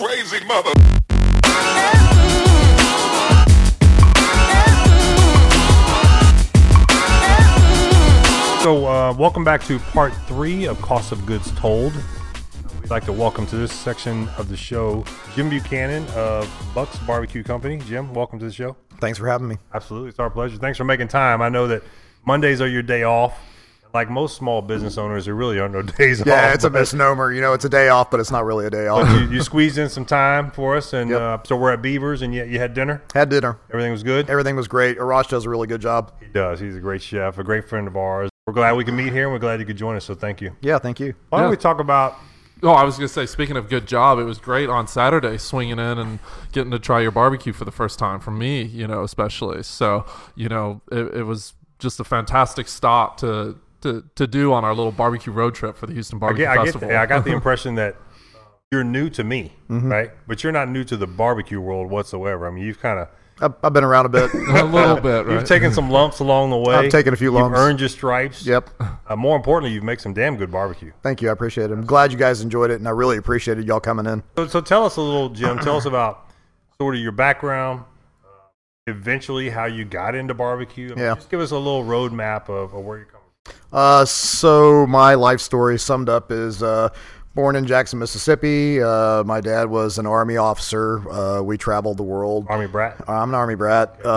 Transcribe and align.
crazy 0.00 0.42
mother. 0.46 0.72
So, 8.62 8.86
uh, 8.86 9.14
welcome 9.18 9.44
back 9.44 9.62
to 9.64 9.78
part 9.78 10.14
three 10.26 10.64
of 10.64 10.80
Cost 10.80 11.12
of 11.12 11.26
Goods 11.26 11.52
Told. 11.52 11.92
We'd 12.80 12.90
like 12.90 13.04
to 13.04 13.12
welcome 13.12 13.46
to 13.48 13.56
this 13.56 13.72
section 13.72 14.26
of 14.38 14.48
the 14.48 14.56
show 14.56 15.04
Jim 15.34 15.50
Buchanan 15.50 16.06
of 16.14 16.50
Buck's 16.74 16.98
Barbecue 17.00 17.42
Company. 17.42 17.76
Jim, 17.80 18.14
welcome 18.14 18.38
to 18.38 18.46
the 18.46 18.52
show. 18.52 18.76
Thanks 19.00 19.18
for 19.18 19.28
having 19.28 19.48
me. 19.48 19.58
Absolutely, 19.74 20.08
it's 20.08 20.18
our 20.18 20.30
pleasure. 20.30 20.56
Thanks 20.56 20.78
for 20.78 20.84
making 20.84 21.08
time. 21.08 21.42
I 21.42 21.50
know 21.50 21.66
that 21.66 21.82
Mondays 22.24 22.62
are 22.62 22.68
your 22.68 22.82
day 22.82 23.02
off. 23.02 23.38
Like 23.92 24.08
most 24.08 24.36
small 24.36 24.62
business 24.62 24.96
owners, 24.98 25.24
there 25.24 25.34
really 25.34 25.58
aren't 25.58 25.74
no 25.74 25.82
days 25.98 26.20
off. 26.20 26.26
Yeah, 26.28 26.52
it's 26.54 26.64
a 26.64 26.70
misnomer. 26.70 27.32
You 27.32 27.40
know, 27.40 27.52
it's 27.54 27.64
a 27.64 27.68
day 27.68 27.88
off, 27.88 28.10
but 28.10 28.20
it's 28.20 28.30
not 28.30 28.44
really 28.44 28.66
a 28.66 28.70
day 28.70 28.86
off. 28.86 29.08
You, 29.10 29.28
you 29.28 29.42
squeezed 29.42 29.78
in 29.78 29.88
some 29.88 30.04
time 30.04 30.50
for 30.52 30.76
us, 30.76 30.92
and 30.92 31.10
Yep. 31.10 31.20
uh, 31.20 31.38
so 31.44 31.56
we're 31.56 31.72
at 31.72 31.82
Beavers, 31.82 32.22
and 32.22 32.32
you, 32.34 32.44
you 32.44 32.58
had 32.60 32.72
dinner. 32.74 33.02
Had 33.14 33.28
dinner. 33.30 33.58
Everything 33.70 33.90
was 33.92 34.02
good. 34.04 34.30
Everything 34.30 34.54
was 34.54 34.68
great. 34.68 34.98
Arash 34.98 35.28
does 35.28 35.44
a 35.44 35.50
really 35.50 35.66
good 35.66 35.80
job. 35.80 36.12
He 36.20 36.26
does. 36.26 36.60
He's 36.60 36.76
a 36.76 36.80
great 36.80 37.02
chef, 37.02 37.38
a 37.38 37.44
great 37.44 37.68
friend 37.68 37.88
of 37.88 37.96
ours. 37.96 38.30
We're 38.46 38.54
glad 38.54 38.72
we 38.76 38.84
can 38.84 38.94
meet 38.96 39.12
here, 39.12 39.24
and 39.24 39.32
we're 39.32 39.38
glad 39.40 39.58
you 39.60 39.66
could 39.66 39.76
join 39.76 39.96
us. 39.96 40.04
So 40.04 40.14
thank 40.14 40.40
you. 40.40 40.52
Yeah, 40.60 40.78
thank 40.78 41.00
you. 41.00 41.14
Why 41.28 41.38
don't 41.40 41.46
Yeah. 41.48 41.50
we 41.50 41.56
talk 41.56 41.80
about 41.80 42.16
Oh, 42.62 42.68
I 42.72 42.84
was 42.84 42.96
gonna 42.96 43.08
say, 43.08 43.24
speaking 43.24 43.56
of 43.56 43.70
good 43.70 43.86
job, 43.86 44.18
it 44.18 44.24
was 44.24 44.36
great 44.36 44.68
on 44.68 44.86
Saturday 44.86 45.38
swinging 45.38 45.78
in 45.78 45.98
and 45.98 46.18
getting 46.52 46.70
to 46.72 46.78
try 46.78 47.00
your 47.00 47.10
barbecue 47.10 47.54
for 47.54 47.64
the 47.64 47.70
first 47.70 47.98
time 47.98 48.20
for 48.20 48.32
me, 48.32 48.62
you 48.62 48.86
know, 48.86 49.02
especially. 49.02 49.62
So, 49.62 50.04
you 50.34 50.50
know, 50.50 50.82
it, 50.92 51.14
it 51.14 51.22
was 51.22 51.54
just 51.78 52.00
a 52.00 52.04
fantastic 52.04 52.68
stop 52.68 53.16
to 53.20 53.56
to 53.82 54.04
to 54.14 54.26
do 54.26 54.52
on 54.52 54.64
our 54.64 54.74
little 54.74 54.92
barbecue 54.92 55.32
road 55.32 55.54
trip 55.54 55.76
for 55.76 55.86
the 55.86 55.92
Houston 55.92 56.18
I 56.18 56.20
Barbecue 56.20 56.44
get, 56.44 56.50
I, 56.50 56.54
get 56.56 56.64
Festival. 56.66 56.88
the, 56.88 56.96
I 56.98 57.06
got 57.06 57.24
the 57.24 57.32
impression 57.38 57.74
that 57.76 57.96
you're 58.72 58.84
new 58.84 59.10
to 59.10 59.24
me, 59.24 59.52
Mm-hmm. 59.68 59.90
right? 59.90 60.10
But 60.28 60.42
you're 60.44 60.52
not 60.52 60.68
new 60.68 60.84
to 60.84 60.96
the 60.96 61.06
barbecue 61.06 61.60
world 61.60 61.90
whatsoever. 61.90 62.46
I 62.46 62.50
mean, 62.50 62.64
you've 62.64 62.80
kind 62.80 62.98
of 63.00 63.08
I've, 63.42 63.54
I've 63.64 63.72
been 63.72 63.84
around 63.84 64.04
a 64.04 64.10
bit. 64.10 64.32
a 64.34 64.64
little 64.64 65.00
bit, 65.00 65.24
right? 65.26 65.32
you've 65.32 65.44
taken 65.48 65.72
some 65.72 65.88
lumps 65.90 66.18
along 66.20 66.50
the 66.50 66.58
way. 66.58 66.74
I've 66.74 66.90
taken 66.90 67.14
a 67.14 67.16
few 67.16 67.30
lumps. 67.30 67.56
You've 67.56 67.66
earned 67.66 67.80
your 67.80 67.88
stripes. 67.88 68.44
yep. 68.44 68.68
Uh, 69.08 69.16
more 69.16 69.34
importantly, 69.34 69.72
you've 69.74 69.82
made 69.82 69.98
some 70.00 70.12
damn 70.12 70.36
good 70.36 70.52
barbecue. 70.52 70.92
Thank 71.02 71.22
you. 71.22 71.30
I 71.30 71.32
appreciate 71.32 71.70
it. 71.70 71.72
I'm 71.72 71.86
glad 71.86 72.12
you 72.12 72.18
guys 72.18 72.42
enjoyed 72.42 72.70
it, 72.70 72.74
and 72.74 72.86
I 72.86 72.90
really 72.90 73.16
appreciated 73.16 73.66
y'all 73.66 73.80
coming 73.80 74.04
in. 74.04 74.22
So, 74.36 74.46
so 74.46 74.60
tell 74.60 74.84
us 74.84 74.96
a 74.96 75.00
little, 75.00 75.30
Jim. 75.30 75.58
Tell 75.58 75.78
us 75.78 75.86
about 75.86 76.26
sort 76.78 76.94
of 76.96 77.00
your 77.00 77.12
background. 77.12 77.84
uh, 78.22 78.28
Eventually, 78.88 79.48
how 79.48 79.64
you 79.64 79.86
got 79.86 80.14
into 80.14 80.34
barbecue. 80.34 80.88
I 80.92 80.94
mean, 80.94 80.98
Yeah. 80.98 81.14
Just 81.14 81.30
give 81.30 81.40
us 81.40 81.50
a 81.50 81.56
little 81.56 81.82
roadmap 81.84 82.50
of, 82.50 82.74
of 82.74 82.84
where 82.84 82.98
you're 82.98 83.06
coming. 83.06 83.19
Uh, 83.72 84.04
so 84.04 84.86
my 84.86 85.14
life 85.14 85.40
story 85.40 85.78
summed 85.78 86.08
up 86.08 86.32
is 86.32 86.62
uh, 86.62 86.88
born 87.34 87.54
in 87.56 87.66
Jackson, 87.66 87.98
Mississippi. 87.98 88.82
Uh, 88.82 89.22
my 89.24 89.40
dad 89.40 89.64
was 89.70 89.98
an 89.98 90.06
army 90.06 90.36
officer. 90.36 91.08
Uh, 91.10 91.40
we 91.42 91.56
traveled 91.56 91.96
the 91.96 92.02
world. 92.02 92.46
Army 92.48 92.66
brat. 92.66 92.96
I'm 93.08 93.28
an 93.28 93.34
army 93.34 93.54
brat. 93.54 94.00
Uh, 94.04 94.08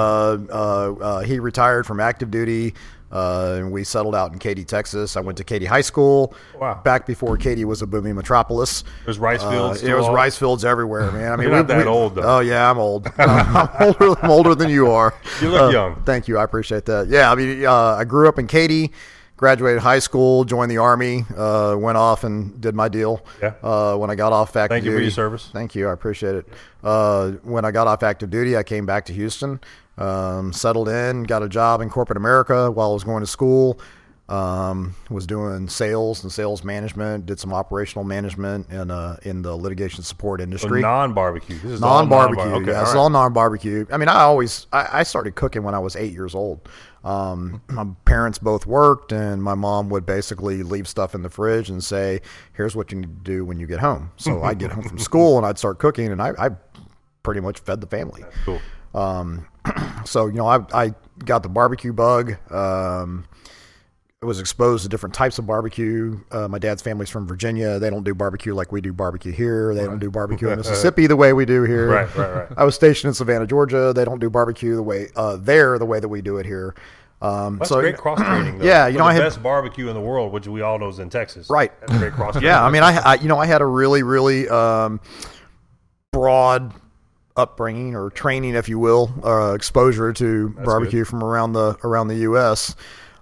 uh, 0.49 0.93
uh, 0.93 1.19
he 1.21 1.39
retired 1.39 1.85
from 1.85 1.99
active 1.99 2.31
duty. 2.31 2.73
Uh, 3.11 3.57
and 3.59 3.71
we 3.71 3.83
settled 3.83 4.15
out 4.15 4.33
in 4.33 4.39
Katy, 4.39 4.63
Texas. 4.65 5.15
I 5.15 5.19
went 5.19 5.37
to 5.37 5.43
Katy 5.43 5.65
High 5.65 5.81
School. 5.81 6.33
Wow. 6.59 6.81
Back 6.83 7.05
before 7.05 7.37
Katy 7.37 7.63
was 7.63 7.83
a 7.83 7.85
booming 7.85 8.15
metropolis. 8.15 8.83
There's 9.05 9.19
rice 9.19 9.43
fields. 9.43 9.83
it 9.83 9.93
was 9.93 10.07
all- 10.07 10.15
rice 10.15 10.35
fields 10.35 10.65
everywhere, 10.65 11.11
man. 11.11 11.31
I 11.31 11.35
mean, 11.35 11.47
You're 11.47 11.57
not 11.57 11.67
that 11.67 11.85
old, 11.85 12.15
though. 12.15 12.23
Oh 12.23 12.39
yeah, 12.39 12.71
I'm 12.71 12.79
old. 12.79 13.07
I'm 13.19 13.69
older. 13.85 14.19
I'm 14.23 14.31
older 14.31 14.55
than 14.55 14.71
you 14.71 14.89
are. 14.89 15.13
You 15.41 15.49
look 15.51 15.71
young. 15.71 16.01
Thank 16.05 16.27
you. 16.27 16.39
I 16.39 16.43
appreciate 16.43 16.85
that. 16.85 17.07
Yeah, 17.07 17.31
I 17.31 17.35
mean, 17.35 17.63
uh, 17.63 17.97
I 17.99 18.03
grew 18.03 18.27
up 18.27 18.39
in 18.39 18.47
Katy, 18.47 18.91
graduated 19.37 19.81
high 19.81 19.99
school, 19.99 20.45
joined 20.45 20.71
the 20.71 20.77
army, 20.77 21.25
uh, 21.35 21.75
went 21.77 21.97
off 21.97 22.23
and 22.23 22.59
did 22.61 22.75
my 22.75 22.87
deal. 22.87 23.25
Yeah. 23.41 23.53
Uh, 23.61 23.95
when 23.97 24.09
I 24.09 24.15
got 24.15 24.31
off 24.31 24.55
active 24.55 24.69
Thank 24.75 24.85
you 24.85 24.91
for 24.91 24.97
duty, 24.97 25.05
your 25.05 25.11
service. 25.11 25.49
Thank 25.51 25.75
you. 25.75 25.87
I 25.89 25.93
appreciate 25.93 26.35
it. 26.35 26.47
Uh, 26.83 27.31
when 27.43 27.65
I 27.65 27.71
got 27.71 27.87
off 27.87 28.03
active 28.03 28.29
duty, 28.29 28.55
I 28.55 28.63
came 28.63 28.85
back 28.85 29.05
to 29.05 29.13
Houston, 29.13 29.59
um, 29.97 30.53
settled 30.53 30.89
in, 30.89 31.23
got 31.23 31.43
a 31.43 31.49
job 31.49 31.81
in 31.81 31.89
corporate 31.89 32.17
America 32.17 32.69
while 32.71 32.91
I 32.91 32.93
was 32.93 33.03
going 33.03 33.21
to 33.21 33.27
school. 33.27 33.79
Um, 34.29 34.95
was 35.09 35.27
doing 35.27 35.67
sales 35.67 36.23
and 36.23 36.31
sales 36.31 36.63
management, 36.63 37.25
did 37.25 37.41
some 37.41 37.53
operational 37.53 38.05
management 38.05 38.69
in 38.71 38.89
uh, 38.89 39.17
in 39.23 39.41
the 39.41 39.53
litigation 39.53 40.01
support 40.01 40.39
So 40.39 40.43
industry. 40.45 40.81
non-barbecue. 40.81 41.57
This 41.59 41.73
is 41.73 41.81
non-barbecue. 41.81 42.41
Okay, 42.41 42.71
yeah, 42.71 42.81
it's 42.81 42.91
all 42.93 42.99
all 42.99 43.09
right. 43.09 43.11
non-barbecue. 43.13 43.85
I 43.91 43.97
mean, 43.97 44.07
I 44.07 44.21
always 44.21 44.65
I, 44.71 44.99
I 44.99 45.03
started 45.03 45.35
cooking 45.35 45.63
when 45.63 45.75
I 45.75 45.79
was 45.79 45.97
eight 45.97 46.13
years 46.13 46.35
old. 46.35 46.67
Um, 47.03 47.61
my 47.67 47.85
parents 48.05 48.39
both 48.39 48.65
worked, 48.65 49.11
and 49.11 49.43
my 49.43 49.55
mom 49.55 49.89
would 49.89 50.05
basically 50.05 50.63
leave 50.63 50.87
stuff 50.87 51.13
in 51.13 51.21
the 51.21 51.29
fridge 51.29 51.69
and 51.69 51.83
say, 51.83 52.21
"Here's 52.53 52.75
what 52.75 52.91
you 52.91 52.99
need 52.99 53.17
to 53.17 53.23
do 53.23 53.45
when 53.45 53.59
you 53.59 53.67
get 53.67 53.79
home." 53.79 54.11
So 54.15 54.43
I'd 54.43 54.59
get 54.59 54.71
home 54.71 54.87
from 54.87 54.99
school 54.99 55.37
and 55.37 55.45
I'd 55.45 55.57
start 55.57 55.79
cooking, 55.79 56.11
and 56.11 56.21
I, 56.21 56.33
I 56.39 56.49
pretty 57.21 57.41
much 57.41 57.59
fed 57.59 57.81
the 57.81 57.87
family. 57.87 58.23
Cool. 58.45 58.61
Um, 58.93 59.47
so 60.05 60.27
you 60.27 60.33
know, 60.33 60.47
I 60.47 60.59
I 60.73 60.93
got 61.25 61.43
the 61.43 61.49
barbecue 61.49 61.93
bug. 61.93 62.35
Um, 62.51 63.25
was 64.25 64.39
exposed 64.39 64.83
to 64.83 64.89
different 64.89 65.15
types 65.15 65.39
of 65.39 65.45
barbecue. 65.47 66.19
Uh, 66.31 66.47
my 66.47 66.59
dad's 66.59 66.81
family's 66.81 67.09
from 67.09 67.27
Virginia. 67.27 67.79
They 67.79 67.89
don't 67.89 68.03
do 68.03 68.13
barbecue 68.13 68.53
like 68.53 68.71
we 68.71 68.81
do 68.81 68.93
barbecue 68.93 69.31
here. 69.31 69.73
They 69.75 69.85
don't 69.85 69.99
do 69.99 70.09
barbecue 70.09 70.49
in 70.49 70.57
Mississippi 70.59 71.07
the 71.07 71.15
way 71.15 71.33
we 71.33 71.45
do 71.45 71.63
here. 71.63 71.89
Right, 71.89 72.15
right, 72.15 72.35
right. 72.35 72.47
I 72.57 72.63
was 72.63 72.75
stationed 72.75 73.09
in 73.09 73.13
Savannah, 73.13 73.47
Georgia. 73.47 73.93
They 73.93 74.05
don't 74.05 74.19
do 74.19 74.29
barbecue 74.29 74.75
the 74.75 74.83
way 74.83 75.09
uh, 75.15 75.37
there 75.37 75.77
the 75.79 75.85
way 75.85 75.99
that 75.99 76.07
we 76.09 76.21
do 76.21 76.37
it 76.37 76.45
here. 76.45 76.75
Um, 77.21 77.57
That's 77.57 77.69
so 77.69 77.79
great 77.79 77.97
cross 77.97 78.19
training. 78.21 78.61
Yeah, 78.61 78.87
you 78.87 78.97
know, 78.97 79.05
the 79.05 79.09
I 79.09 79.13
had- 79.13 79.21
best 79.21 79.41
barbecue 79.41 79.87
in 79.87 79.93
the 79.93 80.01
world, 80.01 80.33
which 80.33 80.47
we 80.47 80.61
all 80.61 80.77
know 80.77 80.89
is 80.89 80.99
in 80.99 81.09
Texas. 81.09 81.49
Right. 81.49 81.71
That's 81.81 81.97
great 81.97 82.13
cross. 82.13 82.41
yeah, 82.41 82.63
I 82.63 82.69
mean, 82.69 82.83
I, 82.83 82.97
I 82.97 83.13
you 83.15 83.27
know 83.29 83.37
I 83.37 83.45
had 83.45 83.61
a 83.61 83.65
really 83.65 84.03
really 84.03 84.49
um, 84.49 84.99
broad 86.11 86.73
upbringing 87.35 87.95
or 87.95 88.09
training, 88.09 88.55
if 88.55 88.69
you 88.69 88.77
will, 88.77 89.11
uh, 89.23 89.53
exposure 89.53 90.13
to 90.13 90.49
barbecue 90.63 91.03
from 91.03 91.23
around 91.23 91.53
the 91.53 91.77
around 91.83 92.07
the 92.07 92.17
U.S. 92.17 92.75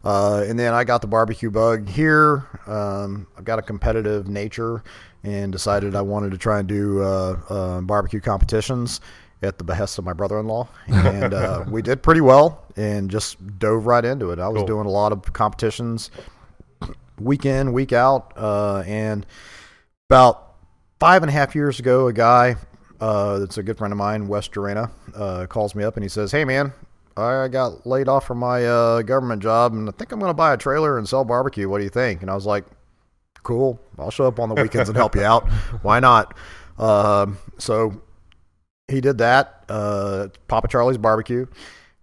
Uh, 0.03 0.44
and 0.47 0.57
then 0.57 0.73
I 0.73 0.84
got 0.84 1.01
the 1.01 1.07
barbecue 1.07 1.51
bug 1.51 1.88
here. 1.88 2.44
Um, 2.66 3.28
I've 3.38 3.45
got 3.45 3.59
a 3.59 3.62
competitive 3.62 4.28
nature 4.28 4.84
and 5.23 5.51
decided 5.51 5.95
I 5.95 6.01
wanted 6.01 6.31
to 6.31 6.38
try 6.38 6.59
and 6.59 6.67
do 6.67 7.01
uh, 7.03 7.39
uh, 7.50 7.81
barbecue 7.81 8.19
competitions 8.19 9.00
at 9.44 9.57
the 9.57 9.63
behest 9.63 9.97
of 9.97 10.06
my 10.06 10.13
brother-in-law, 10.13 10.67
and 10.88 11.34
uh, 11.34 11.63
we 11.69 11.81
did 11.81 12.03
pretty 12.03 12.22
well 12.22 12.63
and 12.75 13.09
just 13.09 13.38
dove 13.59 13.85
right 13.88 14.06
into 14.06 14.31
it. 14.31 14.39
I 14.39 14.47
was 14.47 14.59
Cool. 14.59 14.67
doing 14.67 14.85
a 14.85 14.91
lot 14.91 15.12
of 15.12 15.34
competitions 15.34 16.12
week 17.19 17.45
in, 17.45 17.73
week 17.73 17.91
out, 17.94 18.33
uh, 18.38 18.83
and 18.85 19.25
about 20.09 20.53
five 21.00 21.23
and 21.23 21.29
a 21.29 21.33
half 21.33 21.56
years 21.56 21.79
ago, 21.79 22.07
a 22.07 22.13
guy 22.13 22.56
uh, 23.00 23.39
that's 23.39 23.57
a 23.57 23.63
good 23.63 23.78
friend 23.79 23.91
of 23.91 23.97
mine, 23.97 24.28
Wes 24.28 24.47
Jurena, 24.47 24.91
uh, 25.16 25.47
calls 25.47 25.73
me 25.73 25.83
up 25.83 25.95
and 25.95 26.03
he 26.03 26.09
says, 26.09 26.31
"Hey, 26.31 26.45
man, 26.45 26.72
I 27.18 27.48
got 27.48 27.86
laid 27.86 28.08
off 28.08 28.26
from 28.26 28.40
my 28.40 28.66
uh, 28.66 29.02
government 29.02 29.42
job, 29.42 29.74
and 29.74 29.90
I 29.90 29.92
think 29.92 30.12
I'm 30.12 30.20
going 30.20 30.30
to 30.30 30.36
buy 30.36 30.54
a 30.54 30.58
trailer 30.58 30.98
and 30.98 31.08
sell 31.08 31.24
barbecue. 31.26 31.68
What 31.70 31.80
do 31.80 31.84
you 31.84 31.90
think?" 31.90 32.22
And 32.22 32.32
I 32.32 32.36
was 32.36 32.46
like, 32.46 32.66
"Cool, 33.44 33.80
I'll 33.98 34.12
show 34.12 34.26
up 34.26 34.40
on 34.40 34.50
the 34.50 34.56
weekends 34.56 34.90
and 34.90 34.98
help 34.98 35.16
you 35.16 35.24
out. 35.24 35.50
Why 35.82 36.00
not?" 36.00 36.36
Um 36.78 37.38
so 37.58 38.02
he 38.92 39.02
did 39.02 39.18
that. 39.20 39.64
Uh, 39.70 40.28
Papa 40.48 40.68
Charlie's 40.68 40.98
Barbecue. 40.98 41.48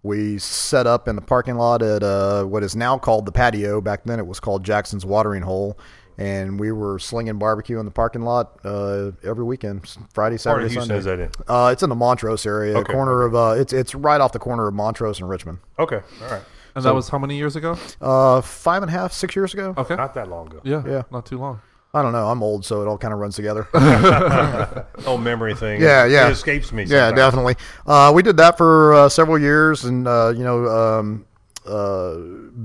We 0.01 0.37
set 0.37 0.87
up 0.87 1.07
in 1.07 1.15
the 1.15 1.21
parking 1.21 1.55
lot 1.55 1.81
at 1.81 2.03
uh, 2.03 2.43
what 2.45 2.63
is 2.63 2.75
now 2.75 2.97
called 2.97 3.25
the 3.25 3.31
patio. 3.31 3.81
Back 3.81 4.05
then, 4.05 4.19
it 4.19 4.25
was 4.25 4.39
called 4.39 4.63
Jackson's 4.63 5.05
Watering 5.05 5.43
Hole, 5.43 5.77
and 6.19 6.59
we 6.59 6.71
were 6.71 6.99
slinging 6.99 7.39
barbecue 7.39 7.79
in 7.79 7.85
the 7.85 7.91
parking 7.91 8.21
lot 8.23 8.59
uh, 8.65 9.11
every 9.23 9.43
weekend, 9.45 9.87
Friday, 10.13 10.33
Part 10.35 10.41
Saturday, 10.41 10.65
of 10.65 10.71
Houston 10.73 10.95
is 10.97 11.05
Sunday. 11.05 11.27
that 11.27 11.39
in? 11.39 11.45
Uh, 11.47 11.69
it's 11.71 11.81
in 11.81 11.89
the 11.89 11.95
Montrose 11.95 12.45
area, 12.45 12.77
Okay, 12.77 12.91
corner 12.93 13.23
of. 13.23 13.33
Uh, 13.35 13.55
it's 13.57 13.71
it's 13.73 13.95
right 13.95 14.19
off 14.21 14.31
the 14.33 14.39
corner 14.39 14.67
of 14.67 14.73
Montrose 14.73 15.19
and 15.19 15.29
Richmond. 15.29 15.59
Okay, 15.79 16.01
all 16.23 16.29
right. 16.29 16.41
and 16.75 16.83
that 16.85 16.93
was 16.93 17.07
how 17.09 17.17
many 17.17 17.37
years 17.37 17.55
ago? 17.55 17.77
Uh, 18.01 18.41
five 18.41 18.83
and 18.83 18.89
a 18.89 18.93
half, 18.93 19.13
six 19.13 19.35
years 19.35 19.53
ago. 19.53 19.73
Okay, 19.77 19.95
Not 19.95 20.13
that 20.15 20.29
long 20.29 20.47
ago. 20.47 20.59
yeah, 20.63 20.83
Yeah. 20.85 21.03
not 21.11 21.25
too 21.25 21.37
long. 21.37 21.61
I 21.91 22.03
don't 22.03 22.11
know. 22.11 22.27
I'm 22.29 22.43
old, 22.43 22.65
so 22.65 22.83
it 22.83 22.87
all 22.87 22.99
kind 22.99 23.13
of 23.15 23.19
runs 23.19 23.35
together. 23.35 23.67
Oh, 25.07 25.17
memory 25.17 25.55
thing. 25.55 25.81
Yeah, 25.81 26.05
yeah. 26.05 26.27
It 26.27 26.31
escapes 26.33 26.71
me. 26.71 26.83
Yeah, 26.83 27.11
definitely. 27.11 27.55
Uh, 27.87 28.11
we 28.13 28.21
did 28.21 28.37
that 28.37 28.57
for 28.57 28.93
uh, 28.93 29.09
several 29.09 29.39
years, 29.39 29.85
and 29.85 30.07
uh, 30.07 30.33
you 30.35 30.43
know, 30.43 30.67
um, 30.67 31.25
uh, 31.69 32.15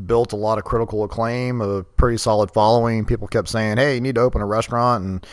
built 0.07 0.33
a 0.33 0.37
lot 0.37 0.59
of 0.59 0.65
critical 0.65 1.05
acclaim, 1.05 1.61
a 1.61 1.83
pretty 1.83 2.17
solid 2.17 2.51
following. 2.51 3.05
People 3.05 3.29
kept 3.29 3.49
saying, 3.49 3.77
"Hey, 3.77 3.95
you 3.97 4.01
need 4.01 4.15
to 4.17 4.21
open 4.21 4.41
a 4.41 4.47
restaurant," 4.47 5.05
and 5.05 5.27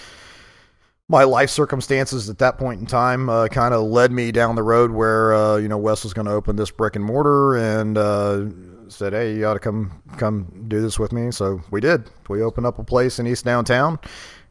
my 1.08 1.24
life 1.24 1.50
circumstances 1.50 2.30
at 2.30 2.38
that 2.38 2.58
point 2.58 2.80
in 2.80 2.86
time 2.86 3.30
uh, 3.30 3.48
kind 3.48 3.74
of 3.74 3.84
led 3.84 4.12
me 4.12 4.32
down 4.32 4.56
the 4.56 4.64
road 4.64 4.92
where 4.92 5.34
uh, 5.34 5.58
you 5.58 5.68
know 5.68 5.78
Wes 5.78 6.04
was 6.04 6.14
going 6.14 6.28
to 6.28 6.32
open 6.32 6.56
this 6.56 6.72
brick 6.72 6.96
and 6.96 7.04
mortar, 7.04 7.58
and 7.58 7.98
uh, 7.98 8.46
said, 8.88 9.14
"Hey, 9.14 9.36
you 9.36 9.46
ought 9.46 9.54
to 9.54 9.60
come 9.60 10.02
come 10.18 10.66
do 10.68 10.82
this 10.82 11.00
with 11.00 11.12
me." 11.12 11.32
So 11.32 11.62
we 11.72 11.82
did. 11.82 12.10
We 12.30 12.42
opened 12.42 12.66
up 12.68 12.80
a 12.80 12.84
place 12.84 13.20
in 13.20 13.28
East 13.28 13.46
Downtown. 13.46 14.00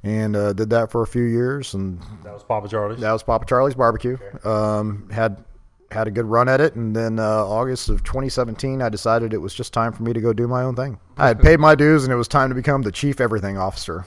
And 0.02 0.34
uh, 0.34 0.55
did 0.55 0.70
that 0.70 0.90
for 0.90 1.02
a 1.02 1.06
few 1.06 1.25
years, 1.25 1.75
and 1.75 2.00
That 2.25 2.32
was 2.32 2.43
Papa 2.43 2.69
Charlie's. 2.69 3.00
that 3.00 3.12
was 3.12 3.22
Papa 3.22 3.44
Charlie's 3.44 3.75
Barbecue. 3.75 4.17
Um, 4.44 5.11
had 5.11 5.44
had 5.91 6.07
a 6.07 6.11
good 6.11 6.27
run 6.27 6.49
at 6.49 6.61
it, 6.61 6.75
and 6.75 6.95
then 6.95 7.19
uh, 7.19 7.45
August 7.45 7.89
of 7.89 8.05
2017, 8.05 8.81
I 8.81 8.89
decided 8.89 9.35
it 9.35 9.39
was 9.39 9.55
just 9.55 9.73
time 9.73 9.93
for 9.93 10.03
me 10.03 10.13
to 10.13 10.21
go 10.21 10.33
do 10.33 10.47
my 10.47 10.63
own 10.63 10.77
thing. 10.77 10.99
I 11.17 11.29
had 11.29 11.41
paid 11.41 11.59
my 11.59 11.75
dues, 11.75 12.05
and 12.05 12.13
it 12.13 12.17
was 12.17 12.29
time 12.29 12.49
to 12.49 12.55
become 12.55 12.83
the 12.83 12.93
chief 12.93 13.21
everything 13.21 13.59
officer. 13.59 14.07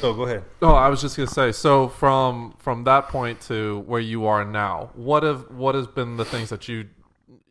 So 0.00 0.14
go 0.14 0.22
ahead. 0.22 0.44
Oh, 0.62 0.74
I 0.74 0.88
was 0.88 1.00
just 1.00 1.16
gonna 1.16 1.28
say. 1.28 1.52
So 1.52 1.88
from 1.88 2.54
from 2.58 2.84
that 2.84 3.08
point 3.08 3.40
to 3.42 3.80
where 3.86 4.00
you 4.00 4.26
are 4.26 4.44
now, 4.44 4.90
what 4.94 5.22
have 5.22 5.50
what 5.50 5.74
has 5.74 5.86
been 5.86 6.16
the 6.16 6.24
things 6.24 6.50
that 6.50 6.68
you, 6.68 6.88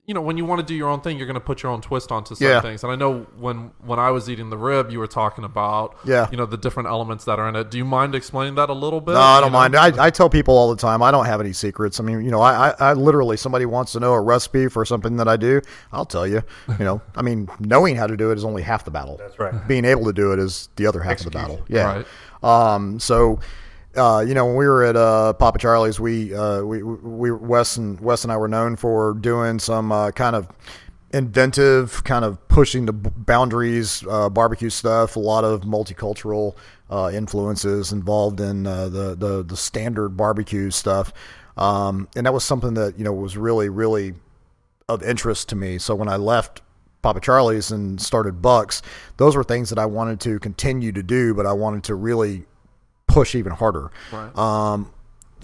you 0.07 0.13
know, 0.13 0.21
when 0.21 0.37
you 0.37 0.45
want 0.45 0.59
to 0.59 0.65
do 0.65 0.75
your 0.75 0.87
own 0.89 1.01
thing, 1.01 1.17
you're 1.17 1.25
gonna 1.25 1.39
put 1.39 1.63
your 1.63 1.71
own 1.71 1.81
twist 1.81 2.11
onto 2.11 2.35
some 2.35 2.47
Yeah. 2.47 2.61
things. 2.61 2.83
And 2.83 2.91
I 2.91 2.95
know 2.95 3.25
when 3.39 3.71
when 3.83 3.97
I 3.97 4.11
was 4.11 4.29
eating 4.29 4.51
the 4.51 4.57
rib, 4.57 4.91
you 4.91 4.99
were 4.99 5.07
talking 5.07 5.43
about, 5.43 5.95
Yeah. 6.03 6.27
you 6.29 6.37
know, 6.37 6.45
the 6.45 6.57
different 6.57 6.89
elements 6.89 7.25
that 7.25 7.39
are 7.39 7.49
in 7.49 7.55
it. 7.55 7.71
Do 7.71 7.79
you 7.79 7.85
mind 7.85 8.13
explaining 8.13 8.53
that 8.55 8.69
a 8.69 8.73
little 8.73 9.01
bit? 9.01 9.13
No, 9.13 9.19
I 9.19 9.39
don't 9.39 9.47
You 9.47 9.51
know? 9.53 9.57
mind. 9.57 9.75
I, 9.75 10.05
I 10.05 10.09
tell 10.11 10.29
people 10.29 10.55
all 10.55 10.69
the 10.69 10.79
time, 10.79 11.01
I 11.01 11.09
don't 11.09 11.25
have 11.25 11.39
any 11.41 11.53
secrets. 11.53 11.99
I 11.99 12.03
mean, 12.03 12.23
you 12.23 12.29
know, 12.29 12.39
I, 12.41 12.69
I, 12.69 12.73
I 12.79 12.93
literally, 12.93 13.35
somebody 13.35 13.65
wants 13.65 13.93
to 13.93 13.99
know 13.99 14.13
a 14.13 14.21
recipe 14.21 14.67
for 14.67 14.85
something 14.85 15.17
that 15.17 15.27
I 15.27 15.37
do, 15.37 15.61
I'll 15.91 16.05
tell 16.05 16.27
you. 16.27 16.43
You 16.77 16.85
know, 16.85 17.01
I 17.15 17.23
mean, 17.23 17.49
knowing 17.59 17.95
how 17.95 18.05
to 18.05 18.15
do 18.15 18.31
it 18.31 18.37
is 18.37 18.45
only 18.45 18.61
half 18.61 18.85
the 18.85 18.91
battle. 18.91 19.17
That's 19.17 19.39
right. 19.39 19.67
Being 19.67 19.85
able 19.85 20.05
to 20.05 20.13
do 20.13 20.33
it 20.33 20.39
is 20.39 20.69
the 20.75 20.85
other 20.85 21.01
half 21.01 21.17
of 21.19 21.25
the 21.25 21.31
battle. 21.31 21.61
Yeah. 21.67 22.03
Um, 22.43 22.99
so, 22.99 23.39
uh, 23.95 24.23
you 24.27 24.33
know, 24.33 24.45
when 24.45 24.55
we 24.55 24.65
were 24.65 24.83
at 24.83 24.95
uh, 24.95 25.33
Papa 25.33 25.59
Charlie's, 25.59 25.99
we, 25.99 26.33
uh, 26.33 26.61
we, 26.61 26.83
we, 26.83 27.31
Wes 27.31 27.77
and 27.77 27.99
Wes 27.99 28.23
and 28.23 28.31
I 28.31 28.37
were 28.37 28.47
known 28.47 28.75
for 28.75 29.13
doing 29.13 29.59
some 29.59 29.91
uh, 29.91 30.11
kind 30.11 30.35
of 30.35 30.49
inventive, 31.11 32.03
kind 32.03 32.25
of 32.25 32.45
pushing 32.47 32.85
the 32.85 32.93
boundaries, 32.93 34.03
uh, 34.09 34.29
barbecue 34.29 34.69
stuff. 34.69 35.15
A 35.15 35.19
lot 35.19 35.43
of 35.43 35.61
multicultural 35.61 36.55
uh, 36.89 37.11
influences 37.13 37.91
involved 37.91 38.39
in 38.39 38.63
the, 38.63 39.15
the 39.17 39.43
the 39.43 39.57
standard 39.57 40.09
barbecue 40.09 40.71
stuff, 40.71 41.13
um, 41.57 42.07
and 42.15 42.25
that 42.25 42.33
was 42.33 42.43
something 42.43 42.73
that 42.75 42.97
you 42.97 43.03
know 43.03 43.13
was 43.13 43.37
really 43.37 43.69
really 43.69 44.13
of 44.89 45.01
interest 45.03 45.49
to 45.49 45.55
me. 45.55 45.77
So 45.77 45.95
when 45.95 46.09
I 46.09 46.17
left 46.17 46.61
Papa 47.01 47.19
Charlie's 47.19 47.71
and 47.71 47.99
started 48.01 48.41
Bucks, 48.41 48.81
those 49.17 49.35
were 49.35 49.43
things 49.43 49.69
that 49.69 49.79
I 49.79 49.85
wanted 49.85 50.19
to 50.21 50.39
continue 50.39 50.91
to 50.91 51.03
do, 51.03 51.33
but 51.33 51.45
I 51.45 51.53
wanted 51.53 51.83
to 51.85 51.95
really 51.95 52.45
push 53.15 53.33
even 53.33 53.53
harder. 53.53 53.91
Right. 54.11 54.37
Um, 54.37 54.91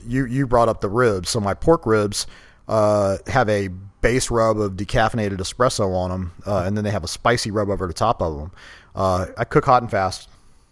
you 0.06 0.26
you 0.26 0.46
brought 0.46 0.68
up 0.68 0.82
the 0.82 0.90
ribs, 0.90 1.30
so 1.30 1.40
my 1.40 1.54
pork 1.54 1.86
ribs 1.86 2.28
uh, 2.68 3.18
have 3.28 3.48
a 3.48 3.70
base 4.02 4.30
rub 4.30 4.60
of 4.60 4.74
decaffeinated 4.74 5.38
espresso 5.38 5.96
on 5.96 6.10
them, 6.10 6.32
uh, 6.46 6.64
and 6.66 6.76
then 6.76 6.84
they 6.84 6.92
have 6.92 7.06
a 7.06 7.08
spicy 7.08 7.50
rub 7.50 7.70
over 7.70 7.88
the 7.88 7.94
top 7.94 8.22
of 8.22 8.38
them. 8.38 8.52
Uh, 8.94 9.28
I 9.38 9.46
cook 9.46 9.64
hot 9.64 9.84
and 9.84 9.90
fast. 9.90 10.28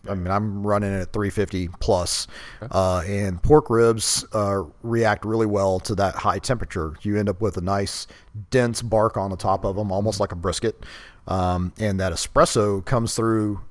I 0.09 0.15
mean, 0.15 0.27
I'm 0.27 0.65
running 0.65 0.91
it 0.91 1.01
at 1.01 1.13
350 1.13 1.69
plus, 1.79 2.27
uh, 2.71 3.03
and 3.05 3.41
pork 3.41 3.69
ribs 3.69 4.25
uh, 4.33 4.63
react 4.81 5.23
really 5.23 5.45
well 5.45 5.79
to 5.81 5.95
that 5.95 6.15
high 6.15 6.39
temperature. 6.39 6.95
You 7.01 7.17
end 7.17 7.29
up 7.29 7.39
with 7.39 7.55
a 7.55 7.61
nice, 7.61 8.07
dense 8.49 8.81
bark 8.81 9.15
on 9.15 9.29
the 9.29 9.37
top 9.37 9.63
of 9.63 9.77
them, 9.77 9.91
almost 9.91 10.19
like 10.19 10.33
a 10.33 10.37
brisket, 10.37 10.85
um, 11.27 11.71
and 11.79 11.99
that 11.99 12.11
espresso 12.11 12.83
comes 12.83 13.15
through 13.15 13.61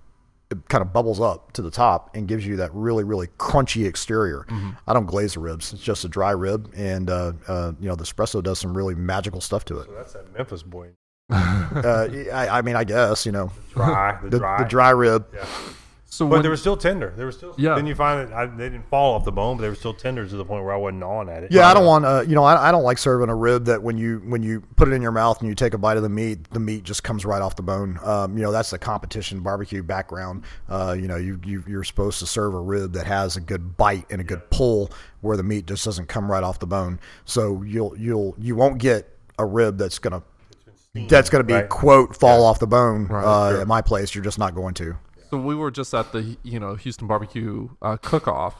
it 0.50 0.68
kind 0.68 0.82
of 0.82 0.92
bubbles 0.92 1.20
up 1.20 1.52
to 1.52 1.62
the 1.62 1.70
top 1.70 2.14
and 2.14 2.26
gives 2.26 2.46
you 2.46 2.56
that 2.56 2.70
really 2.74 3.04
really 3.04 3.26
crunchy 3.38 3.86
exterior. 3.86 4.46
I 4.86 4.92
don't 4.92 5.06
glaze 5.06 5.34
the 5.34 5.40
ribs; 5.40 5.72
it's 5.72 5.82
just 5.82 6.04
a 6.04 6.08
dry 6.08 6.30
rib, 6.30 6.72
and 6.76 7.10
uh, 7.10 7.32
uh, 7.46 7.72
you 7.80 7.88
know 7.88 7.94
the 7.96 8.04
espresso 8.04 8.42
does 8.42 8.58
some 8.58 8.76
really 8.76 8.94
magical 8.94 9.40
stuff 9.40 9.64
to 9.66 9.78
it. 9.80 9.86
So 9.86 9.92
That's 9.92 10.12
that 10.14 10.32
Memphis 10.36 10.62
boy. 10.62 10.90
Uh, 11.68 12.08
I, 12.32 12.48
I 12.48 12.62
mean, 12.62 12.76
I 12.76 12.84
guess 12.84 13.26
you 13.26 13.32
know 13.32 13.52
Dry. 13.74 14.18
The, 14.22 14.30
the, 14.30 14.38
dry. 14.38 14.62
the 14.62 14.68
dry 14.68 14.90
rib. 14.90 15.26
Yeah. 15.34 15.46
So 16.10 16.26
But 16.26 16.36
when, 16.36 16.42
they 16.42 16.48
were 16.48 16.56
still 16.56 16.76
tender. 16.76 17.12
They 17.14 17.24
were 17.24 17.32
still. 17.32 17.54
Yeah. 17.58 17.74
Then 17.74 17.86
you 17.86 17.94
find 17.94 18.30
that 18.30 18.34
I, 18.34 18.46
they 18.46 18.70
didn't 18.70 18.88
fall 18.88 19.14
off 19.14 19.26
the 19.26 19.32
bone, 19.32 19.58
but 19.58 19.62
they 19.62 19.68
were 19.68 19.74
still 19.74 19.92
tender 19.92 20.26
to 20.26 20.36
the 20.36 20.44
point 20.44 20.64
where 20.64 20.72
I 20.72 20.76
wasn't 20.78 21.00
gnawing 21.00 21.28
at 21.28 21.42
it. 21.42 21.52
Yeah, 21.52 21.68
I 21.68 21.74
don't 21.74 21.84
want 21.84 22.06
uh, 22.06 22.24
you 22.26 22.34
know, 22.34 22.44
I, 22.44 22.68
I 22.68 22.72
don't 22.72 22.82
like 22.82 22.96
serving 22.96 23.28
a 23.28 23.34
rib 23.34 23.66
that 23.66 23.82
when 23.82 23.98
you 23.98 24.22
when 24.24 24.42
you 24.42 24.62
put 24.76 24.88
it 24.88 24.92
in 24.92 25.02
your 25.02 25.12
mouth 25.12 25.38
and 25.40 25.48
you 25.50 25.54
take 25.54 25.74
a 25.74 25.78
bite 25.78 25.98
of 25.98 26.02
the 26.02 26.08
meat, 26.08 26.50
the 26.50 26.60
meat 26.60 26.84
just 26.84 27.04
comes 27.04 27.26
right 27.26 27.42
off 27.42 27.56
the 27.56 27.62
bone. 27.62 27.98
Um, 28.02 28.38
you 28.38 28.42
know, 28.42 28.50
that's 28.50 28.70
the 28.70 28.78
competition 28.78 29.40
barbecue 29.40 29.82
background. 29.82 30.44
Uh, 30.66 30.96
you 30.98 31.08
know, 31.08 31.16
you, 31.16 31.40
you 31.44 31.62
you're 31.68 31.84
supposed 31.84 32.20
to 32.20 32.26
serve 32.26 32.54
a 32.54 32.60
rib 32.60 32.94
that 32.94 33.06
has 33.06 33.36
a 33.36 33.40
good 33.42 33.76
bite 33.76 34.06
and 34.10 34.22
a 34.22 34.24
good 34.24 34.48
pull 34.48 34.90
where 35.20 35.36
the 35.36 35.42
meat 35.42 35.66
just 35.66 35.84
doesn't 35.84 36.06
come 36.06 36.30
right 36.30 36.42
off 36.42 36.58
the 36.58 36.66
bone. 36.66 37.00
So 37.26 37.62
you'll 37.62 37.94
you'll 37.98 38.34
you 38.38 38.56
won't 38.56 38.78
get 38.78 39.14
a 39.38 39.44
rib 39.44 39.76
that's 39.76 39.98
gonna 39.98 40.22
that's 41.06 41.28
gonna 41.28 41.44
be 41.44 41.52
Right. 41.52 41.68
quote 41.68 42.16
fall 42.16 42.44
off 42.44 42.60
the 42.60 42.66
bone 42.66 43.10
uh, 43.10 43.50
sure. 43.50 43.60
at 43.60 43.68
my 43.68 43.82
place. 43.82 44.14
You're 44.14 44.24
just 44.24 44.38
not 44.38 44.54
going 44.54 44.72
to. 44.74 44.96
So 45.30 45.38
we 45.38 45.54
were 45.54 45.70
just 45.70 45.92
at 45.94 46.12
the 46.12 46.36
you 46.42 46.58
know 46.58 46.74
Houston 46.74 47.06
barbecue 47.06 47.68
uh, 47.82 47.96
cook-off. 47.98 48.56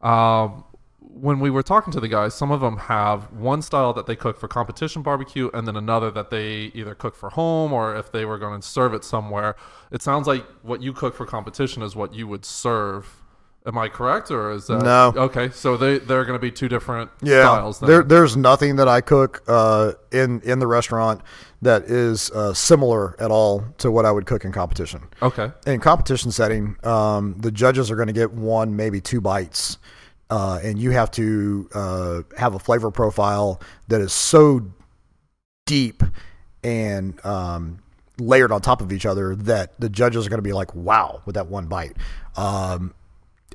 Um, 0.00 0.64
when 0.98 1.40
we 1.40 1.50
were 1.50 1.62
talking 1.62 1.92
to 1.92 2.00
the 2.00 2.08
guys, 2.08 2.34
some 2.34 2.50
of 2.50 2.60
them 2.60 2.76
have 2.76 3.32
one 3.32 3.62
style 3.62 3.92
that 3.94 4.06
they 4.06 4.16
cook 4.16 4.38
for 4.38 4.48
competition 4.48 5.02
barbecue, 5.02 5.50
and 5.54 5.66
then 5.66 5.76
another 5.76 6.10
that 6.10 6.30
they 6.30 6.72
either 6.74 6.94
cook 6.94 7.14
for 7.14 7.30
home 7.30 7.72
or 7.72 7.96
if 7.96 8.12
they 8.12 8.24
were 8.24 8.38
going 8.38 8.60
to 8.60 8.66
serve 8.66 8.92
it 8.92 9.04
somewhere. 9.04 9.56
It 9.90 10.02
sounds 10.02 10.26
like 10.26 10.44
what 10.62 10.82
you 10.82 10.92
cook 10.92 11.14
for 11.14 11.26
competition 11.26 11.82
is 11.82 11.94
what 11.94 12.14
you 12.14 12.26
would 12.26 12.44
serve. 12.44 13.22
Am 13.66 13.76
I 13.76 13.88
correct, 13.88 14.30
or 14.30 14.52
is 14.52 14.68
that 14.68 14.82
No. 14.82 15.12
Okay, 15.16 15.50
so 15.50 15.76
they 15.76 15.98
they're 15.98 16.24
going 16.24 16.38
to 16.38 16.42
be 16.42 16.52
two 16.52 16.68
different 16.68 17.10
yeah, 17.20 17.42
styles. 17.42 17.80
Then. 17.80 17.88
There, 17.88 18.02
there's 18.04 18.36
nothing 18.36 18.76
that 18.76 18.86
I 18.86 19.00
cook 19.00 19.42
uh, 19.48 19.92
in 20.12 20.40
in 20.42 20.60
the 20.60 20.68
restaurant 20.68 21.20
that 21.62 21.82
is 21.84 22.30
uh, 22.30 22.54
similar 22.54 23.20
at 23.20 23.32
all 23.32 23.64
to 23.78 23.90
what 23.90 24.04
I 24.04 24.12
would 24.12 24.26
cook 24.26 24.44
in 24.44 24.52
competition. 24.52 25.02
okay, 25.20 25.50
In 25.66 25.80
competition 25.80 26.30
setting, 26.30 26.76
um, 26.84 27.34
the 27.38 27.50
judges 27.50 27.90
are 27.90 27.96
going 27.96 28.06
to 28.06 28.12
get 28.12 28.32
one, 28.32 28.76
maybe 28.76 29.00
two 29.00 29.20
bites, 29.20 29.78
uh, 30.30 30.60
and 30.62 30.78
you 30.78 30.92
have 30.92 31.10
to 31.12 31.68
uh, 31.74 32.22
have 32.36 32.54
a 32.54 32.58
flavor 32.60 32.92
profile 32.92 33.60
that 33.88 34.00
is 34.00 34.12
so 34.12 34.70
deep 35.64 36.04
and 36.62 37.24
um, 37.24 37.80
layered 38.18 38.52
on 38.52 38.60
top 38.60 38.80
of 38.80 38.92
each 38.92 39.06
other 39.06 39.34
that 39.34 39.78
the 39.80 39.88
judges 39.88 40.26
are 40.26 40.30
going 40.30 40.38
to 40.38 40.42
be 40.42 40.52
like, 40.52 40.74
"Wow!" 40.74 41.22
with 41.26 41.34
that 41.34 41.48
one 41.48 41.66
bite. 41.66 41.96
Um, 42.36 42.94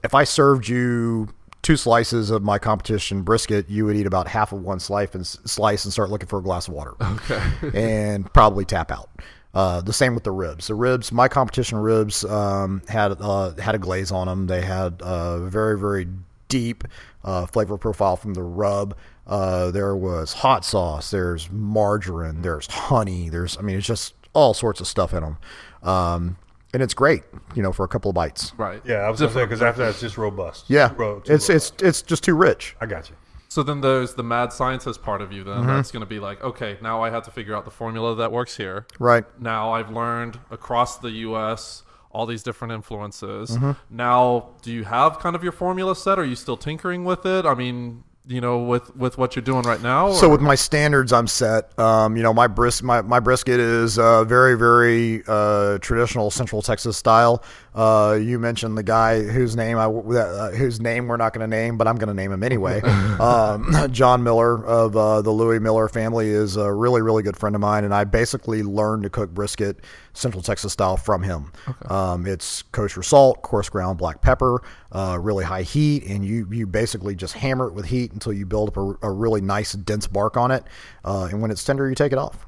if 0.03 0.13
I 0.13 0.24
served 0.24 0.68
you 0.68 1.30
two 1.62 1.77
slices 1.77 2.31
of 2.31 2.42
my 2.42 2.57
competition 2.57 3.21
brisket, 3.21 3.69
you 3.69 3.86
would 3.86 3.95
eat 3.95 4.06
about 4.07 4.27
half 4.27 4.51
of 4.51 4.62
one 4.62 4.80
slice 4.80 5.13
and 5.13 5.25
slice 5.25 5.86
and 5.86 5.94
start 5.94 6.09
looking 6.09 6.27
for 6.27 6.39
a 6.39 6.42
glass 6.42 6.68
of 6.68 6.74
water, 6.74 6.94
okay, 7.01 7.42
and 7.74 8.31
probably 8.33 8.65
tap 8.65 8.92
out. 8.92 9.09
Uh, 9.53 9.81
the 9.81 9.94
same 9.94 10.15
with 10.15 10.24
the 10.24 10.31
ribs. 10.31 10.68
The 10.68 10.75
ribs, 10.75 11.12
my 11.12 11.27
competition 11.27 11.77
ribs 11.77 12.24
um, 12.24 12.81
had 12.88 13.18
uh, 13.19 13.53
had 13.56 13.75
a 13.75 13.80
glaze 13.80 14.12
on 14.12 14.27
them. 14.27 14.48
They 14.48 14.62
had 14.62 15.01
a 15.01 15.39
very 15.39 15.77
very 15.77 16.07
deep 16.47 16.83
uh, 17.24 17.45
flavor 17.45 17.77
profile 17.77 18.15
from 18.15 18.33
the 18.33 18.44
rub. 18.44 18.95
Uh, 19.27 19.71
there 19.71 19.95
was 19.95 20.33
hot 20.33 20.65
sauce. 20.65 21.12
There's 21.12 21.50
margarine. 21.51 22.42
There's 22.42 22.68
honey. 22.68 23.30
There's 23.30 23.57
I 23.57 23.62
mean 23.62 23.77
it's 23.77 23.88
just 23.88 24.13
all 24.33 24.54
sorts 24.54 24.80
of 24.80 24.88
stuff 24.88 25.13
in 25.13 25.21
them. 25.21 25.38
Um, 25.83 26.38
and 26.73 26.81
it's 26.83 26.94
great, 26.94 27.23
you 27.56 27.62
know, 27.62 27.71
for 27.71 27.83
a 27.83 27.88
couple 27.88 28.09
of 28.09 28.15
bites. 28.15 28.53
right. 28.57 28.81
Yeah, 28.85 28.97
I 29.00 29.09
was 29.09 29.19
going 29.19 29.31
to 29.31 29.38
say 29.39 29.44
because 29.45 29.62
after 29.62 29.81
that 29.83 29.89
it's 29.91 30.00
just 30.01 30.18
robust. 30.18 30.65
Yeah, 30.69 30.89
Too 30.89 30.95
ro- 30.95 31.19
too 31.19 31.33
it's 31.33 31.50
robust. 31.50 31.73
it's 31.75 31.83
it's 31.83 32.01
just 32.01 32.23
too 32.23 32.35
rich. 32.35 32.75
I 32.81 32.85
got 32.85 33.09
you. 33.09 33.15
So 33.50 33.63
then 33.63 33.81
there's 33.81 34.13
the 34.13 34.23
mad 34.23 34.54
scientist 34.54 35.01
part 35.04 35.21
of 35.21 35.33
you. 35.33 35.44
Then 35.44 35.57
Mm-hmm. 35.57 35.68
that's 35.68 35.92
going 35.92 35.99
to 36.01 36.06
be 36.06 36.19
like, 36.19 36.42
okay, 36.42 36.78
now 36.81 37.04
I 37.04 37.09
have 37.09 37.23
to 37.23 37.31
figure 37.31 37.54
out 37.54 37.66
the 37.66 37.71
formula 37.71 38.16
that 38.16 38.31
works 38.31 38.56
here. 38.56 38.85
Right. 38.99 39.25
now 39.42 39.73
I've 39.73 39.90
learned 39.92 40.40
across 40.49 40.97
the 40.99 41.11
U.S. 41.28 41.83
all 42.11 42.25
these 42.25 42.44
different 42.44 42.73
influences. 42.73 43.57
Mm-hmm. 43.57 43.71
Now, 43.90 44.51
do 44.61 44.71
you 44.71 44.85
have 44.85 45.19
kind 45.19 45.35
of 45.35 45.44
your 45.44 45.51
formula 45.51 45.97
set? 45.97 46.18
Are 46.18 46.23
you 46.23 46.35
still 46.37 46.56
tinkering 46.56 47.04
with 47.04 47.25
it? 47.25 47.45
I 47.45 47.54
mean, 47.54 48.06
you 48.28 48.40
know, 48.40 48.59
with 48.59 48.95
with 48.95 49.18
what 49.18 49.35
you're 49.35 49.44
doing 49.44 49.63
right 49.63 49.81
now. 49.81 50.11
So 50.11 50.30
with 50.30 50.42
my 50.42 50.56
standards, 50.56 51.11
I'm 51.11 51.28
set. 51.28 51.78
Um, 51.80 52.16
you 52.16 52.23
know, 52.23 52.33
my 52.33 52.47
bris 52.47 52.83
my, 52.83 53.01
my 53.01 53.19
brisket 53.19 53.59
is 53.59 53.97
uh, 53.97 54.23
very 54.23 54.57
very 54.57 55.23
uh, 55.28 55.80
traditional 55.80 56.30
Central 56.30 56.61
Texas 56.61 56.97
style. 56.97 57.44
Uh, 57.73 58.19
you 58.21 58.37
mentioned 58.37 58.78
the 58.78 58.83
guy 58.83 59.21
whose 59.21 59.56
name 59.56 59.78
I 59.78 59.85
uh, 59.85 60.51
whose 60.51 60.81
name 60.81 61.07
we're 61.07 61.18
not 61.18 61.33
going 61.33 61.49
to 61.49 61.56
name, 61.56 61.78
but 61.78 61.87
I'm 61.87 61.95
going 61.95 62.09
to 62.09 62.13
name 62.13 62.31
him 62.31 62.44
anyway. 62.44 62.81
um, 63.19 63.73
John 63.92 64.23
Mueller 64.23 64.66
of 64.66 64.97
uh, 64.97 65.21
the 65.21 65.31
Louie 65.31 65.59
Mueller 65.59 65.87
family 65.87 66.30
is 66.30 66.57
a 66.57 66.71
really 66.71 67.01
really 67.01 67.23
good 67.23 67.37
friend 67.37 67.56
of 67.56 67.61
mine, 67.61 67.85
and 67.85 67.94
I 67.94 68.04
basically 68.04 68.61
learned 68.61 69.04
to 69.04 69.09
cook 69.09 69.30
brisket 69.30 69.78
Central 70.13 70.44
Texas 70.44 70.73
style 70.73 70.97
from 70.97 71.23
him. 71.23 71.54
Um, 71.85 72.25
it's 72.28 72.61
kosher 72.61 73.04
salt, 73.04 73.42
coarse 73.42 73.69
ground 73.69 73.97
black 73.97 74.21
pepper, 74.21 74.61
uh, 74.92 75.18
really 75.21 75.45
high 75.45 75.63
heat, 75.63 76.06
and 76.06 76.25
you 76.25 76.47
you 76.51 76.68
basically 76.68 77.16
just 77.16 77.33
hammer 77.33 77.68
it 77.68 77.73
with 77.73 77.85
heat 77.85 78.11
until 78.11 78.33
you 78.33 78.45
build 78.45 78.69
up 78.69 78.78
a, 78.78 79.07
a 79.07 79.11
really 79.11 79.40
nice 79.40 79.71
dense 79.73 80.07
bark 80.07 80.35
on 80.35 80.51
it. 80.51 80.66
Uh, 81.06 81.30
and 81.31 81.42
when 81.42 81.51
it's 81.51 81.63
tender, 81.63 81.87
you 81.87 81.95
take 81.95 82.11
it 82.11 82.18
off. 82.18 82.45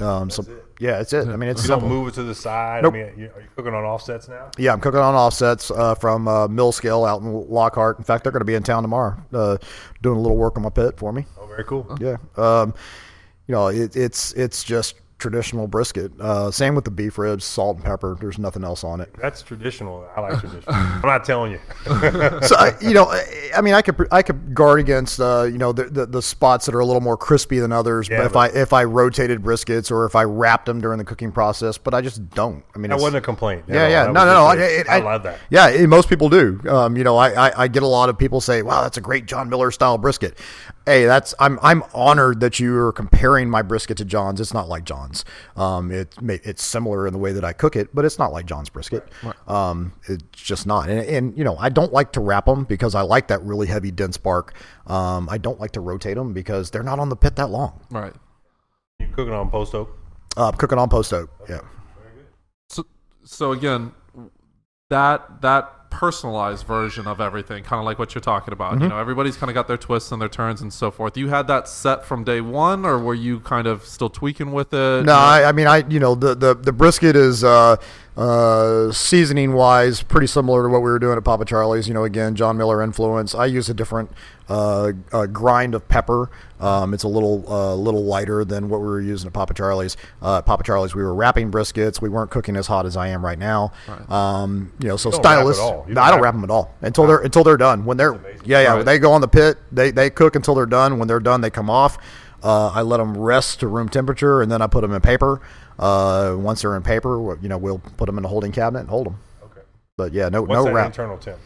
Um, 0.00 0.30
so 0.30 0.44
yeah, 0.80 0.98
that's 0.98 1.12
it. 1.12 1.28
I 1.28 1.36
mean, 1.36 1.50
it's 1.50 1.62
You 1.62 1.68
don't 1.68 1.86
move 1.86 2.08
it 2.08 2.14
to 2.14 2.22
the 2.22 2.34
side. 2.34 2.82
Nope. 2.82 2.94
I 2.94 2.96
mean, 2.96 3.06
are 3.06 3.40
you 3.40 3.48
cooking 3.54 3.74
on 3.74 3.84
offsets 3.84 4.28
now? 4.28 4.50
Yeah, 4.58 4.72
I'm 4.72 4.80
cooking 4.80 5.00
on 5.00 5.14
offsets 5.14 5.70
uh, 5.70 5.94
from 5.94 6.26
uh, 6.26 6.48
Mill 6.48 6.72
Scale 6.72 7.04
out 7.04 7.20
in 7.22 7.32
Lockhart. 7.32 7.98
In 7.98 8.04
fact, 8.04 8.24
they're 8.24 8.32
going 8.32 8.40
to 8.40 8.46
be 8.46 8.54
in 8.54 8.62
town 8.62 8.82
tomorrow, 8.82 9.16
uh, 9.32 9.58
doing 10.02 10.18
a 10.18 10.20
little 10.20 10.36
work 10.36 10.56
on 10.56 10.62
my 10.62 10.70
pit 10.70 10.96
for 10.96 11.12
me. 11.12 11.26
Oh, 11.38 11.46
very 11.46 11.64
cool. 11.64 11.86
Yeah, 12.00 12.16
um, 12.36 12.74
you 13.46 13.52
know, 13.54 13.68
it, 13.68 13.96
it's 13.96 14.32
it's 14.32 14.64
just 14.64 14.96
traditional 15.22 15.68
brisket. 15.68 16.10
Uh, 16.20 16.50
same 16.50 16.74
with 16.74 16.84
the 16.84 16.90
beef 16.90 17.16
ribs, 17.16 17.44
salt 17.44 17.76
and 17.76 17.84
pepper. 17.84 18.16
There's 18.20 18.38
nothing 18.38 18.64
else 18.64 18.82
on 18.82 19.00
it. 19.00 19.14
That's 19.18 19.40
traditional. 19.40 20.04
I 20.16 20.20
like 20.20 20.40
traditional. 20.40 20.74
I'm 20.74 21.00
not 21.02 21.24
telling 21.24 21.52
you. 21.52 21.60
so 21.86 22.56
I, 22.56 22.74
you 22.80 22.92
know, 22.92 23.04
I- 23.06 23.38
I 23.56 23.60
mean, 23.60 23.74
I 23.74 23.82
could 23.82 24.08
I 24.10 24.22
could 24.22 24.54
guard 24.54 24.80
against 24.80 25.20
uh, 25.20 25.42
you 25.44 25.58
know 25.58 25.72
the, 25.72 25.84
the 25.84 26.06
the 26.06 26.22
spots 26.22 26.66
that 26.66 26.74
are 26.74 26.80
a 26.80 26.84
little 26.86 27.00
more 27.02 27.16
crispy 27.16 27.58
than 27.60 27.70
others. 27.70 28.08
Yeah, 28.08 28.18
but 28.18 28.26
if 28.26 28.32
but- 28.32 28.54
I 28.56 28.58
if 28.60 28.72
I 28.72 28.84
rotated 28.84 29.42
briskets 29.42 29.90
or 29.92 30.04
if 30.06 30.16
I 30.16 30.24
wrapped 30.24 30.66
them 30.66 30.80
during 30.80 30.98
the 30.98 31.04
cooking 31.04 31.30
process, 31.32 31.78
but 31.78 31.94
I 31.94 32.00
just 32.00 32.28
don't. 32.30 32.64
I 32.74 32.78
mean, 32.78 32.88
that 32.90 32.96
it's- 32.96 33.02
wasn't 33.02 33.18
a 33.18 33.20
complaint. 33.24 33.64
yeah, 33.68 33.86
yeah, 33.88 34.06
no, 34.06 34.24
no, 34.24 34.24
no. 34.24 34.46
a- 34.60 34.80
it- 34.80 34.88
I 34.88 34.98
love 34.98 35.22
that. 35.22 35.38
Yeah, 35.50 35.68
it- 35.68 35.86
most 35.88 36.08
people 36.08 36.28
do. 36.28 36.60
Um, 36.68 36.96
you 36.96 37.04
know, 37.04 37.16
I, 37.16 37.48
I 37.48 37.62
I 37.64 37.68
get 37.68 37.82
a 37.84 37.86
lot 37.86 38.08
of 38.08 38.18
people 38.18 38.40
say, 38.40 38.62
"Wow, 38.62 38.82
that's 38.82 38.96
a 38.96 39.00
great 39.02 39.26
John 39.26 39.48
Mueller 39.48 39.70
style 39.70 39.98
brisket." 39.98 40.38
Hey, 40.84 41.04
that's 41.04 41.32
I'm 41.38 41.60
I'm 41.62 41.84
honored 41.94 42.40
that 42.40 42.58
you 42.58 42.76
are 42.76 42.92
comparing 42.92 43.48
my 43.48 43.62
brisket 43.62 43.96
to 43.98 44.04
John's. 44.04 44.40
It's 44.40 44.52
not 44.52 44.68
like 44.68 44.84
John's. 44.84 45.24
Um, 45.56 45.92
it 45.92 46.14
it's 46.22 46.62
similar 46.62 47.06
in 47.06 47.12
the 47.12 47.20
way 47.20 47.32
that 47.32 47.44
I 47.44 47.52
cook 47.52 47.76
it, 47.76 47.94
but 47.94 48.04
it's 48.04 48.18
not 48.18 48.32
like 48.32 48.46
John's 48.46 48.68
brisket. 48.68 49.08
Um, 49.46 49.92
it's 50.08 50.24
just 50.32 50.66
not. 50.66 50.88
And, 50.88 51.00
and 51.00 51.38
you 51.38 51.44
know, 51.44 51.56
I 51.56 51.68
don't 51.68 51.92
like 51.92 52.12
to 52.12 52.20
wrap 52.20 52.46
them 52.46 52.64
because 52.64 52.96
I 52.96 53.02
like 53.02 53.28
that 53.28 53.42
really 53.42 53.68
heavy, 53.68 53.92
dense 53.92 54.16
bark. 54.16 54.54
Um, 54.88 55.28
I 55.30 55.38
don't 55.38 55.60
like 55.60 55.70
to 55.72 55.80
rotate 55.80 56.16
them 56.16 56.32
because 56.32 56.70
they're 56.70 56.82
not 56.82 56.98
on 56.98 57.08
the 57.10 57.16
pit 57.16 57.36
that 57.36 57.50
long. 57.50 57.80
Right. 57.90 58.14
You 58.98 59.06
cooking 59.08 59.34
on 59.34 59.50
post 59.50 59.74
oak? 59.74 59.96
Uh, 60.36 60.50
cooking 60.50 60.78
on 60.78 60.88
post 60.88 61.12
oak. 61.12 61.30
Yeah. 61.48 61.60
So, 62.70 62.86
so 63.22 63.52
again, 63.52 63.92
that 64.90 65.42
that 65.42 65.81
personalized 65.92 66.66
version 66.66 67.06
of 67.06 67.20
everything, 67.20 67.62
kind 67.62 67.78
of 67.78 67.84
like 67.84 67.98
what 67.98 68.14
you're 68.14 68.22
talking 68.22 68.52
about. 68.52 68.72
Mm-hmm. 68.72 68.84
You 68.84 68.88
know, 68.88 68.98
everybody's 68.98 69.36
kind 69.36 69.50
of 69.50 69.54
got 69.54 69.68
their 69.68 69.76
twists 69.76 70.10
and 70.10 70.20
their 70.20 70.28
turns 70.28 70.62
and 70.62 70.72
so 70.72 70.90
forth. 70.90 71.16
You 71.16 71.28
had 71.28 71.46
that 71.48 71.68
set 71.68 72.04
from 72.04 72.24
day 72.24 72.40
one, 72.40 72.84
or 72.84 72.98
were 72.98 73.14
you 73.14 73.40
kind 73.40 73.66
of 73.66 73.84
still 73.84 74.08
tweaking 74.08 74.52
with 74.52 74.72
it? 74.72 75.04
No, 75.04 75.14
I, 75.14 75.48
I 75.48 75.52
mean, 75.52 75.66
I 75.66 75.84
you 75.88 76.00
know 76.00 76.14
the 76.14 76.34
the, 76.34 76.54
the 76.54 76.72
brisket 76.72 77.14
is 77.14 77.44
uh, 77.44 77.76
uh, 78.16 78.92
seasoning 78.92 79.54
wise 79.54 80.02
pretty 80.02 80.26
similar 80.26 80.62
to 80.64 80.68
what 80.68 80.78
we 80.82 80.90
were 80.90 80.98
doing 80.98 81.16
at 81.16 81.24
Papa 81.24 81.44
Charlie's. 81.44 81.88
You 81.88 81.94
know, 81.94 82.04
again, 82.04 82.34
John 82.34 82.56
Mueller 82.56 82.82
influence. 82.82 83.34
I 83.34 83.46
use 83.46 83.68
a 83.70 83.74
different 83.74 84.10
uh, 84.48 84.92
uh, 85.12 85.26
grind 85.26 85.74
of 85.74 85.88
pepper. 85.88 86.30
Um, 86.60 86.92
it's 86.94 87.04
a 87.04 87.08
little 87.08 87.44
uh, 87.50 87.74
little 87.74 88.04
lighter 88.04 88.44
than 88.44 88.68
what 88.68 88.80
we 88.80 88.86
were 88.86 89.00
using 89.00 89.28
at 89.28 89.32
Papa 89.32 89.54
Charlie's. 89.54 89.96
Uh, 90.20 90.38
at 90.38 90.46
Papa 90.46 90.62
Charlie's, 90.62 90.94
we 90.94 91.02
were 91.02 91.14
wrapping 91.14 91.50
briskets. 91.50 92.02
We 92.02 92.08
weren't 92.08 92.30
cooking 92.30 92.56
as 92.56 92.66
hot 92.66 92.84
as 92.86 92.96
I 92.96 93.08
am 93.08 93.24
right 93.24 93.38
now. 93.38 93.72
Um, 94.08 94.72
you 94.78 94.88
know, 94.88 94.96
so 94.96 95.08
You 95.08 95.12
don't 95.14 95.22
wrap 95.24 95.32
at 95.32 95.54
stylists. 95.54 95.62
No, 95.88 96.00
I 96.02 96.10
don't 96.10 96.20
wrap- 96.20 96.34
them 96.34 96.44
at 96.44 96.50
all 96.50 96.74
until 96.82 97.06
they're 97.06 97.18
until 97.18 97.44
they're 97.44 97.56
done. 97.56 97.84
When 97.84 97.96
they're 97.96 98.14
yeah 98.44 98.60
yeah 98.60 98.74
Right. 98.74 98.84
they 98.84 98.98
go 98.98 99.12
on 99.12 99.20
the 99.22 99.28
pit. 99.28 99.56
They 99.72 99.90
they 99.90 100.10
cook 100.10 100.36
until 100.36 100.54
they're 100.54 100.66
done. 100.66 100.98
When 100.98 101.08
they're 101.08 101.20
done, 101.20 101.40
they 101.40 101.50
come 101.50 101.70
off. 101.70 101.98
Uh, 102.44 102.70
I 102.74 102.82
let 102.82 102.96
them 102.96 103.16
rest 103.16 103.60
to 103.60 103.68
room 103.68 103.88
temperature, 103.88 104.42
and 104.42 104.50
then 104.50 104.60
I 104.60 104.66
put 104.66 104.80
them 104.80 104.92
in 104.92 105.00
paper. 105.00 105.40
Uh, 105.82 106.36
once 106.38 106.62
they're 106.62 106.76
in 106.76 106.82
paper, 106.82 107.36
you 107.42 107.48
know, 107.48 107.58
we'll 107.58 107.78
put 107.96 108.06
them 108.06 108.16
in 108.16 108.22
the 108.22 108.28
holding 108.28 108.52
cabinet 108.52 108.80
and 108.80 108.88
hold 108.88 109.06
them. 109.06 109.18
Okay. 109.44 109.62
But 109.96 110.12
yeah, 110.12 110.28
no 110.28 110.42
What's 110.42 110.52
no 110.52 110.64
that 110.64 110.72
wrap. 110.74 110.86
internal 110.86 111.18
temp? 111.18 111.38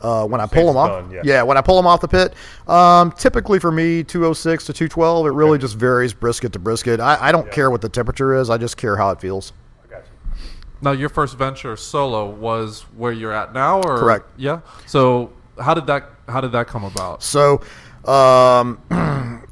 Uh, 0.00 0.26
when 0.26 0.40
I 0.40 0.44
Since 0.44 0.52
pull 0.54 0.66
them 0.66 0.76
off, 0.76 1.08
done, 1.10 1.20
yeah. 1.24 1.42
when 1.42 1.56
I 1.56 1.60
pull 1.60 1.76
them 1.76 1.86
off 1.86 2.00
the 2.00 2.08
pit, 2.08 2.34
um, 2.68 3.12
typically 3.12 3.58
for 3.58 3.70
me, 3.70 4.02
206 4.02 4.66
to 4.66 4.72
212. 4.72 5.26
It 5.26 5.30
really 5.30 5.58
just 5.58 5.76
varies 5.76 6.12
brisket 6.12 6.52
to 6.54 6.58
brisket. 6.58 6.98
I, 7.00 7.28
I 7.28 7.32
don't 7.32 7.50
care 7.52 7.70
what 7.70 7.80
the 7.80 7.88
temperature 7.88 8.34
is. 8.34 8.50
I 8.50 8.58
just 8.58 8.76
care 8.76 8.96
how 8.96 9.10
it 9.10 9.20
feels. 9.20 9.52
I 9.84 9.88
got 9.88 10.02
you. 10.04 10.40
Now, 10.82 10.90
your 10.90 11.08
first 11.08 11.38
venture 11.38 11.76
solo 11.76 12.28
was 12.28 12.82
where 12.96 13.12
you're 13.12 13.32
at 13.32 13.54
now, 13.54 13.80
or 13.80 13.96
Correct. 13.96 14.26
Yeah. 14.36 14.60
So, 14.86 15.32
how 15.58 15.72
did 15.72 15.86
that 15.86 16.10
how 16.28 16.40
did 16.40 16.52
that 16.52 16.66
come 16.66 16.84
about? 16.84 17.22
So, 17.22 17.62
um, 18.04 18.80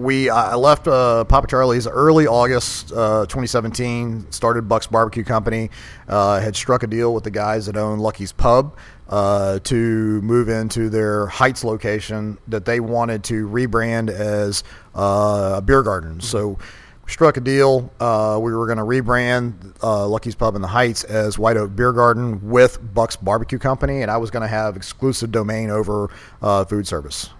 we 0.00 0.30
I 0.30 0.54
left 0.54 0.88
uh, 0.88 1.24
Papa 1.24 1.46
Charlie's 1.46 1.86
early 1.86 2.26
August 2.26 2.92
uh, 2.92 3.26
2017. 3.26 4.30
Started 4.32 4.68
Buck's 4.68 4.86
Barbecue 4.86 5.24
Company. 5.24 5.70
Uh, 6.08 6.40
had 6.40 6.56
struck 6.56 6.82
a 6.82 6.86
deal 6.86 7.14
with 7.14 7.24
the 7.24 7.30
guys 7.30 7.66
that 7.66 7.76
own 7.76 7.98
Lucky's 7.98 8.32
Pub 8.32 8.76
uh, 9.08 9.58
to 9.60 9.76
move 10.22 10.48
into 10.48 10.88
their 10.88 11.26
Heights 11.26 11.64
location 11.64 12.38
that 12.48 12.64
they 12.64 12.80
wanted 12.80 13.22
to 13.24 13.46
rebrand 13.48 14.10
as 14.10 14.64
uh, 14.94 15.54
a 15.56 15.62
beer 15.62 15.82
garden. 15.82 16.20
So. 16.20 16.58
we 17.04 17.12
Struck 17.12 17.36
a 17.36 17.40
deal. 17.40 17.92
Uh, 17.98 18.38
we 18.40 18.54
were 18.54 18.66
going 18.66 18.78
to 18.78 18.84
rebrand 18.84 19.74
uh, 19.82 20.06
Lucky's 20.06 20.36
Pub 20.36 20.54
in 20.54 20.62
the 20.62 20.68
Heights 20.68 21.02
as 21.02 21.40
White 21.40 21.56
Oak 21.56 21.74
Beer 21.74 21.92
Garden 21.92 22.48
with 22.48 22.78
Buck's 22.94 23.16
Barbecue 23.16 23.58
Company, 23.58 24.02
and 24.02 24.12
I 24.12 24.16
was 24.16 24.30
going 24.30 24.42
to 24.42 24.48
have 24.48 24.76
exclusive 24.76 25.32
domain 25.32 25.70
over 25.70 26.08
uh, 26.40 26.64
food 26.64 26.86
service. 26.86 27.30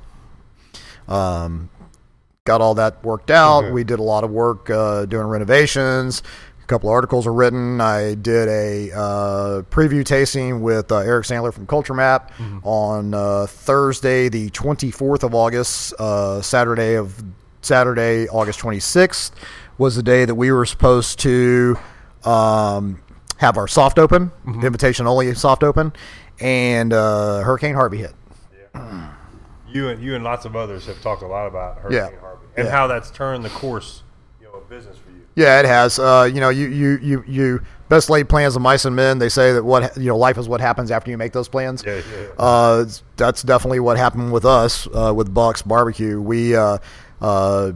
Um, 1.06 1.70
got 2.50 2.60
all 2.60 2.74
that 2.74 3.04
worked 3.04 3.30
out. 3.30 3.62
Mhm. 3.62 3.72
We 3.72 3.84
did 3.84 4.00
a 4.00 4.02
lot 4.02 4.24
of 4.24 4.30
work 4.32 4.68
uh, 4.70 5.04
doing 5.06 5.28
renovations. 5.28 6.20
A 6.64 6.66
couple 6.66 6.88
of 6.88 6.94
articles 6.94 7.24
are 7.28 7.32
written. 7.32 7.80
I 7.80 8.14
did 8.14 8.48
a 8.48 8.90
uh, 8.92 9.62
preview 9.70 10.04
tasting 10.04 10.60
with 10.62 10.90
uh, 10.90 10.96
Eric 10.98 11.26
Sandler 11.26 11.52
from 11.54 11.68
Culture 11.68 11.94
Map 11.94 12.32
on 12.64 13.14
uh, 13.14 13.46
Thursday, 13.46 14.28
the 14.28 14.50
24th 14.50 15.22
of 15.22 15.32
August. 15.32 15.94
Uh, 16.00 16.42
Saturday 16.42 16.94
of 16.94 17.22
Saturday, 17.62 18.26
August 18.28 18.58
26th 18.60 19.30
was 19.78 19.94
the 19.94 20.02
day 20.02 20.24
that 20.24 20.34
we 20.34 20.50
were 20.50 20.66
supposed 20.66 21.20
to 21.20 21.76
um, 22.24 23.00
have 23.36 23.56
our 23.56 23.68
soft 23.68 23.98
open, 24.00 24.32
invitation 24.62 25.06
only 25.06 25.32
soft 25.34 25.62
open, 25.62 25.92
and 26.40 26.92
uh, 26.92 27.42
Hurricane 27.42 27.74
Harvey 27.74 27.98
hit. 27.98 28.14
You 29.72 29.86
and 29.88 30.02
you 30.02 30.16
and 30.16 30.24
lots 30.24 30.44
of 30.46 30.56
others 30.56 30.86
have 30.86 31.00
talked 31.00 31.22
a 31.22 31.26
lot 31.28 31.46
about 31.46 31.78
Hurricane 31.78 32.10
Yeah. 32.14 32.20
Harvey 32.20 32.29
and 32.56 32.66
Yeah. 32.66 32.72
how 32.72 32.86
that's 32.86 33.10
turned 33.10 33.44
the 33.44 33.48
course, 33.50 34.02
you 34.40 34.46
know, 34.46 34.52
of 34.54 34.68
business 34.68 34.96
for 34.96 35.10
you. 35.10 35.16
Yeah, 35.36 35.60
it 35.60 35.66
has. 35.66 35.98
Uh, 35.98 36.28
you 36.32 36.40
know, 36.40 36.48
you, 36.48 36.68
you, 36.68 36.98
you, 37.02 37.24
you 37.26 37.62
best 37.88 38.10
laid 38.10 38.28
plans 38.28 38.56
of 38.56 38.62
mice 38.62 38.84
and 38.84 38.94
men. 38.94 39.18
They 39.18 39.28
say 39.28 39.52
that 39.52 39.64
what 39.64 39.96
you 39.96 40.06
know, 40.08 40.16
life 40.18 40.38
is 40.38 40.48
what 40.48 40.60
happens 40.60 40.90
after 40.90 41.10
you 41.10 41.16
make 41.18 41.32
those 41.32 41.48
plans. 41.48 41.82
Yeah, 41.86 41.94
yeah, 41.96 42.02
yeah. 42.20 42.26
Uh, 42.38 42.86
that's 43.16 43.42
definitely 43.42 43.80
what 43.80 43.96
happened 43.96 44.32
with 44.32 44.44
us 44.44 44.86
uh, 44.94 45.12
with 45.14 45.32
Bucks 45.32 45.62
Barbecue. 45.62 46.20
We 46.20 46.54
uh, 46.56 46.78
uh, 47.20 47.72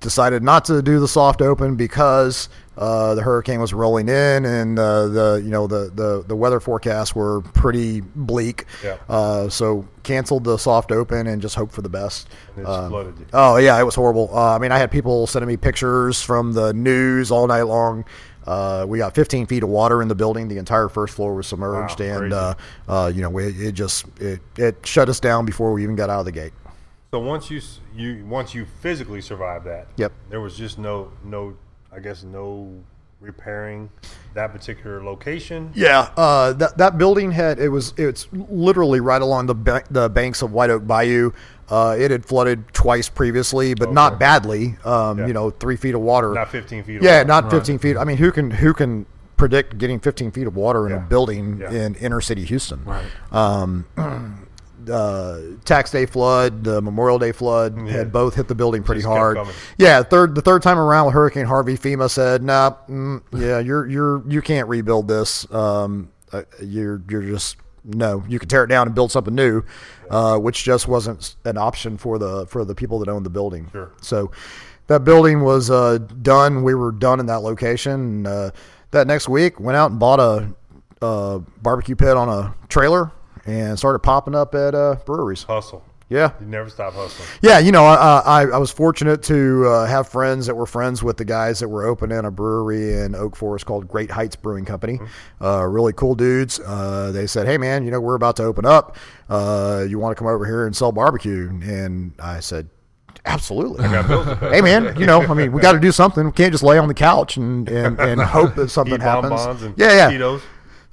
decided 0.00 0.42
not 0.42 0.64
to 0.66 0.82
do 0.82 1.00
the 1.00 1.08
soft 1.08 1.40
open 1.42 1.76
because 1.76 2.48
uh, 2.76 3.14
the 3.14 3.22
hurricane 3.22 3.60
was 3.60 3.72
rolling 3.72 4.08
in, 4.08 4.44
and 4.44 4.78
uh, 4.78 5.06
the 5.08 5.40
you 5.44 5.50
know 5.50 5.66
the, 5.66 5.90
the 5.94 6.24
the 6.26 6.36
weather 6.36 6.60
forecasts 6.60 7.14
were 7.14 7.40
pretty 7.40 8.00
bleak. 8.00 8.64
Yeah. 8.84 8.96
Uh, 9.08 9.48
so 9.48 9.86
canceled 10.02 10.44
the 10.44 10.56
soft 10.56 10.92
open 10.92 11.26
and 11.26 11.40
just 11.42 11.54
hope 11.54 11.72
for 11.72 11.82
the 11.82 11.88
best. 11.88 12.28
Um. 12.64 13.26
Oh 13.32 13.56
yeah, 13.56 13.78
it 13.80 13.84
was 13.84 13.94
horrible. 13.94 14.30
Uh, 14.32 14.54
I 14.54 14.58
mean, 14.58 14.72
I 14.72 14.78
had 14.78 14.90
people 14.90 15.26
sending 15.26 15.48
me 15.48 15.56
pictures 15.56 16.22
from 16.22 16.52
the 16.52 16.72
news 16.74 17.30
all 17.30 17.46
night 17.46 17.62
long. 17.62 18.04
Uh, 18.46 18.84
we 18.86 18.98
got 18.98 19.12
15 19.12 19.46
feet 19.46 19.64
of 19.64 19.68
water 19.68 20.00
in 20.02 20.06
the 20.06 20.14
building. 20.14 20.46
The 20.46 20.58
entire 20.58 20.88
first 20.88 21.14
floor 21.14 21.34
was 21.34 21.48
submerged, 21.48 21.98
Wow, 21.98 22.06
and 22.22 22.32
uh, 22.32 22.54
uh, 22.86 23.10
you 23.12 23.20
know, 23.20 23.28
we, 23.30 23.46
it 23.46 23.72
just 23.72 24.06
it, 24.20 24.40
it 24.56 24.86
shut 24.86 25.08
us 25.08 25.18
down 25.18 25.46
before 25.46 25.72
we 25.72 25.82
even 25.82 25.96
got 25.96 26.10
out 26.10 26.20
of 26.20 26.26
the 26.26 26.32
gate. 26.32 26.52
So 27.10 27.18
once 27.18 27.50
you 27.50 27.60
you 27.96 28.24
once 28.26 28.54
you 28.54 28.66
physically 28.80 29.20
survived 29.20 29.64
that, 29.66 29.88
Yep. 29.96 30.12
there 30.30 30.40
was 30.40 30.56
just 30.56 30.78
no 30.78 31.10
no 31.24 31.56
I 31.96 32.00
guess 32.00 32.22
no 32.22 32.72
repairing 33.20 33.88
that 34.34 34.52
particular 34.52 35.02
location. 35.02 35.70
Yeah, 35.74 36.10
uh, 36.16 36.52
that 36.54 36.76
that 36.76 36.98
building 36.98 37.32
had 37.32 37.58
it 37.58 37.70
was 37.70 37.94
it's 37.96 38.28
literally 38.32 39.00
right 39.00 39.22
along 39.22 39.46
the 39.46 39.54
ba- 39.54 39.84
the 39.90 40.10
banks 40.10 40.42
of 40.42 40.52
White 40.52 40.68
Oak 40.70 40.86
Bayou. 40.86 41.32
Uh, 41.68 41.96
it 41.98 42.10
had 42.10 42.24
flooded 42.24 42.72
twice 42.74 43.08
previously, 43.08 43.74
but 43.74 43.92
not 43.92 44.20
badly. 44.20 44.76
Um, 44.84 45.18
Yeah. 45.18 45.26
You 45.28 45.32
know, 45.32 45.50
three 45.50 45.74
feet 45.76 45.94
of 45.96 46.00
water. 46.00 46.32
Not 46.32 46.50
15 46.50 46.84
feet. 46.84 47.02
Yeah, 47.02 47.16
away. 47.20 47.24
not 47.24 47.50
15 47.50 47.78
feet. 47.78 47.96
I 47.96 48.04
mean, 48.04 48.18
who 48.18 48.30
can 48.30 48.50
who 48.52 48.72
can 48.74 49.06
predict 49.36 49.76
getting 49.78 49.98
15 49.98 50.30
feet 50.30 50.46
of 50.46 50.54
water 50.54 50.86
in 50.86 50.92
Yeah. 50.92 50.98
a 50.98 51.08
building 51.08 51.58
Yeah. 51.60 51.70
in 51.72 51.94
inner 51.96 52.20
city 52.20 52.44
Houston? 52.44 52.84
Right. 52.84 53.04
Um, 53.32 53.86
uh, 54.90 55.40
tax 55.64 55.90
day 55.90 56.06
flood, 56.06 56.64
the 56.64 56.80
Memorial 56.80 57.18
Day 57.18 57.32
flood 57.32 57.76
Yeah. 57.86 57.92
had 57.92 58.12
both 58.12 58.34
hit 58.34 58.48
the 58.48 58.54
building 58.54 58.82
pretty 58.82 59.00
Just 59.02 59.08
hard. 59.12 59.38
Yeah, 59.78 60.02
third 60.02 60.34
the 60.34 60.42
third 60.42 60.62
time 60.62 60.78
around 60.78 61.06
with 61.06 61.14
Hurricane 61.14 61.46
Harvey, 61.46 61.76
FEMA 61.76 62.08
said, 62.10 62.42
"Nah, 62.42 62.72
mm, 62.88 63.22
yeah, 63.32 63.58
you're 63.58 63.86
you're 63.86 64.22
you 64.28 64.42
can't 64.42 64.68
rebuild 64.68 65.08
this. 65.08 65.50
Um, 65.52 66.10
uh, 66.32 66.42
you're 66.62 67.02
you're 67.08 67.22
just 67.22 67.56
no, 67.84 68.24
you 68.28 68.38
can 68.38 68.48
tear 68.48 68.64
it 68.64 68.68
down 68.68 68.86
and 68.86 68.94
build 68.94 69.10
something 69.12 69.34
new." 69.34 69.62
Uh, 70.10 70.38
which 70.38 70.62
just 70.62 70.86
wasn't 70.86 71.34
an 71.44 71.58
option 71.58 71.96
for 71.98 72.16
the 72.18 72.46
for 72.46 72.64
the 72.64 72.74
people 72.76 73.00
that 73.00 73.08
owned 73.08 73.26
the 73.26 73.30
building. 73.30 73.68
Sure. 73.72 73.90
So 74.00 74.30
that 74.86 75.02
building 75.02 75.40
was 75.42 75.68
uh, 75.68 75.98
done. 75.98 76.62
We 76.62 76.74
were 76.76 76.92
done 76.92 77.18
in 77.18 77.26
that 77.26 77.40
location. 77.42 77.92
And, 77.92 78.26
uh, 78.28 78.50
that 78.92 79.08
next 79.08 79.28
week, 79.28 79.58
went 79.58 79.74
out 79.76 79.90
and 79.90 79.98
bought 79.98 80.20
a, 80.20 80.54
uh 81.02 81.38
barbecue 81.60 81.96
pit 81.96 82.16
on 82.16 82.28
a 82.28 82.54
trailer 82.68 83.10
and 83.46 83.78
started 83.78 84.00
popping 84.00 84.34
up 84.34 84.54
at 84.54 84.74
uh, 84.74 84.96
breweries. 85.06 85.42
hustle. 85.44 85.82
Yeah, 86.08 86.30
You 86.40 86.46
never 86.46 86.70
stop 86.70 86.92
hustling. 86.94 87.28
yeah. 87.42 87.58
You 87.58 87.72
know, 87.72 87.84
I, 87.84 88.20
I 88.24 88.42
I 88.44 88.58
was 88.58 88.70
fortunate 88.70 89.24
to 89.24 89.66
uh, 89.66 89.86
have 89.86 90.06
friends 90.08 90.46
that 90.46 90.54
were 90.54 90.64
friends 90.66 91.02
with 91.02 91.16
the 91.16 91.24
guys 91.24 91.58
that 91.58 91.68
were 91.68 91.84
opening 91.84 92.24
a 92.24 92.30
brewery 92.30 92.92
in 93.00 93.16
Oak 93.16 93.34
Forest 93.34 93.66
called 93.66 93.88
Great 93.88 94.08
Heights 94.12 94.36
Brewing 94.36 94.64
Company. 94.64 95.00
Uh, 95.42 95.64
really 95.64 95.92
cool 95.92 96.14
dudes. 96.14 96.60
Uh, 96.60 97.10
they 97.12 97.26
said, 97.26 97.48
"Hey, 97.48 97.58
man, 97.58 97.84
you 97.84 97.90
know, 97.90 98.00
we're 98.00 98.14
about 98.14 98.36
to 98.36 98.44
open 98.44 98.64
up. 98.64 98.96
Uh, 99.28 99.84
you 99.88 99.98
want 99.98 100.16
to 100.16 100.18
come 100.22 100.28
over 100.32 100.46
here 100.46 100.64
and 100.66 100.76
sell 100.76 100.92
barbecue?" 100.92 101.48
And 101.48 102.12
I 102.20 102.38
said, 102.38 102.68
Absolutely. 103.24 103.82
got 103.88 104.06
bills 104.06 104.26
to 104.26 104.36
pay. 104.36 104.50
hey 104.50 104.60
man, 104.60 104.94
you 105.00 105.06
know, 105.06 105.22
I 105.22 105.34
mean, 105.34 105.50
we 105.50 105.60
got 105.60 105.72
to 105.72 105.80
do 105.80 105.90
something. 105.90 106.24
We 106.26 106.30
can't 106.32 106.52
just 106.52 106.62
lay 106.62 106.78
on 106.78 106.86
the 106.86 106.94
couch 106.94 107.36
and 107.36 107.68
and, 107.68 107.98
and 107.98 108.20
hope 108.38 108.54
that 108.54 108.70
something 108.70 108.94
Eat 108.94 109.00
happens. 109.02 109.62
yeah, 109.76 109.92
yeah. 109.92 110.10
Cheetos. 110.12 110.40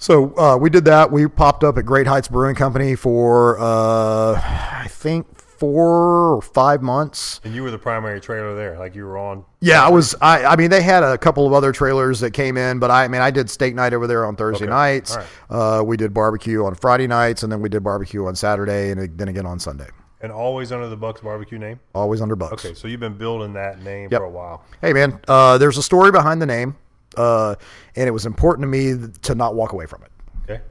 So 0.03 0.35
uh, 0.37 0.57
we 0.57 0.69
did 0.69 0.83
that. 0.83 1.13
We 1.13 1.27
popped 1.29 1.63
up 1.63 1.77
at 1.77 1.85
Great 1.85 2.07
Heights 2.07 2.27
Brewing 2.27 2.55
Company 2.55 2.93
for 2.93 3.57
uh, 3.57 4.33
I 4.35 4.87
think 4.89 5.39
four 5.39 6.35
or 6.35 6.41
five 6.41 6.81
months. 6.81 7.39
And 7.45 7.55
you 7.55 7.63
were 7.63 7.71
the 7.71 7.77
primary 7.77 8.19
trailer 8.19 8.53
there, 8.53 8.77
like 8.77 8.95
you 8.95 9.05
were 9.05 9.17
on. 9.17 9.45
Yeah, 9.61 9.81
I 9.81 9.89
was. 9.89 10.13
I, 10.19 10.43
I 10.43 10.55
mean, 10.57 10.69
they 10.71 10.81
had 10.81 11.03
a 11.03 11.17
couple 11.17 11.47
of 11.47 11.53
other 11.53 11.71
trailers 11.71 12.19
that 12.19 12.31
came 12.31 12.57
in, 12.57 12.79
but 12.79 12.91
I, 12.91 13.05
I 13.05 13.07
mean, 13.07 13.21
I 13.21 13.31
did 13.31 13.49
steak 13.49 13.75
night 13.75 13.93
over 13.93 14.05
there 14.05 14.25
on 14.25 14.35
Thursday 14.35 14.65
Okay. 14.65 14.73
nights. 14.73 15.15
All 15.49 15.79
Uh, 15.79 15.83
we 15.83 15.95
did 15.95 16.13
barbecue 16.13 16.65
on 16.65 16.75
Friday 16.75 17.07
nights, 17.07 17.43
and 17.43 17.49
then 17.49 17.61
we 17.61 17.69
did 17.69 17.81
barbecue 17.81 18.25
on 18.25 18.35
Saturday, 18.35 18.91
and 18.91 19.17
then 19.17 19.29
again 19.29 19.45
on 19.45 19.57
Sunday. 19.57 19.87
And 20.19 20.33
always 20.33 20.73
under 20.73 20.89
the 20.89 20.97
Bucks 20.97 21.21
barbecue 21.21 21.59
name. 21.59 21.79
Always 21.95 22.21
under 22.21 22.35
bucks. 22.35 22.65
Okay, 22.65 22.73
so 22.73 22.89
you've 22.89 22.99
been 22.99 23.17
building 23.17 23.53
that 23.53 23.81
name 23.83 24.09
Yep. 24.11 24.19
for 24.19 24.25
a 24.25 24.29
while. 24.29 24.65
Hey 24.81 24.91
man, 24.91 25.17
uh, 25.29 25.57
there's 25.57 25.77
a 25.77 25.83
story 25.83 26.11
behind 26.11 26.41
the 26.41 26.45
name, 26.45 26.75
uh, 27.17 27.55
and 27.95 28.07
it 28.07 28.11
was 28.11 28.25
important 28.25 28.63
to 28.63 28.67
me 28.67 29.09
to 29.23 29.35
not 29.35 29.55
walk 29.55 29.73
away 29.73 29.85
from 29.85 30.03
it. 30.03 30.11
Okay. 30.49 30.61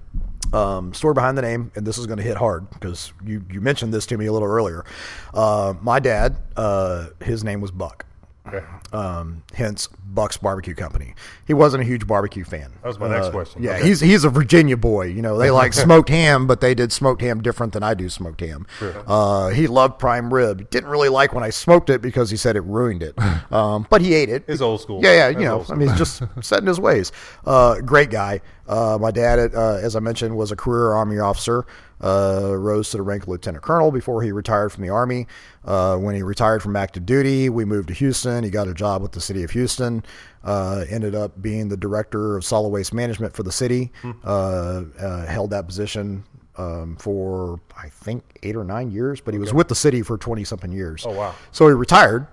um, 0.52 0.92
story 0.92 1.14
behind 1.14 1.38
the 1.38 1.42
name, 1.42 1.70
and 1.74 1.86
this 1.86 1.98
is 1.98 2.06
going 2.06 2.18
to 2.18 2.22
hit 2.22 2.36
hard 2.36 2.68
because 2.70 3.12
you, 3.24 3.44
you 3.50 3.60
mentioned 3.60 3.92
this 3.92 4.06
to 4.06 4.18
me 4.18 4.26
a 4.26 4.32
little 4.32 4.48
earlier. 4.48 4.84
Uh, 5.32 5.74
my 5.80 5.98
dad, 5.98 6.36
uh, 6.56 7.08
his 7.20 7.42
name 7.42 7.60
was 7.60 7.70
Buck, 7.70 8.04
Okay. 8.44 8.64
um, 8.92 9.44
hence 9.54 9.88
Buck's 10.04 10.36
Barbecue 10.36 10.74
Company. 10.74 11.14
He 11.46 11.54
wasn't 11.54 11.82
a 11.84 11.86
huge 11.86 12.06
barbecue 12.08 12.42
fan. 12.42 12.72
That 12.82 12.88
was 12.88 12.98
my 12.98 13.08
next 13.08 13.26
Uh, 13.28 13.30
question. 13.30 13.62
Yeah, 13.62 13.76
Okay. 13.76 13.86
he's 13.86 14.00
he's 14.00 14.24
a 14.24 14.30
Virginia 14.30 14.76
boy. 14.76 15.06
You 15.06 15.22
know, 15.22 15.38
they 15.38 15.50
like 15.62 15.72
smoked 15.72 16.08
ham, 16.08 16.48
but 16.48 16.60
they 16.60 16.74
did 16.74 16.92
smoked 16.92 17.22
ham 17.22 17.40
different 17.40 17.72
than 17.72 17.84
I 17.84 17.94
do 17.94 18.08
smoked 18.08 18.40
ham. 18.40 18.66
Uh, 19.06 19.48
he 19.50 19.68
loved 19.68 19.98
prime 20.00 20.34
rib. 20.34 20.68
Didn't 20.70 20.90
really 20.90 21.08
like 21.08 21.32
when 21.32 21.44
I 21.44 21.50
smoked 21.50 21.88
it 21.88 22.02
because 22.02 22.30
he 22.30 22.36
said 22.36 22.56
it 22.56 22.62
ruined 22.64 23.02
it. 23.02 23.14
Um, 23.52 23.86
but 23.90 24.00
he 24.00 24.14
ate 24.14 24.30
it. 24.30 24.44
It's 24.48 24.62
old 24.62 24.80
school. 24.80 25.00
Yeah, 25.04 25.12
yeah, 25.12 25.38
you 25.38 25.44
know, 25.44 25.62
I 25.68 25.74
mean, 25.74 25.88
he's 25.90 25.98
just 25.98 26.22
set 26.40 26.60
in 26.60 26.66
his 26.66 26.80
ways. 26.80 27.12
Uh, 27.44 27.80
great 27.82 28.08
guy. 28.08 28.40
Uh, 28.66 28.96
my 28.98 29.10
dad, 29.10 29.54
uh, 29.54 29.74
as 29.74 29.94
I 29.94 30.00
mentioned, 30.00 30.34
was 30.38 30.50
a 30.52 30.56
career 30.56 30.92
Army 30.92 31.18
officer. 31.18 31.66
Uh, 32.02 32.54
rose 32.56 32.90
to 32.90 32.96
the 32.96 33.02
rank 33.02 33.22
of 33.22 33.28
lieutenant 33.28 33.62
colonel 33.62 33.92
before 33.92 34.22
he 34.22 34.32
retired 34.32 34.70
from 34.72 34.82
the 34.82 34.90
Army. 34.90 35.26
Uh, 35.64 35.96
when 35.96 36.14
he 36.14 36.22
retired 36.22 36.62
from 36.62 36.74
active 36.74 37.06
duty, 37.06 37.48
we 37.48 37.64
moved 37.64 37.88
to 37.88 37.94
Houston. 37.94 38.42
He 38.42 38.50
got 38.50 38.66
a 38.68 38.74
job 38.74 39.02
with 39.02 39.12
the 39.12 39.20
city 39.20 39.42
of 39.44 39.50
Houston. 39.52 40.04
Uh, 40.42 40.84
ended 40.88 41.14
up 41.14 41.40
being 41.40 41.68
the 41.68 41.76
director 41.76 42.36
of 42.36 42.44
solid 42.44 42.70
waste 42.70 42.92
management 42.92 43.34
for 43.34 43.42
the 43.42 43.52
city. 43.52 43.92
Hmm. 44.02 44.10
Uh, 44.24 44.82
uh, 44.98 45.26
held 45.26 45.50
that 45.50 45.66
position 45.66 46.24
um, 46.58 46.96
for 46.96 47.60
I 47.76 47.88
think 47.88 48.38
eight 48.42 48.56
or 48.56 48.64
nine 48.64 48.90
years, 48.90 49.20
but 49.20 49.34
he 49.34 49.40
was 49.40 49.54
with 49.54 49.68
the 49.68 49.74
city 49.74 50.02
for 50.02 50.18
twenty 50.18 50.44
something 50.44 50.72
years. 50.72 51.04
Oh, 51.06 51.12
wow. 51.12 51.34
So 51.52 51.68
he 51.68 51.74
retired, 51.74 52.26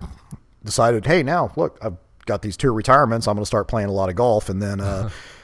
decided, 0.63 1.05
hey, 1.05 1.23
now 1.23 1.51
look, 1.55 1.77
I've 1.81 1.97
got 2.25 2.41
these 2.41 2.57
two 2.57 2.71
retirements. 2.71 3.27
I'm 3.27 3.35
going 3.35 3.43
to 3.43 3.47
start 3.47 3.67
playing 3.67 3.89
a 3.89 3.93
lot 3.93 4.09
of 4.09 4.15
golf. 4.15 4.49
And 4.49 4.61
then, 4.61 4.79
uh, 4.79 5.09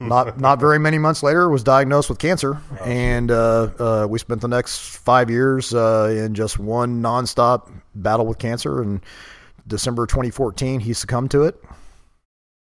not 0.00 0.38
not 0.40 0.60
very 0.60 0.78
many 0.78 0.98
months 0.98 1.22
later, 1.22 1.48
was 1.48 1.62
diagnosed 1.62 2.08
with 2.08 2.18
cancer, 2.18 2.58
and 2.84 3.30
uh, 3.30 3.70
uh, 3.78 4.06
we 4.08 4.18
spent 4.18 4.40
the 4.40 4.48
next 4.48 4.96
five 4.98 5.30
years 5.30 5.74
uh, 5.74 6.14
in 6.16 6.34
just 6.34 6.58
one 6.58 7.02
nonstop 7.02 7.70
battle 7.94 8.26
with 8.26 8.38
cancer. 8.38 8.80
And 8.82 9.00
December 9.66 10.06
2014, 10.06 10.80
he 10.80 10.92
succumbed 10.92 11.30
to 11.32 11.42
it. 11.44 11.62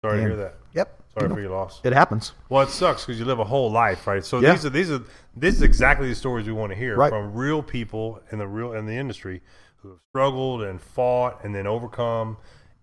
Sorry 0.04 0.18
to 0.18 0.22
hear 0.22 0.36
that. 0.36 0.54
Yep, 0.74 1.02
Sorry 1.14 1.28
for 1.28 1.40
your 1.40 1.50
loss. 1.50 1.80
it 1.84 1.92
happens. 1.92 2.32
Well, 2.48 2.62
it 2.62 2.70
sucks 2.70 3.04
because 3.04 3.18
you 3.18 3.24
live 3.24 3.38
a 3.38 3.44
whole 3.44 3.70
life, 3.70 4.06
right? 4.06 4.24
So 4.24 4.40
Yeah. 4.40 4.52
these 4.52 4.66
are 4.66 4.70
these 4.70 4.90
are 4.90 5.00
this 5.34 5.54
is 5.56 5.62
exactly 5.62 6.08
the 6.08 6.14
stories 6.14 6.46
we 6.46 6.52
want 6.52 6.72
to 6.72 6.78
hear 6.78 6.96
Right. 6.96 7.10
from 7.10 7.34
real 7.34 7.62
people 7.62 8.20
in 8.32 8.38
the 8.38 8.46
real 8.46 8.72
in 8.72 8.86
the 8.86 8.94
industry 8.94 9.42
who 9.82 9.90
have 9.90 9.98
struggled 10.10 10.62
and 10.62 10.80
fought 10.80 11.44
and 11.44 11.54
then 11.54 11.66
overcome 11.66 12.36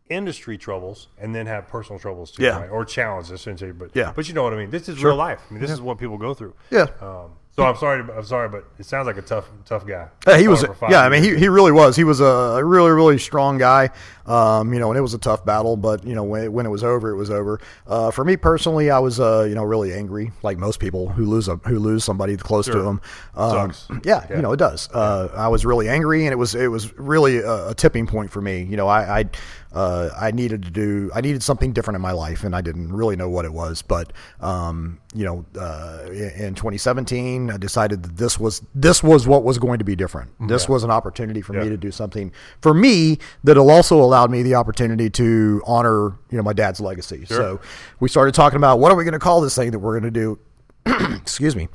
industry 0.09 0.57
troubles 0.57 1.07
and 1.19 1.33
then 1.33 1.45
have 1.47 1.67
personal 1.67 1.99
troubles 1.99 2.31
too, 2.31 2.43
Yeah. 2.43 2.59
right? 2.59 2.69
Or 2.69 2.85
challenges, 2.85 3.31
essentially. 3.31 3.71
But 3.71 3.91
Yeah. 3.93 4.11
but 4.15 4.27
you 4.27 4.33
know 4.33 4.43
what 4.43 4.53
I 4.53 4.57
mean. 4.57 4.69
This 4.69 4.89
is 4.89 4.97
Sure. 4.97 5.09
real 5.11 5.17
life. 5.17 5.39
I 5.49 5.53
mean, 5.53 5.61
this 5.61 5.71
is 5.71 5.81
what 5.81 5.97
people 5.97 6.17
go 6.17 6.33
through. 6.33 6.53
Yeah. 6.69 6.87
Um, 7.01 7.31
so 7.55 7.63
I'm 7.63 7.75
sorry. 7.77 8.03
I'm 8.15 8.23
sorry, 8.23 8.49
but 8.49 8.65
it 8.79 8.85
sounds 8.85 9.05
like 9.05 9.17
a 9.17 9.21
tough 9.21 9.49
tough 9.65 9.85
guy. 9.85 10.07
Uh, 10.25 10.35
he 10.35 10.47
was, 10.47 10.61
Fought 10.61 10.67
for 10.67 10.73
five 10.73 10.91
yeah. 10.91 11.01
I 11.03 11.09
mean, 11.09 11.23
he, 11.23 11.35
he 11.37 11.47
really 11.47 11.71
was. 11.71 11.95
He 11.95 12.03
was 12.03 12.19
a 12.19 12.61
really, 12.63 12.91
really 12.91 13.17
strong 13.19 13.57
guy. 13.57 13.91
Um, 14.25 14.73
you 14.73 14.79
know, 14.79 14.89
and 14.89 14.97
it 14.97 15.01
was 15.01 15.13
a 15.13 15.17
tough 15.17 15.45
battle, 15.45 15.75
but 15.75 16.05
you 16.05 16.15
know, 16.15 16.23
when 16.23 16.43
it, 16.45 16.53
when 16.53 16.65
it 16.65 16.69
was 16.69 16.83
over, 16.83 17.09
it 17.09 17.15
was 17.17 17.29
over. 17.29 17.59
Uh, 17.85 18.09
for 18.11 18.23
me 18.23 18.37
personally, 18.37 18.89
I 18.89 18.99
was, 18.99 19.19
uh, 19.19 19.45
you 19.49 19.55
know, 19.55 19.63
really 19.63 19.93
angry, 19.93 20.31
like 20.43 20.57
most 20.57 20.79
people 20.79 21.09
who 21.09 21.25
lose 21.25 21.47
a 21.47 21.57
who 21.57 21.77
lose 21.79 22.03
somebody 22.03 22.37
close 22.37 22.65
to 22.67 22.81
them. 22.81 23.01
Um, 23.35 23.73
Sucks. 23.73 23.87
yeah, 24.05 24.25
Yeah. 24.29 24.35
you 24.37 24.41
know, 24.41 24.53
it 24.53 24.57
does. 24.57 24.89
Uh, 24.93 25.29
I 25.35 25.47
was 25.49 25.65
really 25.65 25.89
angry, 25.89 26.25
and 26.25 26.31
it 26.31 26.37
was 26.37 26.55
it 26.55 26.67
was 26.67 26.97
really 26.97 27.37
a, 27.39 27.69
a 27.69 27.73
tipping 27.73 28.07
point 28.07 28.31
for 28.31 28.41
me. 28.41 28.63
You 28.63 28.77
know, 28.77 28.87
I 28.87 29.19
I, 29.19 29.25
uh, 29.73 30.09
I 30.19 30.31
needed 30.31 30.63
to 30.63 30.71
do 30.71 31.11
I 31.13 31.21
needed 31.21 31.43
something 31.43 31.73
different 31.73 31.95
in 31.95 32.01
my 32.01 32.11
life, 32.13 32.43
and 32.43 32.55
I 32.55 32.61
didn't 32.61 32.93
really 32.93 33.15
know 33.15 33.29
what 33.29 33.43
it 33.45 33.51
was. 33.53 33.81
But 33.81 34.13
um, 34.39 34.99
you 35.13 35.25
know, 35.25 35.45
uh, 35.59 36.05
in 36.11 36.29
in 36.43 36.55
2017, 36.55 37.49
I 37.51 37.57
decided 37.57 38.03
that 38.03 38.17
this 38.17 38.39
was 38.39 38.61
this 38.75 39.03
was 39.03 39.27
what 39.27 39.43
was 39.43 39.57
going 39.57 39.79
to 39.79 39.85
be 39.85 39.95
different. 39.95 40.31
This 40.47 40.69
was 40.69 40.83
an 40.83 40.91
opportunity 40.91 41.41
for 41.41 41.53
Yeah. 41.55 41.63
me 41.63 41.69
to 41.69 41.77
do 41.77 41.91
something 41.91 42.31
for 42.61 42.73
me 42.73 43.17
that'll 43.43 43.69
also 43.69 43.99
allowed 44.13 44.29
me 44.29 44.43
the 44.43 44.53
opportunity 44.55 45.09
to 45.09 45.61
honor 45.65 46.09
you 46.29 46.37
know 46.37 46.43
my 46.43 46.53
dad's 46.53 46.79
legacy. 46.79 47.25
So 47.25 47.59
we 47.99 48.07
started 48.07 48.35
talking 48.35 48.57
about 48.57 48.77
what 48.79 48.91
are 48.91 48.95
we 48.95 49.03
going 49.03 49.13
to 49.13 49.19
call 49.19 49.41
this 49.41 49.55
thing 49.55 49.71
that 49.71 49.79
we're 49.79 49.99
going 49.99 50.13
to 50.13 50.19
do. 50.19 50.39
Excuse 51.15 51.55
me. 51.55 51.67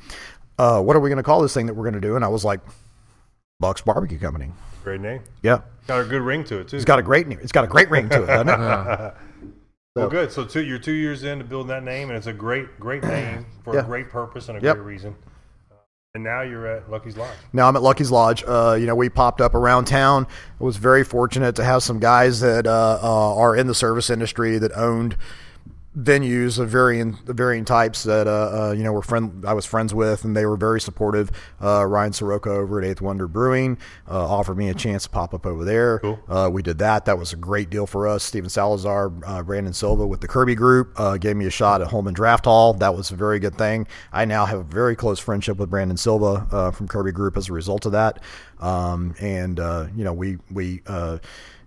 Uh, 0.57 0.81
what 0.81 0.95
are 0.95 0.99
we 1.01 1.09
going 1.09 1.17
to 1.17 1.23
call 1.23 1.41
this 1.41 1.53
thing 1.53 1.65
that 1.65 1.73
we're 1.73 1.83
going 1.83 1.95
to 1.95 2.01
do? 2.01 2.15
And 2.15 2.23
I 2.23 2.29
was 2.29 2.45
like, 2.45 2.61
Buck's 3.59 3.81
Barbecue 3.81 4.19
Company. 4.19 4.51
great 4.83 5.01
name. 5.01 5.21
Yeah, 5.43 5.61
Got 5.87 6.01
a 6.01 6.05
good 6.05 6.21
ring 6.21 6.43
to 6.45 6.59
it 6.59 6.69
too. 6.69 6.77
it's 6.77 6.85
got 6.85 6.99
a 6.99 7.03
great 7.03 7.27
name. 7.27 7.39
It's 7.41 7.51
got 7.51 7.63
a 7.65 7.67
great 7.67 7.89
ring 7.89 8.07
to 8.09 8.23
it, 8.23 8.27
doesn't 8.27 8.49
it? 8.49 9.13
well, 9.95 10.09
good. 10.09 10.31
So 10.31 10.45
two, 10.45 10.63
you're 10.63 10.79
two 10.79 10.93
years 10.93 11.23
into 11.25 11.43
building 11.43 11.67
that 11.69 11.83
name, 11.83 12.07
and 12.09 12.17
it's 12.17 12.27
a 12.27 12.33
great, 12.33 12.79
great 12.79 13.03
name 13.03 13.45
for 13.65 13.73
Yeah. 13.73 13.81
a 13.81 13.83
great 13.83 14.09
purpose 14.09 14.47
and 14.47 14.57
a 14.57 14.61
Yep. 14.61 14.75
great 14.77 14.85
reason. 14.85 15.15
And 16.15 16.23
now 16.23 16.41
you're 16.41 16.65
at 16.65 16.89
Lucky's 16.89 17.15
Lodge. 17.17 17.37
Now 17.53 17.67
I'm 17.67 17.75
at 17.75 17.83
Lucky's 17.83 18.09
Lodge. 18.09 18.43
Uh, 18.43 18.75
you 18.79 18.87
know, 18.87 18.95
we 18.95 19.09
popped 19.09 19.41
up 19.41 19.53
around 19.53 19.85
town. 19.85 20.25
I 20.59 20.63
was 20.63 20.75
very 20.77 21.03
fortunate 21.03 21.55
to 21.57 21.63
have 21.63 21.83
some 21.83 21.99
guys 21.99 22.39
that 22.39 22.65
uh, 22.65 22.97
uh, 22.99 23.35
are 23.35 23.55
in 23.55 23.67
the 23.67 23.75
service 23.75 24.09
industry 24.09 24.57
that 24.57 24.71
owned 24.71 25.15
venues 26.03 26.59
of 26.59 26.69
varying 26.69 27.17
varying 27.25 27.65
types 27.65 28.03
that 28.03 28.27
uh, 28.27 28.31
uh, 28.69 28.71
you 28.71 28.83
know 28.83 28.91
were 28.91 29.01
friend 29.01 29.43
I 29.45 29.53
was 29.53 29.65
friends 29.65 29.93
with, 29.93 30.23
and 30.23 30.35
they 30.35 30.45
were 30.45 30.57
very 30.57 30.81
supportive. 30.81 31.31
Uh, 31.61 31.85
Ryan 31.85 32.13
Soroka 32.13 32.49
over 32.49 32.79
at 32.79 32.85
Eighth 32.85 33.01
Wonder 33.01 33.27
Brewing 33.27 33.77
uh, 34.09 34.27
offered 34.27 34.57
me 34.57 34.69
a 34.69 34.73
chance 34.73 35.03
to 35.03 35.09
pop 35.09 35.33
up 35.33 35.45
over 35.45 35.65
there. 35.65 35.99
Cool. 35.99 36.19
Uh, 36.27 36.49
we 36.51 36.61
did 36.61 36.77
that. 36.79 37.05
That 37.05 37.17
was 37.17 37.33
a 37.33 37.35
great 37.35 37.69
deal 37.69 37.85
for 37.85 38.07
us. 38.07 38.23
Steven 38.23 38.49
Salazar, 38.49 39.11
uh, 39.25 39.43
Brandon 39.43 39.73
Silva 39.73 40.05
with 40.07 40.21
the 40.21 40.27
Kirby 40.27 40.55
Group 40.55 40.93
uh, 40.99 41.17
gave 41.17 41.35
me 41.35 41.45
a 41.45 41.51
shot 41.51 41.81
at 41.81 41.87
Holman 41.87 42.13
Draft 42.13 42.45
Hall. 42.45 42.73
That 42.73 42.95
was 42.95 43.11
a 43.11 43.15
very 43.15 43.39
good 43.39 43.57
thing. 43.57 43.87
I 44.11 44.25
now 44.25 44.45
have 44.45 44.59
a 44.59 44.63
very 44.63 44.95
close 44.95 45.19
friendship 45.19 45.57
with 45.57 45.69
Brandon 45.69 45.97
Silva 45.97 46.47
uh, 46.51 46.71
from 46.71 46.87
Kirby 46.87 47.11
Group 47.11 47.37
as 47.37 47.49
a 47.49 47.53
result 47.53 47.85
of 47.85 47.91
that. 47.91 48.21
Um, 48.59 49.15
and 49.19 49.59
uh, 49.59 49.87
you 49.95 50.03
know, 50.03 50.13
we 50.13 50.37
we 50.51 50.81
uh, 50.87 51.19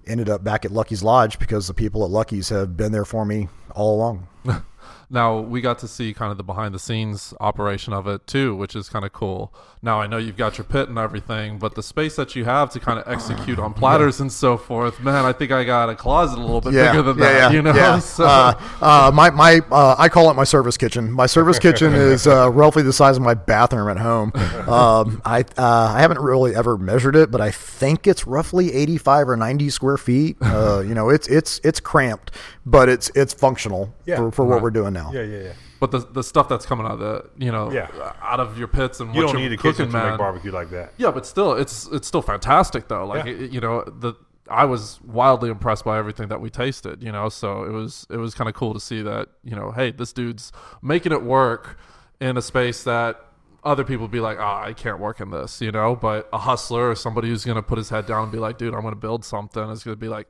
ended 0.07 0.29
up 0.29 0.43
back 0.43 0.65
at 0.65 0.71
Lucky's 0.71 1.03
Lodge 1.03 1.39
because 1.39 1.67
the 1.67 1.75
people 1.75 2.05
at 2.05 2.11
Lucky's 2.11 2.49
have 2.49 2.77
been 2.77 2.93
there 2.93 3.05
for 3.05 3.25
me 3.25 3.49
all 3.75 3.97
along. 3.97 4.29
Now 5.13 5.41
we 5.41 5.61
got 5.61 5.79
to 5.81 5.89
see 5.89 6.15
kind 6.15 6.33
of 6.33 6.39
the 6.39 6.43
behind 6.43 6.75
the 6.75 6.79
scenes 6.79 7.35
operation 7.39 7.93
of 7.93 8.07
it 8.07 8.27
too, 8.27 8.57
which 8.57 8.75
is 8.75 8.89
kind 8.89 9.05
of 9.05 9.13
cool. 9.13 9.53
Now 9.85 10.01
I 10.01 10.07
know 10.07 10.17
you've 10.17 10.37
got 10.37 10.59
your 10.59 10.65
pit 10.65 10.89
and 10.89 10.97
everything, 10.97 11.59
but 11.59 11.75
the 11.75 11.83
space 11.83 12.15
that 12.15 12.37
you 12.37 12.45
have 12.45 12.71
to 12.71 12.79
kind 12.79 13.01
of 13.01 13.09
execute 13.13 13.59
on 13.59 13.75
platters 13.75 14.21
and 14.21 14.31
so 14.33 14.57
forth, 14.57 15.01
man, 15.01 15.25
I 15.25 15.33
think 15.33 15.51
I 15.51 15.65
got 15.65 15.91
a 15.91 15.97
closet 15.97 16.39
a 16.39 16.41
little 16.41 16.61
bit 16.61 16.73
bigger 16.73 17.03
than 17.03 17.19
that. 17.19 17.53
you 17.53 17.63
know, 17.63 17.75
yeah. 17.75 17.99
So- 17.99 18.23
Uh, 18.33 18.55
uh, 18.81 19.11
my 19.13 19.31
my 19.31 19.61
uh, 19.73 19.97
I 19.99 20.09
call 20.09 20.31
it 20.31 20.35
my 20.35 20.45
service 20.45 20.77
kitchen. 20.77 21.11
My 21.11 21.27
service 21.27 21.59
kitchen 21.59 21.93
is 21.95 22.29
uh, 22.29 22.49
roughly 22.51 22.85
the 22.85 22.93
size 22.93 23.17
of 23.17 23.23
my 23.25 23.35
bathroom 23.35 23.89
at 23.89 23.97
home. 23.99 24.33
Um, 24.69 25.21
I 25.25 25.41
uh, 25.59 25.93
I 25.97 26.01
haven't 26.01 26.21
really 26.21 26.55
ever 26.55 26.79
measured 26.79 27.17
it, 27.17 27.33
but 27.33 27.41
I 27.41 27.51
think 27.51 28.07
it's 28.07 28.25
roughly 28.25 28.73
eighty 28.73 28.99
five 28.99 29.29
or 29.29 29.37
ninety 29.37 29.69
square 29.71 29.97
feet. 29.97 30.37
Uh, 30.53 30.81
you 30.87 30.95
know, 30.95 31.09
it's 31.09 31.27
it's 31.29 31.61
it's 31.65 31.81
cramped, 31.81 32.31
but 32.65 32.89
it's 32.89 33.11
it's 33.17 33.33
functional 33.35 33.93
Yeah. 34.07 34.17
for, 34.17 34.31
for 34.31 34.45
what 34.45 34.63
we're 34.63 34.71
doing 34.71 34.93
now. 34.93 35.11
Yeah, 35.13 35.23
yeah, 35.23 35.39
yeah. 35.45 35.53
But 35.83 35.91
the 35.91 35.99
the 35.99 36.23
stuff 36.23 36.49
that's 36.49 36.65
coming 36.65 36.87
out 36.87 36.93
of 36.93 36.99
the 37.01 37.29
you 37.45 37.51
know 37.51 37.71
Yeah. 37.73 37.89
out 38.23 38.39
of 38.41 38.57
your 38.57 38.69
pits 38.69 39.01
and 39.01 39.13
You 39.15 39.23
what 39.25 39.33
don't 39.33 39.41
you're 39.41 39.51
need 39.51 39.55
a 39.59 39.63
cooking, 39.63 39.87
kitchen 39.87 40.01
to 40.01 40.11
make 40.11 40.19
barbecue 40.19 40.53
like 40.53 40.71
that. 40.71 40.93
Yeah, 40.97 41.11
but 41.11 41.27
still, 41.27 41.53
it's 41.55 41.89
it's 41.97 42.07
still 42.07 42.23
fantastic 42.23 42.87
though. 42.89 43.05
Like 43.05 43.25
Yeah. 43.27 43.33
it- 43.33 43.51
you 43.51 43.61
know, 43.61 43.83
the 43.85 44.15
I 44.49 44.65
was 44.65 45.01
wildly 45.03 45.51
impressed 45.51 45.85
by 45.85 45.99
everything 45.99 46.29
that 46.29 46.41
we 46.41 46.51
tasted. 46.51 47.03
You 47.03 47.11
know, 47.11 47.29
so 47.29 47.65
it 47.65 47.73
was 47.73 48.07
it 48.11 48.17
was 48.19 48.33
kind 48.35 48.49
of 48.49 48.55
cool 48.55 48.73
to 48.75 48.81
see 48.81 49.03
that. 49.03 49.29
You 49.43 49.57
know, 49.57 49.73
hey, 49.73 49.91
this 49.91 50.13
dude's 50.13 50.53
making 50.83 51.11
it 51.13 51.23
work 51.25 51.77
in 52.21 52.37
a 52.37 52.43
space 52.43 52.85
that 52.85 53.21
other 53.65 53.85
people 53.85 54.07
be 54.09 54.21
like, 54.21 54.39
ah, 54.41 54.63
I 54.63 54.73
can't 54.73 55.01
work 55.01 55.21
in 55.21 55.31
this. 55.31 55.61
You 55.61 55.73
know, 55.73 55.97
but 55.97 56.29
a 56.33 56.39
hustler 56.39 56.91
or 56.91 56.95
somebody 56.95 57.29
who's 57.29 57.45
gonna 57.45 57.63
put 57.63 57.79
his 57.79 57.89
head 57.91 58.07
down 58.07 58.23
and 58.25 58.33
be 58.33 58.39
like, 58.39 58.57
dude, 58.59 58.73
I'm 58.75 58.83
gonna 58.83 58.97
build 58.97 59.25
something. 59.25 59.69
Is 59.71 59.83
gonna 59.85 59.97
be 59.97 60.09
like. 60.09 60.29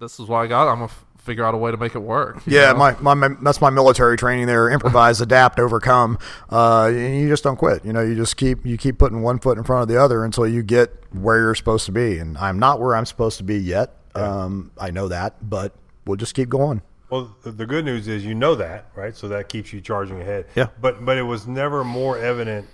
this 0.00 0.18
is 0.18 0.26
what 0.26 0.38
I 0.38 0.46
got. 0.48 0.64
I'm 0.68 0.80
gonna 0.80 0.84
f- 0.86 1.04
figure 1.24 1.44
out 1.44 1.54
a 1.54 1.56
way 1.56 1.70
to 1.70 1.76
make 1.76 1.94
it 1.94 2.00
work. 2.00 2.42
Yeah, 2.46 2.72
my, 2.74 2.94
my, 3.00 3.14
my 3.14 3.28
that's 3.42 3.60
my 3.60 3.70
military 3.70 4.16
training 4.16 4.46
there. 4.46 4.70
Improvise, 4.70 5.20
adapt, 5.20 5.58
overcome. 5.58 6.18
Uh, 6.50 6.86
and 6.88 7.20
you 7.20 7.28
just 7.28 7.42
don't 7.42 7.56
quit. 7.56 7.84
You 7.84 7.92
know, 7.92 8.02
you 8.02 8.14
just 8.14 8.36
keep 8.36 8.64
you 8.64 8.76
keep 8.76 8.98
putting 8.98 9.22
one 9.22 9.38
foot 9.38 9.58
in 9.58 9.64
front 9.64 9.82
of 9.82 9.88
the 9.88 10.00
other 10.00 10.24
until 10.24 10.46
you 10.46 10.62
get 10.62 10.92
where 11.12 11.38
you're 11.38 11.54
supposed 11.54 11.86
to 11.86 11.92
be. 11.92 12.18
And 12.18 12.36
I'm 12.38 12.58
not 12.58 12.80
where 12.80 12.94
I'm 12.94 13.06
supposed 13.06 13.38
to 13.38 13.44
be 13.44 13.58
yet. 13.58 13.96
Um, 14.14 14.70
I 14.78 14.90
know 14.90 15.08
that, 15.08 15.48
but 15.48 15.74
we'll 16.04 16.16
just 16.16 16.34
keep 16.34 16.48
going. 16.48 16.82
Well, 17.10 17.34
the, 17.42 17.52
the 17.52 17.66
good 17.66 17.84
news 17.84 18.08
is 18.08 18.24
you 18.24 18.34
know 18.34 18.54
that, 18.56 18.90
right? 18.94 19.16
So 19.16 19.28
that 19.28 19.48
keeps 19.48 19.72
you 19.72 19.80
charging 19.80 20.20
ahead. 20.20 20.46
Yeah. 20.54 20.68
But 20.80 21.04
but 21.04 21.16
it 21.16 21.22
was 21.22 21.46
never 21.46 21.84
more 21.84 22.18
evident 22.18 22.68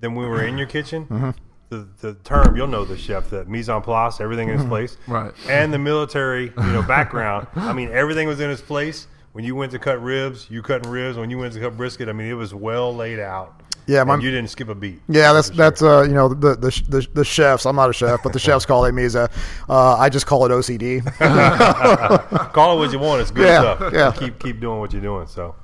than 0.00 0.14
when 0.14 0.24
we 0.24 0.30
were 0.30 0.44
in 0.44 0.58
your 0.58 0.66
kitchen. 0.66 1.06
Mm-hmm. 1.06 1.30
The, 1.70 1.88
the 2.00 2.14
term 2.22 2.56
you'll 2.56 2.66
know 2.68 2.84
the 2.84 2.96
chef 2.96 3.30
that 3.30 3.48
mise 3.48 3.68
en 3.68 3.80
place 3.82 4.20
everything 4.20 4.48
in 4.48 4.56
its 4.60 4.64
place 4.68 4.96
Right. 5.08 5.32
and 5.48 5.72
the 5.72 5.78
military 5.78 6.44
you 6.56 6.72
know 6.72 6.82
background 6.86 7.46
I 7.56 7.72
mean 7.72 7.90
everything 7.90 8.28
was 8.28 8.38
in 8.40 8.50
its 8.50 8.60
place 8.62 9.06
when 9.32 9.44
you 9.44 9.54
went 9.56 9.72
to 9.72 9.78
cut 9.78 10.00
ribs 10.02 10.48
you 10.50 10.62
cutting 10.62 10.90
ribs 10.90 11.16
when 11.16 11.30
you 11.30 11.38
went 11.38 11.52
to 11.54 11.60
cut 11.60 11.76
brisket 11.76 12.08
I 12.08 12.12
mean 12.12 12.28
it 12.28 12.34
was 12.34 12.54
well 12.54 12.94
laid 12.94 13.18
out 13.18 13.60
Yeah, 13.86 14.00
and 14.02 14.08
my- 14.08 14.16
you 14.16 14.30
didn't 14.30 14.50
skip 14.50 14.68
a 14.68 14.74
beat 14.74 15.00
Yeah, 15.08 15.32
that's 15.32 15.48
sure. 15.48 15.56
that's 15.56 15.82
uh 15.82 16.02
you 16.02 16.12
know 16.14 16.28
the 16.28 16.54
the 16.54 16.82
the, 16.88 17.06
the 17.14 17.24
chefs. 17.24 17.64
I'm 17.66 17.76
not 17.76 17.90
a 17.90 17.92
chef, 17.92 18.22
but 18.22 18.32
the 18.32 18.38
chefs 18.38 18.64
call 18.66 18.84
it 18.84 18.92
Misa. 18.94 19.30
Uh, 19.68 19.96
I 19.96 20.08
just 20.10 20.26
call 20.26 20.44
it 20.46 20.50
OCD. 20.50 21.02
call 22.52 22.76
it 22.76 22.78
what 22.78 22.92
you 22.92 22.98
want 22.98 23.20
it's 23.22 23.30
good 23.30 23.46
Yeah, 23.46 23.60
stuff 23.76 23.92
yeah. 23.92 24.12
keep 24.12 24.38
keep 24.38 24.60
doing 24.60 24.78
what 24.80 24.92
you're 24.92 25.02
doing 25.02 25.26
so 25.26 25.54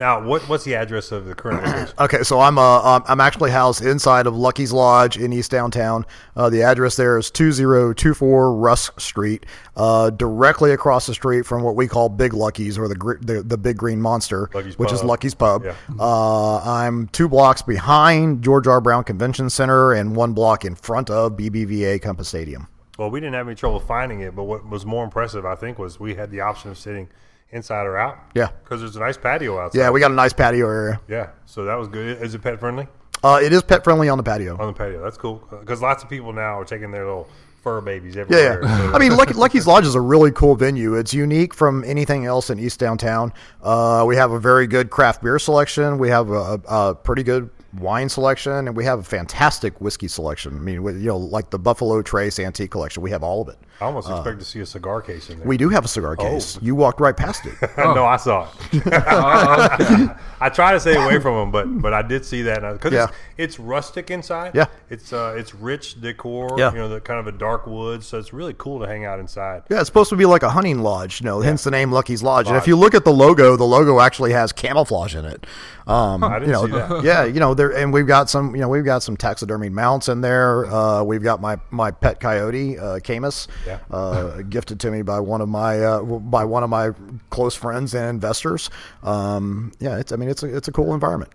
now 0.00 0.20
what 0.20 0.42
what's 0.48 0.64
the 0.64 0.74
address 0.74 1.12
of 1.12 1.26
the 1.26 1.34
current 1.34 1.62
location 1.62 1.94
Okay, 2.00 2.22
so 2.22 2.40
I'm 2.40 2.58
uh 2.58 2.80
um, 2.80 3.04
I'm 3.06 3.20
actually 3.20 3.50
housed 3.50 3.84
inside 3.84 4.26
of 4.26 4.34
Lucky's 4.34 4.72
Lodge 4.72 5.18
in 5.18 5.32
East 5.32 5.50
Downtown. 5.50 6.06
Uh, 6.34 6.48
the 6.48 6.62
address 6.62 6.96
there 6.96 7.18
is 7.18 7.30
2024 7.30 8.54
Rusk 8.56 8.98
Street, 8.98 9.46
uh, 9.76 10.10
directly 10.10 10.72
across 10.72 11.06
the 11.06 11.14
street 11.14 11.44
from 11.44 11.62
what 11.62 11.76
we 11.76 11.86
call 11.86 12.08
Big 12.08 12.32
Lucky's 12.32 12.78
or 12.78 12.88
the 12.88 13.18
the, 13.20 13.42
the 13.42 13.58
Big 13.58 13.76
Green 13.76 14.00
Monster, 14.00 14.48
Lucky's 14.54 14.78
which 14.78 14.92
is 14.92 15.04
Lucky's 15.04 15.34
Pub. 15.34 15.64
Yeah. 15.64 15.74
Uh, 15.98 16.58
I'm 16.58 17.08
two 17.08 17.28
blocks 17.28 17.62
behind 17.62 18.42
George 18.42 18.66
R. 18.66 18.80
Brown 18.80 19.04
Convention 19.04 19.50
Center 19.50 19.92
and 19.92 20.16
one 20.16 20.32
block 20.32 20.64
in 20.64 20.74
front 20.74 21.10
of 21.10 21.32
BBVA 21.32 22.00
Compass 22.00 22.28
Stadium. 22.28 22.66
Well, 22.98 23.10
we 23.10 23.20
didn't 23.20 23.34
have 23.34 23.46
any 23.46 23.56
trouble 23.56 23.80
finding 23.80 24.20
it, 24.20 24.34
but 24.34 24.44
what 24.44 24.68
was 24.68 24.84
more 24.84 25.04
impressive, 25.04 25.46
I 25.46 25.54
think, 25.54 25.78
was 25.78 25.98
we 25.98 26.14
had 26.14 26.30
the 26.30 26.40
option 26.40 26.70
of 26.70 26.76
sitting 26.76 27.08
inside 27.52 27.86
or 27.86 27.96
out. 27.96 28.18
Yeah. 28.34 28.48
because 28.62 28.80
there's 28.80 28.96
a 28.96 29.00
nice 29.00 29.16
patio 29.16 29.58
outside. 29.58 29.78
Yeah, 29.78 29.90
we 29.90 30.00
got 30.00 30.10
a 30.10 30.14
nice 30.14 30.32
patio 30.32 30.66
area. 30.68 31.00
yeah. 31.08 31.28
So 31.46 31.64
that 31.64 31.74
was 31.76 31.88
good. 31.88 32.22
Is 32.22 32.34
it 32.34 32.42
pet 32.42 32.60
friendly 32.60 32.86
Uh, 33.24 33.40
it 33.42 33.52
is 33.52 33.62
pet 33.62 33.82
friendly 33.84 34.08
on 34.08 34.16
the 34.18 34.24
patio. 34.24 34.56
on 34.58 34.66
the 34.68 34.72
patio? 34.72 35.02
That's 35.02 35.18
cool 35.18 35.42
because 35.50 35.82
lots 35.82 36.02
of 36.02 36.08
people 36.08 36.32
now 36.32 36.58
are 36.60 36.64
taking 36.64 36.90
their 36.90 37.04
little 37.04 37.28
fur 37.62 37.80
babies 37.82 38.14
Yeah, 38.14 38.22
everywhere. 38.22 38.62
yeah. 38.62 38.76
So- 38.90 38.92
I 38.94 38.98
mean, 38.98 39.16
Lucky, 39.16 39.34
Lucky's 39.34 39.66
Lodge 39.66 39.84
is 39.84 39.94
a 39.94 40.00
really 40.00 40.30
cool 40.30 40.54
venue. 40.54 40.94
It's 40.94 41.12
unique 41.12 41.52
from 41.52 41.84
anything 41.84 42.24
else 42.24 42.48
in 42.50 42.58
East 42.58 42.78
Downtown. 42.80 43.32
Uh, 43.62 44.04
we 44.06 44.16
have 44.16 44.30
a 44.30 44.38
very 44.40 44.66
good 44.66 44.88
craft 44.90 45.22
beer 45.22 45.38
selection. 45.38 45.98
We 45.98 46.08
have 46.08 46.30
a, 46.30 46.60
a 46.68 46.94
pretty 46.94 47.22
good 47.22 47.50
wine 47.78 48.08
selection, 48.08 48.52
and 48.52 48.76
we 48.76 48.84
have 48.84 48.98
a 48.98 49.02
fantastic 49.02 49.80
whiskey 49.80 50.08
selection. 50.08 50.56
I 50.56 50.60
mean, 50.60 50.82
you 51.00 51.08
know, 51.08 51.16
like 51.16 51.50
the 51.50 51.58
Buffalo 51.58 52.02
Trace 52.02 52.38
Antique 52.38 52.70
Collection. 52.70 53.02
We 53.02 53.10
have 53.10 53.22
all 53.22 53.42
of 53.42 53.48
it. 53.48 53.58
I 53.80 53.86
almost 53.86 54.10
expect 54.10 54.38
to 54.40 54.44
see 54.44 54.60
a 54.60 54.66
cigar 54.66 55.00
case 55.00 55.30
in 55.30 55.38
there. 55.38 55.48
We 55.48 55.56
do 55.56 55.70
have 55.70 55.86
a 55.86 55.88
cigar 55.88 56.14
case. 56.14 56.58
You 56.60 56.74
walked 56.74 57.00
right 57.00 57.16
past 57.16 57.46
it. 57.46 57.54
no, 57.78 58.04
I 58.04 58.16
saw 58.18 58.46
it. 58.72 58.82
I 60.40 60.50
try 60.52 60.72
to 60.72 60.80
stay 60.80 60.96
away 61.02 61.18
from 61.18 61.36
them, 61.36 61.50
but 61.50 61.80
but 61.82 61.94
I 61.94 62.02
did 62.02 62.24
see 62.24 62.42
that 62.42 62.60
because 62.72 62.92
Yeah. 62.92 63.04
it's, 63.04 63.14
it's 63.38 63.58
rustic 63.58 64.10
inside. 64.10 64.54
Yeah. 64.54 64.66
it's 64.90 65.12
uh, 65.14 65.34
it's 65.36 65.54
rich 65.54 66.00
decor. 66.00 66.56
Yeah. 66.58 66.72
you 66.72 66.78
know, 66.78 66.88
the 66.90 67.00
kind 67.00 67.18
of 67.20 67.26
a 67.26 67.32
dark 67.32 67.66
wood, 67.66 68.02
so 68.04 68.18
it's 68.18 68.32
really 68.34 68.54
cool 68.58 68.80
to 68.80 68.86
hang 68.86 69.06
out 69.06 69.18
inside. 69.18 69.62
Yeah, 69.70 69.78
it's 69.80 69.86
supposed 69.86 70.10
to 70.10 70.16
be 70.16 70.26
like 70.26 70.42
a 70.42 70.50
hunting 70.50 70.80
lodge, 70.80 71.20
you 71.20 71.24
know, 71.24 71.40
hence 71.40 71.64
the 71.64 71.70
name 71.70 71.90
Lucky's 71.90 72.22
Lodge. 72.22 72.48
And 72.48 72.56
if 72.56 72.66
you 72.66 72.76
look 72.76 72.94
at 72.94 73.04
the 73.04 73.12
logo, 73.12 73.56
the 73.56 73.64
logo 73.64 74.00
actually 74.00 74.32
has 74.32 74.52
camouflage 74.52 75.14
in 75.14 75.24
it. 75.24 75.46
Um, 75.90 76.20
didn't 76.20 76.46
you 76.48 76.52
know. 76.68 77.00
Yeah, 77.02 77.24
you 77.34 77.40
know, 77.40 77.54
there 77.54 77.70
and 77.76 77.92
we've 77.92 78.06
got 78.06 78.30
some, 78.30 78.54
you 78.54 78.60
know, 78.60 78.68
we've 78.68 78.84
got 78.84 79.02
some 79.02 79.16
taxidermied 79.16 79.72
mounts 79.72 80.08
in 80.08 80.20
there. 80.20 80.66
Uh, 80.66 81.02
we've 81.02 81.22
got 81.22 81.40
my 81.40 81.58
my 81.70 81.90
pet 81.90 82.20
coyote, 82.20 82.78
uh, 82.78 83.00
Camus, 83.00 83.48
Yeah. 83.66 83.78
uh, 83.90 84.42
gifted 84.42 84.78
to 84.80 84.90
me 84.90 85.02
by 85.02 85.20
one 85.20 85.40
of 85.40 85.48
my 85.48 85.80
uh, 85.82 86.02
by 86.02 86.44
one 86.44 86.62
of 86.62 86.70
my 86.70 86.90
close 87.30 87.54
friends 87.54 87.94
and 87.94 88.08
investors. 88.08 88.70
Um, 89.02 89.72
yeah, 89.80 89.98
it's 89.98 90.12
I 90.12 90.16
mean, 90.16 90.28
it's 90.28 90.42
a 90.42 90.56
it's 90.56 90.68
a 90.68 90.72
cool 90.72 90.94
environment. 90.94 91.32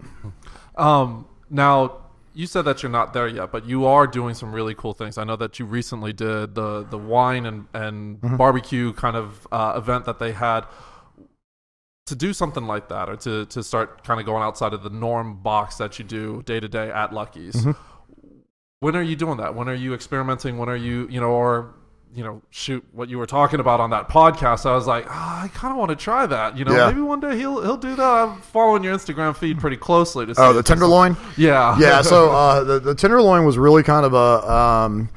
Um, 0.75 1.27
now 1.49 1.97
you 2.33 2.47
said 2.47 2.63
that 2.63 2.83
you're 2.83 2.91
not 2.91 3.13
there 3.13 3.27
yet, 3.27 3.51
but 3.51 3.65
you 3.65 3.85
are 3.85 4.05
doing 4.07 4.35
some 4.35 4.51
really 4.53 4.75
cool 4.75 4.93
things. 4.93 5.17
I 5.17 5.23
know 5.23 5.37
that 5.37 5.57
you 5.57 5.65
recently 5.65 6.11
did 6.13 6.55
the 6.55 6.83
the 6.89 6.97
wine 6.97 7.45
and 7.45 7.65
and 7.73 8.19
Mm-hmm. 8.21 8.37
barbecue 8.37 8.93
kind 8.93 9.15
of 9.15 9.47
uh, 9.51 9.73
event 9.77 10.05
that 10.05 10.19
they 10.19 10.31
had. 10.31 10.65
To 12.07 12.15
do 12.15 12.33
something 12.33 12.67
like 12.67 12.89
that, 12.89 13.09
or 13.09 13.15
to 13.17 13.45
to 13.47 13.63
start 13.63 14.03
kind 14.03 14.19
of 14.19 14.25
going 14.27 14.43
outside 14.43 14.73
of 14.73 14.83
the 14.83 14.91
norm 14.91 15.41
box 15.41 15.77
that 15.77 15.97
you 15.97 16.05
do 16.05 16.43
day 16.45 16.59
to 16.59 16.67
day 16.67 16.91
at 16.91 17.11
Lucky's. 17.13 17.55
Mm-hmm. 17.55 17.71
When 18.79 18.95
are 18.95 19.01
you 19.01 19.15
doing 19.15 19.37
that? 19.37 19.55
When 19.55 19.67
are 19.67 19.73
you 19.73 19.95
experimenting? 19.95 20.59
When 20.59 20.69
are 20.69 20.75
you 20.75 21.07
you 21.09 21.19
know 21.19 21.31
or 21.31 21.73
you 22.13 22.23
know, 22.23 22.41
shoot 22.49 22.81
what 22.93 23.09
you 23.09 23.17
were 23.17 23.25
talking 23.25 23.59
about 23.59 23.81
on 23.81 23.89
that 23.89 24.07
podcast. 24.07 24.65
I 24.65 24.73
was 24.73 24.87
like, 24.87 25.05
ah, 25.09 25.43
I 25.43 25.49
kind 25.49 25.73
of 25.73 25.77
want 25.77 25.89
to 25.89 25.97
try 25.97 26.25
that. 26.25 26.57
You 26.57 26.63
know, 26.63 26.73
Yeah. 26.73 26.87
maybe 26.87 27.01
one 27.01 27.19
day 27.19 27.35
he'll 27.37 27.61
he'll 27.61 27.75
do 27.75 27.93
that. 27.95 28.01
I'm 28.29 28.39
following 28.39 28.85
your 28.85 28.95
Instagram 28.95 29.35
feed 29.35 29.59
pretty 29.59 29.75
closely 29.75 30.25
to 30.25 30.33
see 30.33 30.41
Oh, 30.41 30.53
the 30.53 30.63
tenderloin. 30.63 31.17
yeah. 31.35 31.77
yeah, 31.77 32.01
so 32.03 32.31
uh, 32.31 32.63
the 32.63 32.79
the 32.79 32.95
tenderloin 32.95 33.43
was 33.45 33.57
really 33.57 33.83
kind 33.83 34.05
of 34.05 34.13
a 34.13 34.49
um, 34.53 35.09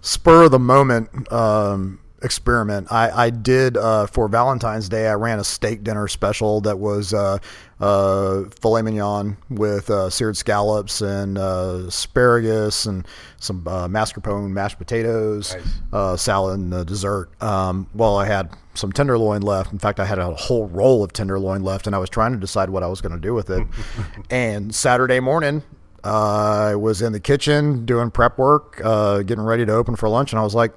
spur 0.00 0.44
of 0.44 0.52
the 0.52 0.60
moment 0.60 1.32
um, 1.32 1.98
experiment. 2.24 2.90
I, 2.90 3.26
I 3.26 3.30
did 3.30 3.76
uh, 3.76 4.06
for 4.06 4.26
Valentine's 4.28 4.88
Day. 4.88 5.06
I 5.08 5.14
ran 5.14 5.38
a 5.38 5.44
steak 5.44 5.84
dinner 5.84 6.08
special 6.08 6.60
that 6.62 6.78
was 6.78 7.12
uh, 7.14 7.38
uh, 7.80 8.44
filet 8.60 8.82
mignon 8.82 9.36
with 9.50 9.90
uh, 9.90 10.08
seared 10.10 10.36
scallops 10.36 11.00
and 11.02 11.36
uh, 11.38 11.82
asparagus 11.86 12.86
and 12.86 13.06
some 13.38 13.66
uh, 13.68 13.86
mascarpone 13.86 14.50
mashed 14.50 14.78
potatoes, 14.78 15.54
Nice. 15.54 15.66
uh, 15.92 16.16
salad, 16.16 16.58
and 16.58 16.86
dessert. 16.86 17.30
Um, 17.42 17.86
well, 17.94 18.16
I 18.16 18.24
had 18.24 18.50
some 18.74 18.90
tenderloin 18.90 19.42
left. 19.42 19.72
In 19.72 19.78
fact, 19.78 20.00
I 20.00 20.04
had 20.04 20.18
a 20.18 20.34
whole 20.34 20.66
roll 20.68 21.04
of 21.04 21.12
tenderloin 21.12 21.62
left, 21.62 21.86
and 21.86 21.94
I 21.94 21.98
was 21.98 22.10
trying 22.10 22.32
to 22.32 22.38
decide 22.38 22.70
what 22.70 22.82
I 22.82 22.86
was 22.88 23.00
going 23.00 23.12
to 23.14 23.20
do 23.20 23.34
with 23.34 23.50
it. 23.50 23.66
and 24.30 24.74
Saturday 24.74 25.20
morning, 25.20 25.62
I 26.02 26.74
was 26.74 27.02
in 27.02 27.12
the 27.12 27.20
kitchen 27.20 27.84
doing 27.86 28.10
prep 28.10 28.36
work, 28.38 28.80
uh, 28.84 29.22
getting 29.22 29.44
ready 29.44 29.64
to 29.66 29.72
open 29.72 29.94
for 29.96 30.08
lunch, 30.08 30.32
and 30.32 30.40
I 30.40 30.42
was 30.42 30.54
like, 30.54 30.72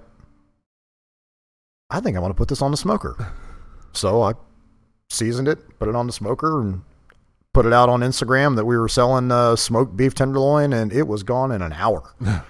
I 1.89 2.00
think 2.00 2.17
I 2.17 2.19
want 2.19 2.32
to 2.32 2.36
put 2.38 2.50
this 2.50 2.62
on 2.62 2.71
the 2.71 2.78
smoker. 2.78 3.15
So 3.93 4.21
I 4.21 4.34
seasoned 5.10 5.47
it, 5.47 5.58
put 5.80 5.88
it 5.89 5.95
on 5.95 6.06
the 6.06 6.13
smoker, 6.13 6.62
and 6.62 6.84
put 7.52 7.65
it 7.65 7.73
out 7.73 7.89
on 7.89 8.02
Instagram 8.02 8.56
that 8.58 8.65
we 8.65 8.78
were 8.78 8.88
selling 8.89 9.32
uh, 9.32 9.56
smoked 9.56 9.97
beef 9.97 10.13
tenderloin, 10.13 10.71
and 10.71 10.93
it 10.93 11.08
was 11.08 11.23
gone 11.23 11.52
in 11.52 11.63
an 11.63 11.73
hour. 11.73 12.13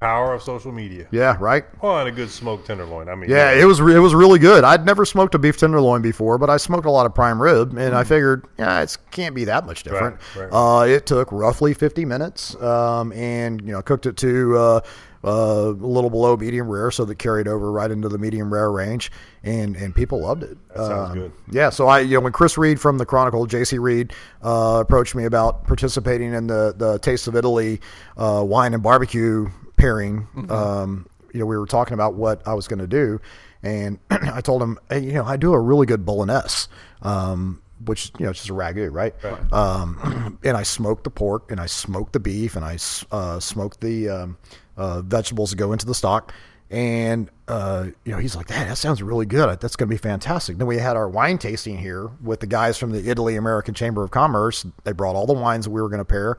Power 0.00 0.32
of 0.32 0.42
social 0.42 0.70
media. 0.72 1.06
yeah, 1.10 1.36
right. 1.40 1.64
Oh, 1.82 1.96
and 1.98 2.08
a 2.08 2.12
good 2.12 2.30
smoked 2.30 2.66
tenderloin. 2.68 3.08
I 3.10 3.14
mean, 3.16 3.28
Yeah, 3.28 3.50
it 3.50 3.64
was 3.64 3.82
re- 3.82 3.96
it 3.96 3.98
was 3.98 4.14
really 4.14 4.38
good. 4.38 4.62
I'd 4.64 4.86
never 4.86 5.04
smoked 5.04 5.34
a 5.34 5.38
beef 5.40 5.58
tenderloin 5.58 6.00
before, 6.02 6.38
but 6.38 6.48
I 6.48 6.56
smoked 6.56 6.86
a 6.86 6.90
lot 6.90 7.04
of 7.04 7.14
prime 7.14 7.42
rib, 7.42 7.76
and 7.76 7.94
I 7.94 8.04
figured, 8.04 8.46
yeah, 8.58 8.80
it 8.80 8.96
can't 9.10 9.34
be 9.34 9.44
that 9.46 9.66
much 9.66 9.82
different. 9.82 10.16
right. 10.36 10.48
Uh, 10.52 10.84
it 10.86 11.04
took 11.04 11.30
roughly 11.32 11.74
fifty 11.74 12.04
minutes, 12.06 12.54
um, 12.62 13.12
and 13.12 13.60
you 13.66 13.72
know, 13.72 13.82
cooked 13.82 14.06
it 14.06 14.16
to 14.18 14.56
uh, 14.56 14.80
uh, 15.24 15.28
a 15.28 15.70
little 15.70 16.10
below 16.10 16.36
medium 16.36 16.68
rare, 16.68 16.90
so 16.90 17.04
that 17.04 17.18
carried 17.18 17.48
over 17.48 17.70
right 17.72 17.90
into 17.90 18.08
the 18.08 18.18
medium 18.18 18.52
rare 18.52 18.70
range, 18.70 19.10
and 19.42 19.76
and 19.76 19.94
people 19.94 20.20
loved 20.22 20.42
it. 20.42 20.56
That 20.68 20.76
sounds 20.86 21.10
Um, 21.10 21.18
good. 21.18 21.32
Yeah, 21.50 21.70
so 21.70 21.88
I, 21.88 22.00
you 22.00 22.14
know, 22.14 22.20
when 22.20 22.32
Chris 22.32 22.56
Reid 22.58 22.80
from 22.80 22.98
the 22.98 23.06
Chronicle, 23.06 23.46
J.C. 23.46 23.78
Reid, 23.78 24.12
uh, 24.42 24.78
approached 24.80 25.14
me 25.14 25.24
about 25.24 25.66
participating 25.66 26.32
in 26.34 26.46
the 26.46 26.74
the 26.76 26.98
Taste 26.98 27.26
of 27.28 27.34
Italy 27.36 27.80
uh, 28.16 28.42
wine 28.46 28.74
and 28.74 28.82
barbecue 28.82 29.48
pairing, 29.76 30.26
um, 30.50 31.06
you 31.32 31.40
know, 31.40 31.46
we 31.46 31.56
were 31.56 31.66
talking 31.66 31.94
about 31.94 32.14
what 32.14 32.46
I 32.46 32.54
was 32.54 32.66
going 32.66 32.80
to 32.80 32.86
do, 32.86 33.20
and 33.62 33.98
I 34.10 34.40
told 34.40 34.62
him, 34.62 34.78
hey, 34.88 35.00
you 35.00 35.12
know, 35.12 35.24
I 35.24 35.36
do 35.36 35.52
a 35.52 35.60
really 35.60 35.86
good 35.86 36.04
bolognese. 36.04 36.68
Um, 37.02 37.62
which 37.84 38.12
you 38.18 38.24
know, 38.24 38.30
it's 38.30 38.40
just 38.40 38.50
a 38.50 38.54
ragu, 38.54 38.88
right? 38.90 39.14
Um, 39.52 40.38
and 40.44 40.56
I 40.56 40.62
smoked 40.62 41.04
the 41.04 41.10
pork, 41.10 41.50
and 41.50 41.60
I 41.60 41.66
smoked 41.66 42.12
the 42.12 42.20
beef, 42.20 42.56
and 42.56 42.64
I 42.64 42.78
uh, 43.10 43.40
smoked 43.40 43.80
the 43.80 44.08
um, 44.08 44.38
uh, 44.76 45.02
vegetables 45.02 45.50
that 45.50 45.56
go 45.56 45.72
into 45.72 45.86
the 45.86 45.94
stock. 45.94 46.32
And 46.70 47.30
uh, 47.46 47.86
you 48.04 48.12
know, 48.12 48.18
he's 48.18 48.36
like, 48.36 48.48
"That 48.48 48.68
that 48.68 48.76
sounds 48.76 49.02
really 49.02 49.24
good. 49.24 49.58
That's 49.60 49.74
going 49.74 49.88
to 49.88 49.94
be 49.94 49.98
fantastic." 49.98 50.58
Then 50.58 50.66
we 50.66 50.76
had 50.76 50.96
our 50.96 51.08
wine 51.08 51.38
tasting 51.38 51.78
here 51.78 52.10
with 52.22 52.40
the 52.40 52.46
guys 52.46 52.76
from 52.76 52.90
the 52.90 53.08
Italy 53.08 53.36
American 53.36 53.72
Chamber 53.72 54.04
of 54.04 54.10
Commerce. 54.10 54.66
They 54.84 54.92
brought 54.92 55.16
all 55.16 55.26
the 55.26 55.32
wines 55.32 55.66
we 55.66 55.80
were 55.80 55.88
going 55.88 55.98
to 55.98 56.04
pair 56.04 56.36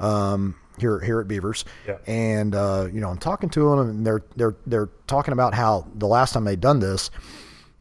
um, 0.00 0.56
here 0.78 0.98
here 0.98 1.20
at 1.20 1.28
Beavers. 1.28 1.64
Yeah. 1.86 1.98
And 2.08 2.56
uh, 2.56 2.88
you 2.92 3.00
know, 3.00 3.08
I'm 3.08 3.18
talking 3.18 3.50
to 3.50 3.70
them, 3.70 3.78
and 3.78 4.06
they're 4.06 4.24
they're 4.34 4.56
they're 4.66 4.88
talking 5.06 5.32
about 5.32 5.54
how 5.54 5.86
the 5.94 6.08
last 6.08 6.32
time 6.32 6.44
they'd 6.44 6.60
done 6.60 6.80
this, 6.80 7.10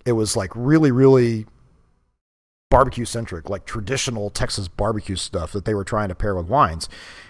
it 0.06 0.12
was 0.12 0.38
like 0.38 0.52
really 0.54 0.92
really 0.92 1.48
barbecue 2.70 3.06
centric, 3.06 3.50
like 3.50 3.66
traditional 3.66 4.30
Texas 4.30 4.68
barbecue 4.68 5.16
stuff 5.16 5.52
that 5.54 5.66
they 5.66 5.74
were 5.74 5.84
trying 5.84 6.10
to 6.10 6.16
pair 6.16 6.36
with 6.36 6.48
wines. 6.48 6.90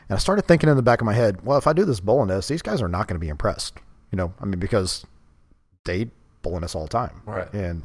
And 0.10 0.16
I 0.16 0.20
started 0.20 0.44
thinking 0.48 0.70
in 0.70 0.76
the 0.76 0.82
back 0.82 1.02
of 1.02 1.06
my 1.06 1.14
head, 1.14 1.46
well, 1.46 1.58
if 1.58 1.68
I 1.68 1.74
do 1.74 1.86
this 1.86 2.00
bolognese, 2.00 2.54
these 2.54 2.62
guys 2.62 2.82
are 2.82 2.88
not 2.88 3.08
going 3.08 3.16
to 3.16 3.24
be 3.24 3.30
impressed. 3.30 3.76
You 4.12 4.18
know, 4.18 4.34
I 4.40 4.46
mean, 4.46 4.60
because 4.60 5.06
they 5.86 6.10
Bologna 6.42 6.68
all 6.74 6.84
the 6.84 6.90
time. 6.90 7.22
Right. 7.26 7.52
And 7.54 7.84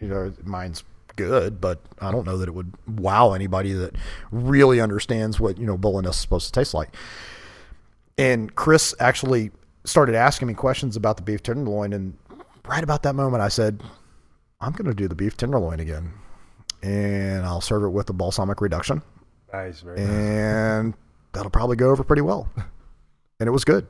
you 0.00 0.08
know, 0.08 0.32
mine's 0.44 0.82
good, 1.16 1.60
but 1.60 1.80
I 2.00 2.10
don't 2.10 2.24
know 2.24 2.38
that 2.38 2.48
it 2.48 2.54
would 2.54 2.72
wow 2.86 3.32
anybody 3.32 3.72
that 3.72 3.94
really 4.30 4.80
understands 4.80 5.38
what 5.38 5.58
you 5.58 5.66
know 5.66 5.76
Bologna 5.76 6.08
is 6.08 6.16
supposed 6.16 6.46
to 6.46 6.52
taste 6.52 6.74
like. 6.74 6.94
And 8.18 8.54
Chris 8.54 8.94
actually 8.98 9.50
started 9.84 10.14
asking 10.14 10.48
me 10.48 10.54
questions 10.54 10.96
about 10.96 11.16
the 11.16 11.22
beef 11.22 11.42
tenderloin, 11.42 11.92
and 11.92 12.16
right 12.66 12.82
about 12.82 13.02
that 13.04 13.14
moment, 13.14 13.42
I 13.42 13.48
said, 13.48 13.82
"I'm 14.60 14.72
going 14.72 14.86
to 14.86 14.94
do 14.94 15.08
the 15.08 15.14
beef 15.14 15.36
tenderloin 15.36 15.80
again, 15.80 16.12
and 16.82 17.44
I'll 17.44 17.60
serve 17.60 17.84
it 17.84 17.88
with 17.90 18.06
the 18.06 18.12
balsamic 18.12 18.60
reduction, 18.60 19.02
Nice, 19.52 19.80
very 19.80 19.98
nice. 19.98 20.08
and 20.08 20.94
that'll 21.32 21.50
probably 21.50 21.76
go 21.76 21.90
over 21.90 22.02
pretty 22.04 22.22
well." 22.22 22.48
And 23.38 23.46
it 23.48 23.52
was 23.52 23.64
good. 23.64 23.86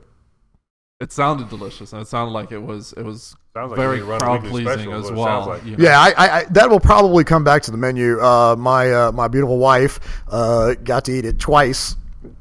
It 1.01 1.11
sounded 1.11 1.49
delicious, 1.49 1.91
and 1.93 2.01
it 2.01 2.07
sounded 2.07 2.31
like 2.31 2.51
it 2.51 2.59
was 2.59 2.93
it 2.93 3.03
was 3.03 3.35
Sounds 3.53 3.71
like 3.71 3.77
very 3.77 3.97
you 3.97 4.05
crowd 4.05 4.43
pleasing 4.45 4.93
as 4.93 5.03
what 5.03 5.13
it 5.13 5.17
sounds 5.17 5.17
well. 5.17 5.45
like. 5.47 5.65
you 5.65 5.75
know. 5.75 5.83
Yeah, 5.83 5.99
I, 5.99 6.11
I, 6.15 6.37
I 6.39 6.43
that 6.51 6.69
will 6.69 6.79
probably 6.79 7.23
come 7.25 7.43
back 7.43 7.63
to 7.63 7.71
the 7.71 7.77
menu. 7.77 8.19
Uh, 8.21 8.55
my 8.57 8.93
uh, 8.93 9.11
my 9.11 9.27
beautiful 9.27 9.57
wife 9.57 9.99
uh, 10.29 10.75
got 10.75 11.03
to 11.05 11.11
eat 11.11 11.25
it 11.25 11.37
twice. 11.39 11.95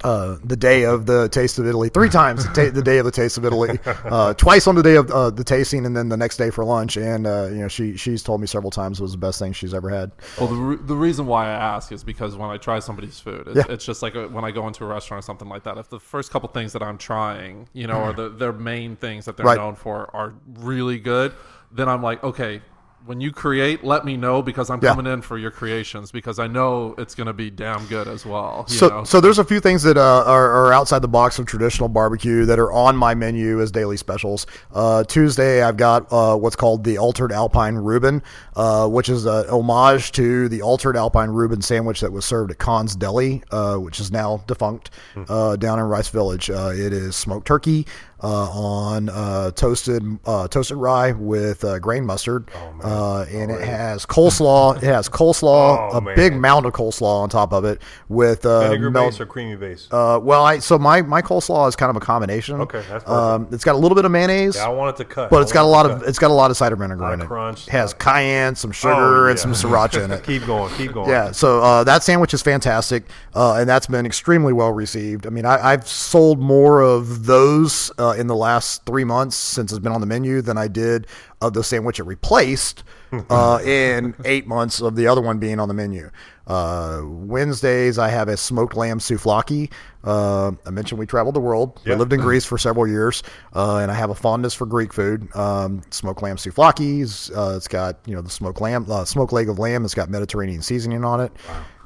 Uh, 0.05 0.37
the 0.45 0.57
day 0.57 0.85
of 0.85 1.07
the 1.07 1.29
taste 1.31 1.59
of 1.59 1.67
Italy, 1.67 1.89
three 1.89 2.11
times 2.11 2.47
the, 2.47 2.53
ta- 2.67 2.75
the 2.75 2.83
day 2.83 2.99
of 2.99 3.05
the 3.07 3.11
taste 3.11 3.39
of 3.39 3.45
Italy, 3.47 3.79
uh, 3.87 4.35
twice 4.35 4.67
on 4.67 4.75
the 4.75 4.83
day 4.83 4.97
of 4.97 5.11
uh, 5.11 5.31
the 5.31 5.43
tasting, 5.45 5.87
and 5.87 5.97
then 5.97 6.09
the 6.11 6.17
next 6.19 6.37
day 6.37 6.51
for 6.51 6.65
lunch. 6.65 6.97
And 6.99 7.27
uh, 7.27 7.49
you 7.51 7.59
know, 7.61 7.69
she 7.69 7.97
she's 7.97 8.23
told 8.23 8.41
me 8.43 8.47
several 8.47 8.71
times 8.71 9.01
it 9.01 9.03
was 9.03 9.13
the 9.13 9.19
best 9.19 9.39
thing 9.39 9.53
she's 9.55 9.73
ever 9.73 9.89
had. 9.89 10.13
Well, 10.39 10.49
the, 10.49 10.55
re- 10.57 10.79
the 10.83 10.97
reason 10.97 11.27
why 11.27 11.47
I 11.47 11.53
ask 11.53 11.93
is 11.93 12.05
because 12.05 12.37
when 12.37 12.51
I 12.51 12.59
try 12.59 12.79
somebody's 12.81 13.19
food, 13.21 13.49
it's, 13.49 13.57
Yeah. 13.57 13.73
it's 13.73 13.85
just 13.87 14.03
like 14.03 14.15
a, 14.15 14.29
when 14.29 14.45
I 14.45 14.51
go 14.51 14.67
into 14.67 14.85
a 14.85 14.87
restaurant 14.87 15.23
or 15.23 15.27
something 15.27 15.49
like 15.49 15.65
that. 15.65 15.79
If 15.79 15.89
the 15.89 16.01
first 16.01 16.31
couple 16.31 16.49
things 16.51 16.73
that 16.75 16.83
I'm 16.83 16.99
trying, 16.99 17.69
you 17.73 17.87
know, 17.87 18.01
or 18.03 18.13
the, 18.21 18.29
their 18.29 18.53
main 18.53 18.97
things 18.97 19.25
that 19.25 19.37
they're 19.39 19.47
Right. 19.47 19.57
known 19.59 19.77
for 19.77 20.15
are 20.15 20.35
really 20.59 20.99
good, 20.99 21.33
then 21.73 21.89
I'm 21.89 22.03
like, 22.03 22.23
okay, 22.25 22.61
when 23.07 23.21
you 23.21 23.33
create, 23.33 23.83
let 23.83 24.05
me 24.05 24.17
know 24.17 24.43
because 24.43 24.69
I'm 24.71 24.79
Yeah. 24.83 24.91
coming 24.95 25.11
in 25.11 25.23
for 25.23 25.39
your 25.39 25.51
creations 25.51 26.13
because 26.13 26.39
I 26.39 26.47
know 26.47 26.95
it's 26.99 27.15
going 27.15 27.27
to 27.29 27.33
be 27.33 27.51
damn 27.51 27.85
good 27.87 28.07
as 28.07 28.27
well. 28.27 28.67
You 28.69 28.77
So, 28.77 28.89
know? 28.89 29.05
so 29.05 29.21
there's 29.21 29.39
a 29.39 29.45
few 29.45 29.59
things 29.59 29.83
that 29.85 29.97
uh, 29.97 30.25
are, 30.27 30.51
are 30.67 30.73
outside 30.73 31.01
the 31.01 31.09
box 31.09 31.39
of 31.39 31.47
traditional 31.47 31.89
barbecue 31.89 32.45
that 32.45 32.59
are 32.59 32.71
on 32.71 32.97
my 32.97 33.15
menu 33.15 33.61
as 33.63 33.71
daily 33.71 33.97
specials. 33.97 34.47
Uh, 34.75 35.03
Tuesday, 35.05 35.63
I've 35.63 35.79
got 35.79 36.07
uh, 36.13 36.37
what's 36.37 36.57
called 36.57 36.85
the 36.85 36.99
Altered 36.99 37.33
Alpine 37.33 37.77
Reuben, 37.77 38.23
uh, 38.55 38.87
which 38.87 39.09
is 39.09 39.25
an 39.25 39.47
homage 39.49 40.13
to 40.13 40.49
the 40.49 40.61
Altered 40.63 40.97
Alpine 40.97 41.31
Reuben 41.31 41.63
sandwich 41.63 42.01
that 42.01 42.13
was 42.13 42.25
served 42.27 42.51
at 42.51 42.59
Kahn's 42.59 42.95
Deli, 42.95 43.43
uh, 43.51 43.77
which 43.77 43.99
is 43.99 44.11
now 44.13 44.43
defunct, 44.47 44.91
uh, 45.29 45.57
down 45.57 45.79
in 45.79 45.87
Rice 45.87 46.09
Village. 46.09 46.51
Uh, 46.51 46.71
it 46.75 46.93
is 46.93 47.17
smoked 47.17 47.47
turkey. 47.47 47.87
Uh, 48.23 48.51
on 48.51 49.09
uh, 49.09 49.51
toasted 49.53 50.03
uh, 50.27 50.47
toasted 50.47 50.77
rye 50.77 51.13
with 51.13 51.65
uh, 51.65 51.79
grain 51.79 52.05
mustard, 52.05 52.51
uh, 52.85 53.23
and 53.31 53.51
it 53.51 53.63
has 53.63 54.05
coleslaw. 54.05 54.77
It 54.77 54.83
has 54.83 55.09
coleslaw, 55.09 55.91
Oh, 55.95 55.97
a 55.97 56.01
man. 56.03 56.17
big 56.17 56.37
mound 56.37 56.67
of 56.67 56.75
coleslaw 56.75 57.23
on 57.23 57.31
top 57.31 57.55
of 57.55 57.65
it 57.65 57.81
with 58.11 58.45
uh, 58.45 58.61
Vinegar 58.69 58.91
melt- 58.91 59.13
base 59.13 59.21
or 59.21 59.25
creamy 59.27 59.57
base? 59.57 59.89
uh, 59.91 60.21
well, 60.23 60.45
I 60.45 60.59
so 60.59 60.79
my 60.79 61.01
my 61.01 61.23
coleslaw 61.23 61.67
is 61.67 61.77
kind 61.77 61.89
of 61.89 61.97
a 61.97 62.01
combination. 62.05 62.61
Okay, 62.61 62.81
that's 62.91 63.05
perfect. 63.05 63.09
um, 63.09 63.49
it's 63.53 63.65
got 63.65 63.75
a 63.75 63.79
little 63.79 63.97
bit 63.97 64.05
of 64.05 64.11
mayonnaise, 64.11 64.57
yeah, 64.57 64.67
I 64.67 64.69
want 64.69 64.95
it 64.95 64.99
to 65.03 65.07
cut. 65.07 65.31
but 65.31 65.41
it's 65.41 65.53
got 65.53 65.65
a 65.65 65.69
lot 65.69 65.87
of 65.91 66.03
it's 66.03 66.19
got 66.19 66.31
a 66.31 66.35
lot 66.35 66.51
of 66.51 66.59
cider 66.59 66.77
vinegar 66.77 67.15
in 67.15 67.23
it. 67.23 67.27
crunch, 67.27 67.69
it 67.69 67.71
has 67.71 67.95
cayenne, 67.95 68.55
some 68.55 68.71
sugar, 68.71 69.29
Oh, 69.29 69.31
and 69.31 69.39
some 69.39 69.53
sriracha 69.53 70.05
in 70.05 70.11
it. 70.17 70.25
keep 70.25 70.45
going, 70.45 70.71
keep 70.75 70.93
going. 70.93 71.09
Yeah, 71.09 71.31
so 71.33 71.63
uh, 71.63 71.85
that 71.85 72.03
sandwich 72.03 72.35
is 72.35 72.43
fantastic, 72.43 73.05
uh, 73.35 73.55
and 73.55 73.67
that's 73.67 73.87
been 73.87 74.05
extremely 74.05 74.53
well 74.53 74.73
received. 74.73 75.27
I 75.27 75.31
mean, 75.31 75.47
I, 75.47 75.73
I've 75.73 75.89
sold 75.89 76.39
more 76.39 76.83
of 76.83 77.25
those 77.25 77.91
uh, 77.99 78.10
in 78.19 78.27
the 78.27 78.37
last 78.37 78.85
three 78.87 79.05
months 79.05 79.37
since 79.37 79.73
it's 79.73 79.79
been 79.79 79.93
on 79.93 80.01
the 80.01 80.07
menu 80.07 80.43
than 80.43 80.59
I 80.59 80.69
did 80.69 81.07
of 81.41 81.55
the 81.55 81.65
sandwich 81.65 81.99
it 81.99 82.05
replaced 82.05 82.85
uh, 83.31 83.61
in 83.65 84.15
eight 84.25 84.47
months 84.47 84.81
of 84.81 84.97
the 84.97 85.07
other 85.07 85.21
one 85.21 85.39
being 85.39 85.59
on 85.59 85.69
the 85.69 85.75
menu. 85.75 86.11
Uh, 86.47 87.03
Wednesdays, 87.05 87.97
I 87.97 88.09
have 88.09 88.29
a 88.29 88.37
smoked 88.37 88.75
lamb 88.75 88.99
souvlaki. 88.99 89.71
Uh, 90.03 90.51
I 90.67 90.71
mentioned 90.71 90.99
we 90.99 91.07
traveled 91.07 91.37
the 91.37 91.41
world. 91.41 91.81
Yeah. 91.85 91.95
We 91.95 92.01
lived 92.01 92.13
in 92.13 92.21
Greece 92.21 92.45
for 92.45 92.59
several 92.59 92.89
years, 92.89 93.23
uh, 93.55 93.77
and 93.77 93.91
I 93.91 93.95
have 93.95 94.11
a 94.11 94.17
fondness 94.17 94.53
for 94.53 94.67
Greek 94.67 94.93
food. 94.93 95.29
Um, 95.37 95.83
smoked 95.91 96.23
lamb 96.23 96.37
souvlakis. 96.37 97.31
Uh, 97.37 97.57
it's 97.57 97.69
got 97.69 97.99
you 98.05 98.17
know 98.17 98.21
the 98.21 98.31
smoked 98.31 98.61
lamb, 98.61 98.87
uh, 98.91 99.05
smoked 99.05 99.33
leg 99.33 99.49
of 99.49 99.61
lamb. 99.61 99.85
It's 99.85 99.95
got 99.95 100.11
Mediterranean 100.11 100.63
seasoning 100.63 101.05
on 101.05 101.21
it. 101.21 101.33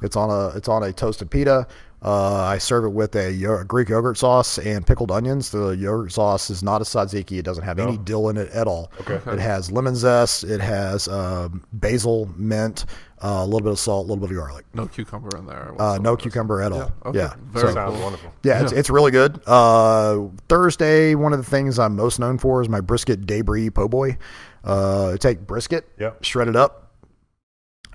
It's 0.01 0.15
on 0.15 0.31
a 0.31 0.55
it's 0.57 0.67
on 0.67 0.81
a 0.81 0.91
toasted 0.91 1.29
pita. 1.29 1.67
Uh, 2.05 2.35
I 2.43 2.59
serve 2.59 2.85
it 2.85 2.89
with 2.89 3.15
a, 3.15 3.31
yo- 3.31 3.63
Greek 3.63 3.89
yogurt 3.89 4.19
sauce 4.19 4.59
and 4.59 4.85
pickled 4.85 5.09
onions. 5.09 5.49
The 5.49 5.69
yogurt 5.69 6.11
sauce 6.11 6.51
is 6.51 6.61
not 6.61 6.79
a 6.79 6.83
tzatziki. 6.85 7.39
It 7.39 7.45
doesn't 7.45 7.63
have 7.63 7.79
any 7.79 7.97
dill 7.97 8.29
in 8.29 8.37
it 8.37 8.47
at 8.51 8.67
all. 8.67 8.91
Okay. 9.01 9.15
It 9.31 9.39
has 9.39 9.71
lemon 9.71 9.95
zest. 9.95 10.43
It 10.43 10.61
has 10.61 11.07
um, 11.07 11.63
basil, 11.73 12.29
mint, 12.37 12.85
uh, 13.23 13.39
a 13.41 13.45
little 13.45 13.61
bit 13.61 13.71
of 13.71 13.79
salt, 13.79 14.05
a 14.05 14.07
little 14.07 14.21
bit 14.27 14.29
of 14.29 14.37
garlic. 14.37 14.65
no 14.75 14.85
cucumber 14.87 15.35
in 15.35 15.47
there. 15.47 15.73
Uh, 15.81 15.97
no 15.97 16.15
cucumber 16.15 16.61
at 16.61 16.71
all. 16.71 16.91
Okay. 17.07 17.17
Yeah. 17.17 17.33
Very 17.45 17.73
So- 17.73 17.89
cool. 17.89 17.99
wonderful. 18.03 18.31
yeah, 18.43 18.61
it's, 18.61 18.71
it's 18.71 18.89
really 18.91 19.09
good. 19.11 19.41
Uh, 19.47 20.25
Thursday, 20.47 21.15
one 21.15 21.33
of 21.33 21.39
the 21.39 21.49
things 21.49 21.79
I'm 21.79 21.95
most 21.95 22.19
known 22.19 22.37
for 22.37 22.61
is 22.61 22.69
my 22.69 22.81
brisket 22.81 23.25
debris 23.25 23.71
po' 23.71 23.87
boy. 23.87 24.17
Uh, 24.63 25.17
take 25.17 25.39
brisket, 25.47 25.89
Yep. 25.99 26.23
shred 26.23 26.47
it 26.49 26.55
up, 26.55 26.84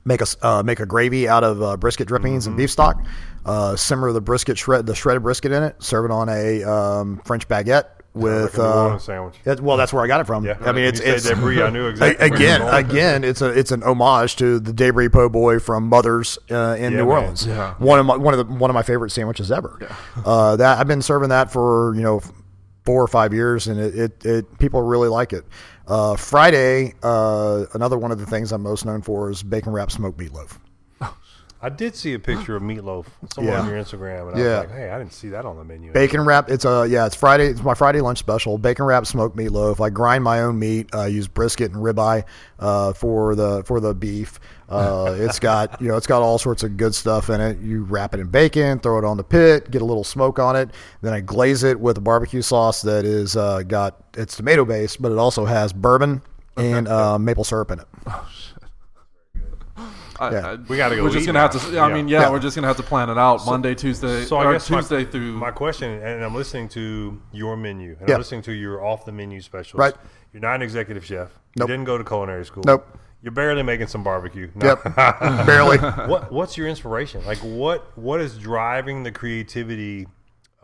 make 0.05 0.21
a 0.23 0.27
uh, 0.43 0.63
make 0.63 0.81
a 0.81 0.87
gravy 0.87 1.29
out 1.29 1.45
of 1.45 1.63
uh, 1.63 1.77
brisket 1.77 2.09
drippings 2.09 2.45
Mm-hmm. 2.45 2.51
and 2.53 2.57
beef 2.59 2.71
stock. 2.71 3.03
Uh, 3.45 3.75
simmer 3.77 4.13
the 4.13 4.21
brisket 4.21 4.59
shred 4.59 4.87
the 4.87 4.95
shredded 4.95 5.23
brisket 5.23 5.53
in 5.53 5.63
it. 5.63 5.83
Serve 5.83 6.05
it 6.07 6.11
on 6.11 6.29
a 6.29 6.63
um, 6.65 7.21
French 7.25 7.49
baguette 7.49 7.85
with. 8.13 8.59
like 8.59 8.67
a 8.67 8.71
uh, 8.71 8.99
sandwich. 8.99 9.37
it- 9.47 9.61
well, 9.61 9.77
that's 9.79 9.93
where 9.95 10.05
I 10.05 10.07
got 10.07 10.21
it 10.21 10.27
from. 10.27 10.45
Yeah, 10.45 10.59
I 10.61 10.73
mean, 10.73 10.85
it's 10.85 11.01
it's 11.01 11.27
debris. 11.29 11.63
I 11.63 11.71
knew 11.71 11.87
exactly. 11.89 12.27
again, 12.27 12.61
you 12.61 12.67
were 12.67 12.71
going. 12.73 12.85
again, 12.91 13.25
it's 13.25 13.41
a 13.41 13.47
it's 13.59 13.73
an 13.73 13.83
homage 13.83 14.37
to 14.37 14.59
the 14.61 14.73
debris 14.75 15.09
po' 15.09 15.29
boy 15.31 15.59
from 15.59 15.89
Mother's 15.89 16.39
uh, 16.51 16.77
in 16.79 16.83
Yeah, 16.93 16.99
New 16.99 17.07
man. 17.07 17.09
Orleans. 17.09 17.47
Yeah. 17.47 17.75
One 17.79 17.99
of 17.99 18.05
my 18.07 18.17
one 18.17 18.35
of 18.35 18.47
the 18.47 18.53
one 18.55 18.69
of 18.71 18.75
my 18.75 18.83
favorite 18.83 19.11
sandwiches 19.11 19.51
ever. 19.51 19.79
Uh, 20.25 20.57
that 20.57 20.79
I've 20.79 20.89
been 20.89 21.03
serving 21.03 21.31
that 21.31 21.51
for 21.51 21.95
you 21.95 22.03
know 22.03 22.21
four 22.85 23.03
or 23.03 23.09
five 23.09 23.33
years, 23.33 23.69
and 23.69 23.81
it, 23.81 23.95
it, 23.95 24.27
it 24.27 24.59
people 24.59 24.83
really 24.83 25.09
like 25.09 25.33
it. 25.33 25.45
Uh, 25.87 26.17
Friday, 26.17 26.95
uh, 27.03 27.65
another 27.75 27.99
one 27.99 28.13
of 28.13 28.19
the 28.19 28.27
things 28.27 28.53
I'm 28.53 28.63
most 28.63 28.85
known 28.85 29.03
for 29.03 29.31
is 29.31 29.43
bacon 29.43 29.73
wrapped 29.73 29.93
smoked 29.93 30.19
meatloaf. 30.19 30.59
I 31.63 31.69
did 31.69 31.95
see 31.95 32.15
a 32.15 32.19
picture 32.19 32.57
of 32.57 32.63
meatloaf 32.63 33.05
somewhere 33.35 33.55
Yeah. 33.55 33.61
on 33.61 33.69
your 33.69 33.79
Instagram, 33.79 34.29
and 34.33 34.41
I 34.41 34.43
was 34.43 34.59
like, 34.61 34.71
"Hey, 34.73 34.89
I 34.91 34.99
didn't 34.99 35.13
see 35.13 35.29
that 35.29 35.45
on 35.45 35.59
the 35.59 35.65
menu." 35.65 35.93
Bacon 35.93 36.25
wrap. 36.25 36.49
It's 36.51 36.65
a 36.65 36.87
yeah. 36.89 37.05
It's 37.05 37.15
Friday. 37.15 37.49
It's 37.49 37.63
my 37.63 37.75
Friday 37.75 38.01
lunch 38.01 38.19
special. 38.19 38.57
Bacon 38.57 38.87
wrap 38.87 39.05
smoked 39.07 39.37
meatloaf. 39.37 39.79
I 39.85 39.91
grind 39.91 40.25
my 40.25 40.41
own 40.41 40.59
meat. 40.59 40.95
I 40.95 41.09
use 41.09 41.29
brisket 41.29 41.73
and 41.73 41.83
ribeye 41.83 42.25
uh, 42.59 42.95
for 42.95 43.35
the 43.35 43.63
for 43.65 43.79
the 43.79 43.95
beef. 43.95 44.41
Uh, 44.71 45.17
it's 45.19 45.39
got 45.39 45.83
you 45.83 45.89
know 45.89 45.97
it's 45.97 46.07
got 46.07 46.23
all 46.23 46.39
sorts 46.39 46.63
of 46.63 46.79
good 46.79 46.95
stuff 46.95 47.29
in 47.29 47.41
it. 47.43 47.59
You 47.59 47.83
wrap 47.85 48.15
it 48.15 48.21
in 48.21 48.29
bacon, 48.29 48.79
throw 48.79 48.99
it 48.99 49.05
on 49.05 49.19
the 49.19 49.25
pit, 49.25 49.71
get 49.71 49.83
a 49.83 49.85
little 49.85 50.05
smoke 50.05 50.39
on 50.39 50.57
it. 50.57 50.71
Then 51.03 51.13
I 51.13 51.21
glaze 51.21 51.63
it 51.63 51.79
with 51.79 51.99
a 51.99 52.01
barbecue 52.01 52.41
sauce 52.41 52.81
that 52.83 53.05
is 53.05 53.37
uh, 53.37 53.63
got 53.65 53.97
it's 54.17 54.35
tomato 54.37 54.65
based, 54.65 55.03
but 55.03 55.13
it 55.13 55.19
also 55.19 55.45
has 55.45 55.73
bourbon 55.75 56.23
and 56.57 56.89
uh, 56.89 57.19
maple 57.19 57.45
syrup 57.45 57.71
in 57.71 57.81
it. 57.81 57.87
I, 60.21 60.31
Yeah. 60.33 60.47
I, 60.51 60.55
We 60.69 60.77
gotta 60.77 60.97
go 60.97 61.05
We're 61.05 61.11
just 61.11 61.27
gonna 61.27 61.39
now. 61.39 61.49
have 61.51 61.63
to. 61.71 61.79
I 61.81 61.89
Yeah. 61.89 61.95
mean, 61.95 62.07
yeah, 62.09 62.21
Yeah. 62.23 62.31
we're 62.31 62.39
just 62.41 62.55
gonna 62.55 62.67
have 62.69 62.77
to 62.77 62.83
plan 62.83 63.09
it 63.11 63.17
out 63.19 63.45
Monday, 63.47 63.75
Tuesday, 63.75 64.25
So 64.25 64.37
I 64.37 64.45
or 64.45 64.53
guess 64.53 64.69
my- 64.71 64.79
Tuesday 64.81 65.05
through. 65.05 65.33
my 65.33 65.51
question, 65.51 65.91
and 66.03 66.23
I'm 66.25 66.35
listening 66.35 66.69
to 66.71 67.21
your 67.33 67.57
menu, 67.57 67.97
and 67.99 68.09
Yeah. 68.09 68.15
I'm 68.17 68.21
listening 68.21 68.43
to 68.43 68.53
your 68.53 68.85
off 68.85 69.05
the 69.05 69.13
menu 69.13 69.41
specials. 69.41 69.79
Right. 69.81 69.95
You're 70.33 70.43
not 70.43 70.57
an 70.57 70.63
executive 70.63 71.05
chef. 71.05 71.29
Nope. 71.57 71.69
You 71.69 71.75
didn't 71.75 71.87
go 71.87 71.99
to 71.99 72.05
culinary 72.05 72.45
school. 72.45 72.63
Nope. 72.67 72.87
You're 73.23 73.33
barely 73.33 73.63
making 73.63 73.89
some 73.89 74.03
barbecue. 74.03 74.51
No. 74.55 74.67
Yep, 74.67 74.97
barely. 75.47 75.79
what 75.79 76.31
What's 76.33 76.57
your 76.57 76.69
inspiration? 76.69 77.25
Like 77.27 77.39
what 77.39 77.97
What 77.99 78.21
is 78.21 78.39
driving 78.39 79.03
the 79.03 79.13
creativity 79.13 80.07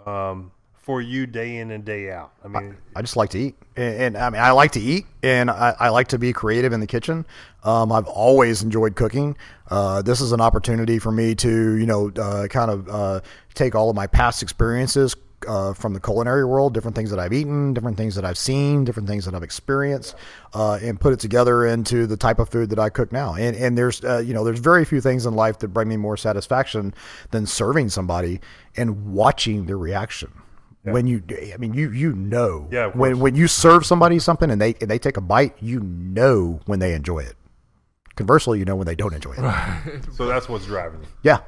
um, 0.07 0.53
for 0.87 1.03
you 1.03 1.27
day 1.27 1.57
in 1.57 1.73
and 1.73 1.85
day 1.85 2.13
out? 2.13 2.31
I 2.45 2.49
mean, 2.49 2.77
I 2.95 3.03
just 3.03 3.17
like 3.17 3.31
to 3.31 3.41
eat, 3.41 3.57
and, 3.75 4.15
and 4.15 4.17
I 4.17 4.31
mean, 4.31 4.41
I 4.41 4.53
like 4.53 4.71
to 4.73 4.81
eat, 4.81 5.05
and 5.21 5.51
I, 5.51 5.75
I 5.81 5.89
like 5.89 6.07
to 6.09 6.19
be 6.19 6.33
creative 6.33 6.73
in 6.73 6.79
the 6.79 6.87
kitchen. 6.87 7.27
Um, 7.65 7.91
I've 7.91 8.07
always 8.07 8.63
enjoyed 8.63 8.95
cooking. 8.95 9.37
Uh, 9.69 10.01
this 10.03 10.21
is 10.21 10.31
an 10.31 10.41
opportunity 10.41 11.01
for 11.01 11.11
me 11.11 11.35
to, 11.35 11.75
you 11.75 11.87
know, 11.87 12.13
uh, 12.17 12.47
kind 12.47 12.71
of 12.71 12.89
uh, 12.89 13.21
take 13.55 13.75
all 13.75 13.91
of 13.91 13.97
my 13.97 14.07
past 14.07 14.45
experiences 14.45 15.17
uh, 15.49 15.75
from 15.75 15.93
the 15.93 15.99
culinary 15.99 16.45
world, 16.45 16.73
different 16.73 16.95
things 16.95 17.11
that 17.11 17.19
I've 17.19 17.33
eaten, 17.33 17.75
different 17.75 17.97
things 17.97 18.15
that 18.15 18.25
I've 18.25 18.39
seen, 18.39 18.85
different 18.85 19.09
things 19.09 19.25
that 19.25 19.35
I've 19.35 19.43
experienced, 19.43 20.15
uh, 20.55 20.79
and 20.81 21.01
put 21.01 21.13
it 21.13 21.19
together 21.19 21.67
into 21.67 22.07
the 22.07 22.17
type 22.17 22.39
of 22.39 22.49
food 22.49 22.71
that 22.71 22.79
I 22.79 22.91
cook 22.91 23.11
now. 23.11 23.35
And 23.35 23.57
and 23.57 23.77
there's, 23.77 24.05
uh, 24.05 24.19
you 24.19 24.35
know, 24.35 24.45
there's 24.45 24.61
very 24.61 24.85
few 24.85 25.01
things 25.01 25.27
in 25.27 25.35
life 25.35 25.59
that 25.59 25.69
bring 25.69 25.89
me 25.89 25.97
more 25.97 26.17
satisfaction 26.17 26.95
than 27.33 27.45
serving 27.45 27.89
somebody 27.89 28.41
and 28.77 29.13
watching 29.13 29.67
their 29.67 29.79
reaction 29.79 30.31
when 30.93 31.07
you 31.07 31.23
i 31.53 31.57
mean 31.57 31.75
you 31.75 31.91
you 31.91 32.13
know 32.15 32.69
Yeah, 32.71 32.87
when 32.89 33.19
when 33.19 33.35
you 33.35 33.47
serve 33.49 33.85
somebody 33.87 34.19
something 34.19 34.51
and 34.51 34.61
they 34.61 34.75
and 34.81 34.91
they 34.91 34.99
take 34.99 35.17
a 35.17 35.21
bite 35.21 35.55
you 35.61 35.81
know 35.81 36.61
when 36.67 36.79
they 36.79 36.95
enjoy 36.95 37.21
it 37.21 37.35
conversely 38.15 38.59
you 38.59 38.65
know 38.65 38.77
when 38.77 38.87
they 38.87 38.95
don't 38.95 39.15
enjoy 39.15 39.33
it 39.37 40.05
so 40.15 40.27
that's 40.27 40.49
what's 40.49 40.67
driving 40.67 41.01
you. 41.03 41.09
yeah 41.23 41.41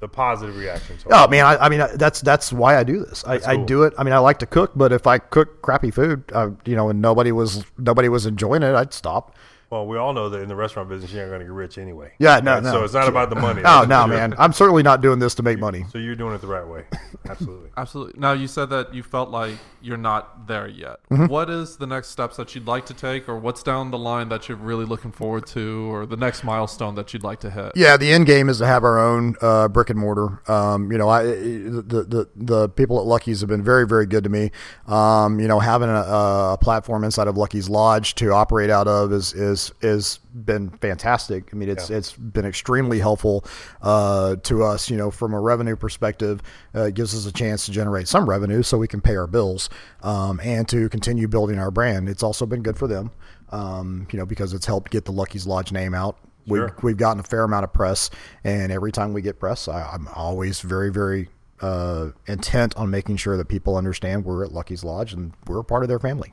The 0.00 0.08
positive 0.08 0.56
reactions. 0.56 1.04
Oh, 1.10 1.26
man 1.28 1.44
I, 1.46 1.56
I 1.56 1.68
mean, 1.70 1.80
that's 1.96 2.20
that's 2.20 2.52
why 2.52 2.76
I 2.76 2.84
do 2.84 3.00
this. 3.04 3.24
I, 3.26 3.40
I 3.52 3.56
do 3.56 3.84
it. 3.84 3.94
I 3.98 4.04
mean, 4.04 4.12
I 4.12 4.18
like 4.18 4.38
to 4.40 4.46
cook, 4.46 4.72
but 4.76 4.92
if 4.92 5.06
I 5.06 5.16
cook 5.18 5.62
crappy 5.62 5.90
food, 5.90 6.18
uh, 6.34 6.50
you 6.66 6.76
know, 6.76 6.90
and 6.90 7.00
nobody 7.00 7.32
was 7.32 7.64
nobody 7.78 8.08
was 8.10 8.26
enjoying 8.26 8.62
it, 8.62 8.74
I'd 8.74 8.92
stop. 8.92 9.34
Well, 9.68 9.86
we 9.86 9.98
all 9.98 10.12
know 10.12 10.28
that 10.28 10.40
in 10.42 10.48
the 10.48 10.54
restaurant 10.54 10.88
business, 10.88 11.12
you're 11.12 11.22
not 11.24 11.28
going 11.30 11.40
to 11.40 11.46
get 11.46 11.52
rich 11.52 11.76
anyway. 11.76 12.12
Yeah, 12.18 12.38
no, 12.40 12.54
Right? 12.54 12.62
no. 12.62 12.70
So 12.72 12.84
it's 12.84 12.94
not 12.94 13.08
about 13.08 13.30
the 13.30 13.36
money. 13.36 13.62
Oh 13.66 13.84
That's 13.84 13.88
no, 13.88 14.06
man, 14.06 14.34
I'm 14.38 14.52
certainly 14.52 14.82
not 14.84 15.00
doing 15.00 15.18
this 15.18 15.34
to 15.36 15.42
make 15.42 15.58
money. 15.58 15.84
So 15.90 15.98
you're 15.98 16.14
doing 16.14 16.34
it 16.34 16.40
the 16.40 16.46
right 16.46 16.66
way. 16.66 16.84
Absolutely. 17.28 17.70
Absolutely. 17.76 18.20
Now 18.20 18.32
you 18.32 18.46
said 18.46 18.70
that 18.70 18.94
you 18.94 19.02
felt 19.02 19.30
like 19.30 19.54
you're 19.82 19.96
not 19.96 20.46
there 20.46 20.68
yet. 20.68 21.00
Mm-hmm. 21.10 21.26
What 21.26 21.50
is 21.50 21.76
the 21.76 21.86
next 21.86 22.08
steps 22.08 22.36
that 22.36 22.54
you'd 22.54 22.66
like 22.66 22.86
to 22.86 22.94
take, 22.94 23.28
or 23.28 23.36
what's 23.38 23.62
down 23.62 23.90
the 23.90 23.98
line 23.98 24.28
that 24.28 24.48
you're 24.48 24.56
really 24.58 24.84
looking 24.84 25.10
forward 25.12 25.46
to, 25.48 25.92
or 25.92 26.06
the 26.06 26.16
next 26.16 26.44
milestone 26.44 26.94
that 26.94 27.12
you'd 27.12 27.22
like 27.24 27.40
to 27.40 27.50
hit? 27.50 27.72
Yeah, 27.74 27.96
the 27.96 28.10
end 28.12 28.26
game 28.26 28.48
is 28.48 28.58
to 28.58 28.66
have 28.66 28.84
our 28.84 28.98
own 28.98 29.34
uh, 29.40 29.66
brick 29.68 29.90
and 29.90 29.98
mortar. 29.98 30.42
Um, 30.50 30.90
you 30.92 30.98
know, 30.98 31.08
I 31.08 31.24
the, 31.24 32.06
the 32.08 32.28
the 32.36 32.68
people 32.68 32.98
at 33.00 33.06
Lucky's 33.06 33.40
have 33.40 33.48
been 33.48 33.62
very 33.64 33.86
very 33.86 34.06
good 34.06 34.22
to 34.24 34.30
me. 34.30 34.52
Um, 34.86 35.40
you 35.40 35.48
know, 35.48 35.58
having 35.58 35.88
a, 35.88 35.94
a 35.94 36.58
platform 36.60 37.02
inside 37.04 37.26
of 37.26 37.36
Lucky's 37.36 37.68
Lodge 37.68 38.14
to 38.16 38.32
operate 38.32 38.70
out 38.70 38.86
of 38.86 39.12
is 39.12 39.32
is 39.34 39.55
is 39.80 40.18
been 40.34 40.70
fantastic. 40.70 41.50
I 41.52 41.56
mean, 41.56 41.68
it's 41.68 41.90
Yeah. 41.90 41.96
it's 41.98 42.12
been 42.12 42.44
extremely 42.44 42.98
helpful 42.98 43.44
uh, 43.82 44.36
to 44.44 44.62
us. 44.64 44.88
You 44.90 44.96
know, 44.96 45.10
from 45.10 45.34
a 45.34 45.40
revenue 45.40 45.76
perspective, 45.76 46.42
uh, 46.74 46.84
it 46.84 46.94
gives 46.94 47.14
us 47.14 47.26
a 47.26 47.32
chance 47.32 47.66
to 47.66 47.72
generate 47.72 48.08
some 48.08 48.28
revenue 48.28 48.62
so 48.62 48.78
we 48.78 48.88
can 48.88 49.00
pay 49.00 49.16
our 49.16 49.26
bills 49.26 49.68
um, 50.02 50.40
and 50.42 50.68
to 50.68 50.88
continue 50.88 51.28
building 51.28 51.58
our 51.58 51.70
brand. 51.70 52.08
It's 52.08 52.22
also 52.22 52.46
been 52.46 52.62
good 52.62 52.76
for 52.78 52.86
them. 52.86 53.10
Um, 53.50 54.06
you 54.10 54.18
know, 54.18 54.26
because 54.26 54.52
it's 54.52 54.66
helped 54.66 54.90
get 54.90 55.04
the 55.04 55.12
Lucky's 55.12 55.46
Lodge 55.46 55.70
name 55.72 55.94
out. 55.94 56.18
We've, 56.48 56.60
Sure. 56.60 56.76
we've 56.82 56.96
gotten 56.96 57.20
a 57.20 57.24
fair 57.24 57.42
amount 57.44 57.64
of 57.64 57.72
press, 57.72 58.08
and 58.44 58.70
every 58.70 58.92
time 58.92 59.12
we 59.12 59.20
get 59.22 59.38
press, 59.40 59.66
I, 59.68 59.82
I'm 59.82 60.08
always 60.14 60.60
very, 60.60 60.90
very 60.90 61.28
uh, 61.60 62.10
intent 62.26 62.76
on 62.76 62.90
making 62.90 63.16
sure 63.16 63.36
that 63.36 63.48
people 63.48 63.76
understand 63.76 64.24
we're 64.24 64.44
at 64.44 64.52
Lucky's 64.52 64.84
Lodge 64.84 65.12
and 65.12 65.32
we're 65.46 65.58
a 65.60 65.64
part 65.64 65.82
of 65.82 65.88
their 65.88 65.98
family. 65.98 66.32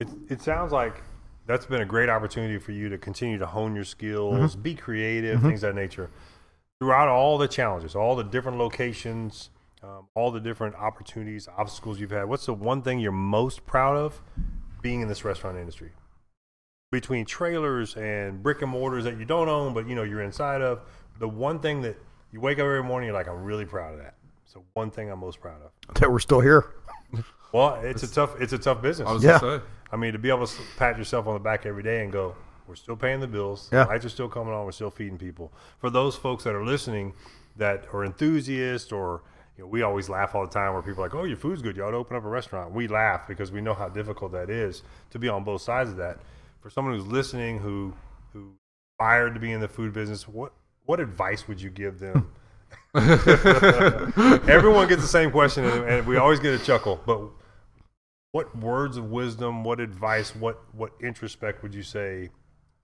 It, 0.00 0.08
it 0.28 0.42
sounds 0.42 0.72
like 0.72 1.00
that's 1.46 1.66
been 1.66 1.80
a 1.82 1.86
great 1.86 2.08
opportunity 2.08 2.58
for 2.58 2.72
you 2.72 2.88
to 2.88 2.98
continue 2.98 3.38
to 3.38 3.46
hone 3.46 3.74
your 3.74 3.84
skills, 3.84 4.52
Mm-hmm. 4.52 4.62
be 4.62 4.74
creative, 4.74 5.40
things 5.42 5.62
of 5.62 5.74
that 5.74 5.80
nature. 5.80 6.10
Throughout 6.80 7.08
all 7.08 7.38
the 7.38 7.48
challenges, 7.48 7.94
all 7.94 8.16
the 8.16 8.24
different 8.24 8.58
locations, 8.58 9.50
um, 9.82 10.08
all 10.14 10.30
the 10.30 10.40
different 10.40 10.74
opportunities, 10.76 11.48
obstacles 11.56 12.00
you've 12.00 12.10
had, 12.10 12.24
what's 12.24 12.46
the 12.46 12.54
one 12.54 12.82
thing 12.82 12.98
you're 12.98 13.12
most 13.12 13.64
proud 13.66 13.96
of 13.96 14.20
being 14.82 15.00
in 15.02 15.08
this 15.08 15.24
restaurant 15.24 15.56
industry? 15.58 15.90
Between 16.90 17.24
trailers 17.24 17.96
and 17.96 18.42
brick 18.42 18.62
and 18.62 18.70
mortars 18.70 19.04
that 19.04 19.18
you 19.18 19.24
don't 19.24 19.48
own, 19.48 19.74
but 19.74 19.88
you 19.88 19.94
know 19.94 20.02
you're 20.04 20.22
inside 20.22 20.62
of, 20.62 20.80
the 21.18 21.28
one 21.28 21.58
thing 21.58 21.82
that 21.82 21.96
you 22.32 22.40
wake 22.40 22.58
up 22.58 22.64
every 22.64 22.82
morning, 22.82 23.06
you're 23.08 23.14
like, 23.16 23.28
I'm 23.28 23.42
really 23.44 23.64
proud 23.64 23.94
of 23.94 24.00
that. 24.00 24.14
So 24.46 24.62
one 24.74 24.90
thing 24.90 25.10
I'm 25.10 25.18
most 25.20 25.40
proud 25.40 25.60
of. 25.62 25.94
That 26.00 26.10
we're 26.10 26.18
still 26.20 26.40
here. 26.40 26.66
Well, 27.52 27.74
it's 27.82 28.02
a 28.02 28.12
tough, 28.12 28.40
it's 28.40 28.52
a 28.52 28.58
tough 28.58 28.82
business. 28.82 29.08
I 29.08 29.12
was 29.12 29.22
Yeah. 29.24 29.60
I 29.94 29.96
mean, 29.96 30.12
to 30.12 30.18
be 30.18 30.28
able 30.28 30.44
to 30.44 30.62
pat 30.76 30.98
yourself 30.98 31.28
on 31.28 31.34
the 31.34 31.40
back 31.40 31.66
every 31.66 31.84
day 31.84 32.02
and 32.02 32.12
go, 32.12 32.34
we're 32.66 32.74
still 32.74 32.96
paying 32.96 33.20
the 33.20 33.28
bills. 33.28 33.70
Yeah. 33.72 33.84
Lights 33.84 34.04
are 34.04 34.08
still 34.08 34.28
coming 34.28 34.52
on. 34.52 34.64
We're 34.64 34.72
still 34.72 34.90
feeding 34.90 35.18
people. 35.18 35.52
For 35.78 35.88
those 35.88 36.16
folks 36.16 36.42
that 36.42 36.54
are 36.56 36.64
listening 36.64 37.12
that 37.56 37.84
are 37.92 38.04
enthusiasts 38.04 38.90
or, 38.90 39.22
you 39.56 39.62
know, 39.62 39.68
we 39.68 39.82
always 39.82 40.08
laugh 40.08 40.34
all 40.34 40.44
the 40.44 40.52
time 40.52 40.72
where 40.72 40.82
people 40.82 41.04
are 41.04 41.06
like, 41.06 41.14
oh, 41.14 41.22
your 41.22 41.36
food's 41.36 41.62
good. 41.62 41.76
You 41.76 41.84
ought 41.84 41.92
to 41.92 41.96
open 41.98 42.16
up 42.16 42.24
a 42.24 42.28
restaurant. 42.28 42.72
We 42.72 42.88
laugh 42.88 43.28
because 43.28 43.52
we 43.52 43.60
know 43.60 43.72
how 43.72 43.88
difficult 43.88 44.32
that 44.32 44.50
is 44.50 44.82
to 45.10 45.20
be 45.20 45.28
on 45.28 45.44
both 45.44 45.62
sides 45.62 45.90
of 45.90 45.96
that. 45.98 46.18
For 46.60 46.70
someone 46.70 46.94
who's 46.94 47.06
listening 47.06 47.60
who, 47.60 47.94
who 48.32 48.50
aspired 48.94 49.34
to 49.34 49.40
be 49.40 49.52
in 49.52 49.60
the 49.60 49.68
food 49.68 49.92
business, 49.92 50.26
what, 50.26 50.52
what 50.86 50.98
advice 50.98 51.46
would 51.46 51.60
you 51.60 51.70
give 51.70 52.00
them? 52.00 52.32
Everyone 52.96 54.88
gets 54.88 55.02
the 55.02 55.08
same 55.08 55.30
question, 55.30 55.64
and, 55.64 55.84
and 55.88 56.06
we 56.06 56.16
always 56.16 56.40
get 56.40 56.60
a 56.60 56.64
chuckle. 56.64 57.00
But 57.06 57.20
what 58.34 58.56
words 58.58 58.96
of 58.96 59.12
wisdom, 59.12 59.62
what 59.62 59.78
advice, 59.78 60.34
what 60.34 60.58
what 60.74 60.90
introspect 61.00 61.62
would 61.62 61.72
you 61.72 61.84
say 61.84 62.30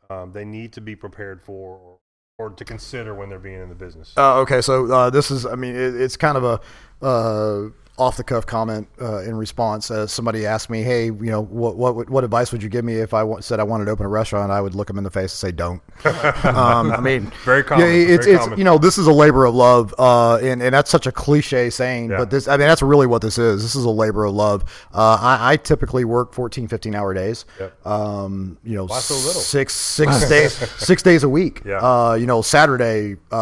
um, 0.09 0.31
they 0.33 0.45
need 0.45 0.73
to 0.75 0.81
be 0.81 0.95
prepared 0.95 1.43
for, 1.43 1.77
or, 1.77 1.99
or 2.39 2.51
to 2.51 2.65
consider 2.65 3.17
when 3.17 3.29
they're 3.29 3.41
being 3.41 3.61
in 3.61 3.69
the 3.69 3.75
business? 3.75 4.15
Uh, 4.17 4.37
okay, 4.39 4.61
so 4.61 4.87
uh, 4.93 5.11
this 5.11 5.33
is, 5.33 5.45
I 5.45 5.57
mean, 5.57 5.75
it, 5.75 6.01
it's 6.01 6.17
kind 6.17 6.39
of 6.39 6.45
a 6.45 7.05
uh, 7.05 7.71
off 7.99 8.17
the 8.17 8.25
cuff 8.25 8.47
comment 8.47 8.89
uh, 9.01 9.19
in 9.23 9.35
response. 9.37 9.91
Uh, 9.91 10.07
somebody 10.07 10.47
asked 10.47 10.71
me, 10.71 10.83
"Hey, 10.83 11.07
you 11.07 11.15
know, 11.31 11.43
what 11.43 11.77
what 11.77 12.09
what 12.09 12.25
advice 12.25 12.51
would 12.53 12.63
you 12.63 12.69
give 12.71 12.85
me 12.85 12.95
if 12.95 13.13
I 13.13 13.25
said 13.41 13.61
I 13.61 13.63
wanted 13.63 13.85
to 13.87 13.91
open 13.91 14.07
a 14.07 14.09
restaurant?" 14.09 14.51
I 14.51 14.61
would 14.61 14.75
look 14.75 14.87
them 14.87 14.97
in 14.99 15.05
the 15.05 15.11
face 15.11 15.33
and 15.33 15.39
say, 15.39 15.53
"Don't." 15.53 15.83
um, 16.45 16.93
I 16.93 17.01
mean, 17.01 17.31
Very 17.45 17.63
common, 17.63 17.87
Yeah, 17.87 17.93
it's 17.93 18.25
very 18.25 18.37
it's 18.37 18.45
common. 18.45 18.59
you 18.59 18.65
know, 18.65 18.79
this 18.79 18.97
is 18.97 19.07
a 19.07 19.13
labor 19.13 19.45
of 19.45 19.55
love, 19.55 19.95
uh, 19.99 20.37
and 20.37 20.63
and 20.63 20.75
that's 20.75 20.91
such 20.91 21.07
a 21.07 21.13
cliche 21.13 21.69
saying, 21.71 22.11
Yeah. 22.11 22.19
but 22.19 22.31
this, 22.31 22.49
I 22.49 22.53
mean, 22.57 22.67
that's 22.69 22.83
really 22.83 23.07
what 23.07 23.21
this 23.23 23.37
is. 23.39 23.63
This 23.63 23.75
is 23.77 23.85
a 23.85 23.91
labor 23.91 24.25
of 24.25 24.35
love. 24.35 24.65
Uh, 24.95 25.19
I, 25.21 25.53
I 25.53 25.57
typically 25.57 26.05
work 26.05 26.33
14, 26.33 26.69
15 26.69 26.95
hour 26.95 27.13
days. 27.13 27.45
Yep. 27.59 27.87
Um, 27.87 28.57
you 28.65 28.77
know, 28.77 28.87
Why 28.87 28.99
so 29.01 29.15
little? 29.15 29.33
six 29.43 29.75
six 29.75 30.29
days 30.29 30.55
six 30.79 31.03
days 31.03 31.23
a 31.23 31.29
week. 31.29 31.63
Yeah. 31.67 31.79
Uh, 31.79 32.15
you 32.15 32.27
know, 32.27 32.41
Saturday 32.43 33.17
uh, 33.31 33.37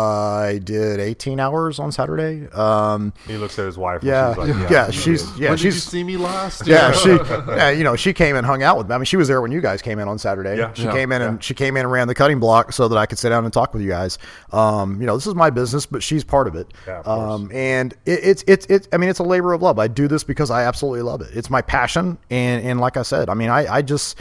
I 0.49 0.59
did 0.59 0.99
18 1.01 1.39
hours 1.39 1.79
on 1.79 1.93
Saturday. 1.93 2.49
Um, 2.51 3.13
he 3.27 3.37
looks 3.37 3.59
at 3.59 3.67
his 3.67 3.79
wife. 3.79 4.03
yeah, 4.03 4.35
and 4.49 4.57
she's 4.57 4.63
like, 4.63 4.71
yeah, 4.71 4.91
she's 4.91 5.39
yeah, 5.39 5.49
when 5.51 5.57
did 5.59 5.65
you 5.65 5.71
she's 5.73 5.83
see 5.85 6.03
me 6.05 6.17
last? 6.17 6.67
yeah, 6.67 6.93
she 6.93 7.11
yeah, 7.11 7.71
you 7.71 7.85
know, 7.85 7.97
she 7.97 8.13
came 8.13 8.37
and 8.37 8.47
hung 8.47 8.63
out 8.63 8.79
with 8.79 8.89
me. 8.89 8.95
I 8.95 8.99
mean, 8.99 9.05
she 9.05 9.17
was 9.17 9.29
there 9.29 9.41
when 9.41 9.53
you 9.53 9.61
guys 9.61 9.83
came 9.83 9.99
in 9.99 10.09
on 10.09 10.19
Saturday. 10.19 10.57
Yeah. 10.59 10.73
she 10.75 10.85
Yeah. 10.85 10.93
came 10.93 11.13
in 11.13 11.23
and 11.23 11.43
she 11.45 11.55
came 11.55 11.77
in 11.77 11.83
and 11.85 11.93
ran 11.93 12.09
the 12.09 12.15
cutting 12.15 12.41
block 12.41 12.73
so 12.73 12.89
that 12.89 12.97
I 12.99 13.07
could 13.07 13.19
sit 13.19 13.29
down 13.31 13.45
and 13.45 13.53
talk 13.53 13.73
with 13.75 13.83
you 13.83 13.89
guys. 13.89 14.19
Um, 14.53 15.01
you 15.01 15.07
know, 15.07 15.17
this 15.17 15.27
is 15.27 15.35
my 15.35 15.51
business, 15.51 15.87
but 15.87 16.03
she's 16.03 16.25
part 16.25 16.47
of 16.49 16.55
it. 16.57 16.73
Yeah, 16.87 16.99
of 17.01 17.05
course. 17.05 17.19
um, 17.41 17.51
and 17.53 17.93
it, 18.07 18.21
it's 18.23 18.45
it's 18.47 18.67
it's. 18.67 18.89
I 18.93 18.97
mean, 18.97 19.11
it's 19.11 19.19
a 19.21 19.25
labor 19.25 19.53
of 19.53 19.63
love. 19.63 19.79
I 19.79 19.89
do 19.89 20.09
this 20.09 20.25
because 20.25 20.51
I 20.51 20.63
absolutely 20.65 21.03
love 21.03 21.21
it. 21.21 21.29
It's 21.37 21.51
my 21.51 21.63
passion, 21.63 22.19
and 22.31 22.65
and 22.65 22.81
like 22.81 22.97
I 22.97 23.03
said, 23.03 23.29
I 23.29 23.35
mean, 23.35 23.51
I 23.51 23.67
I 23.77 23.83
just 23.83 24.19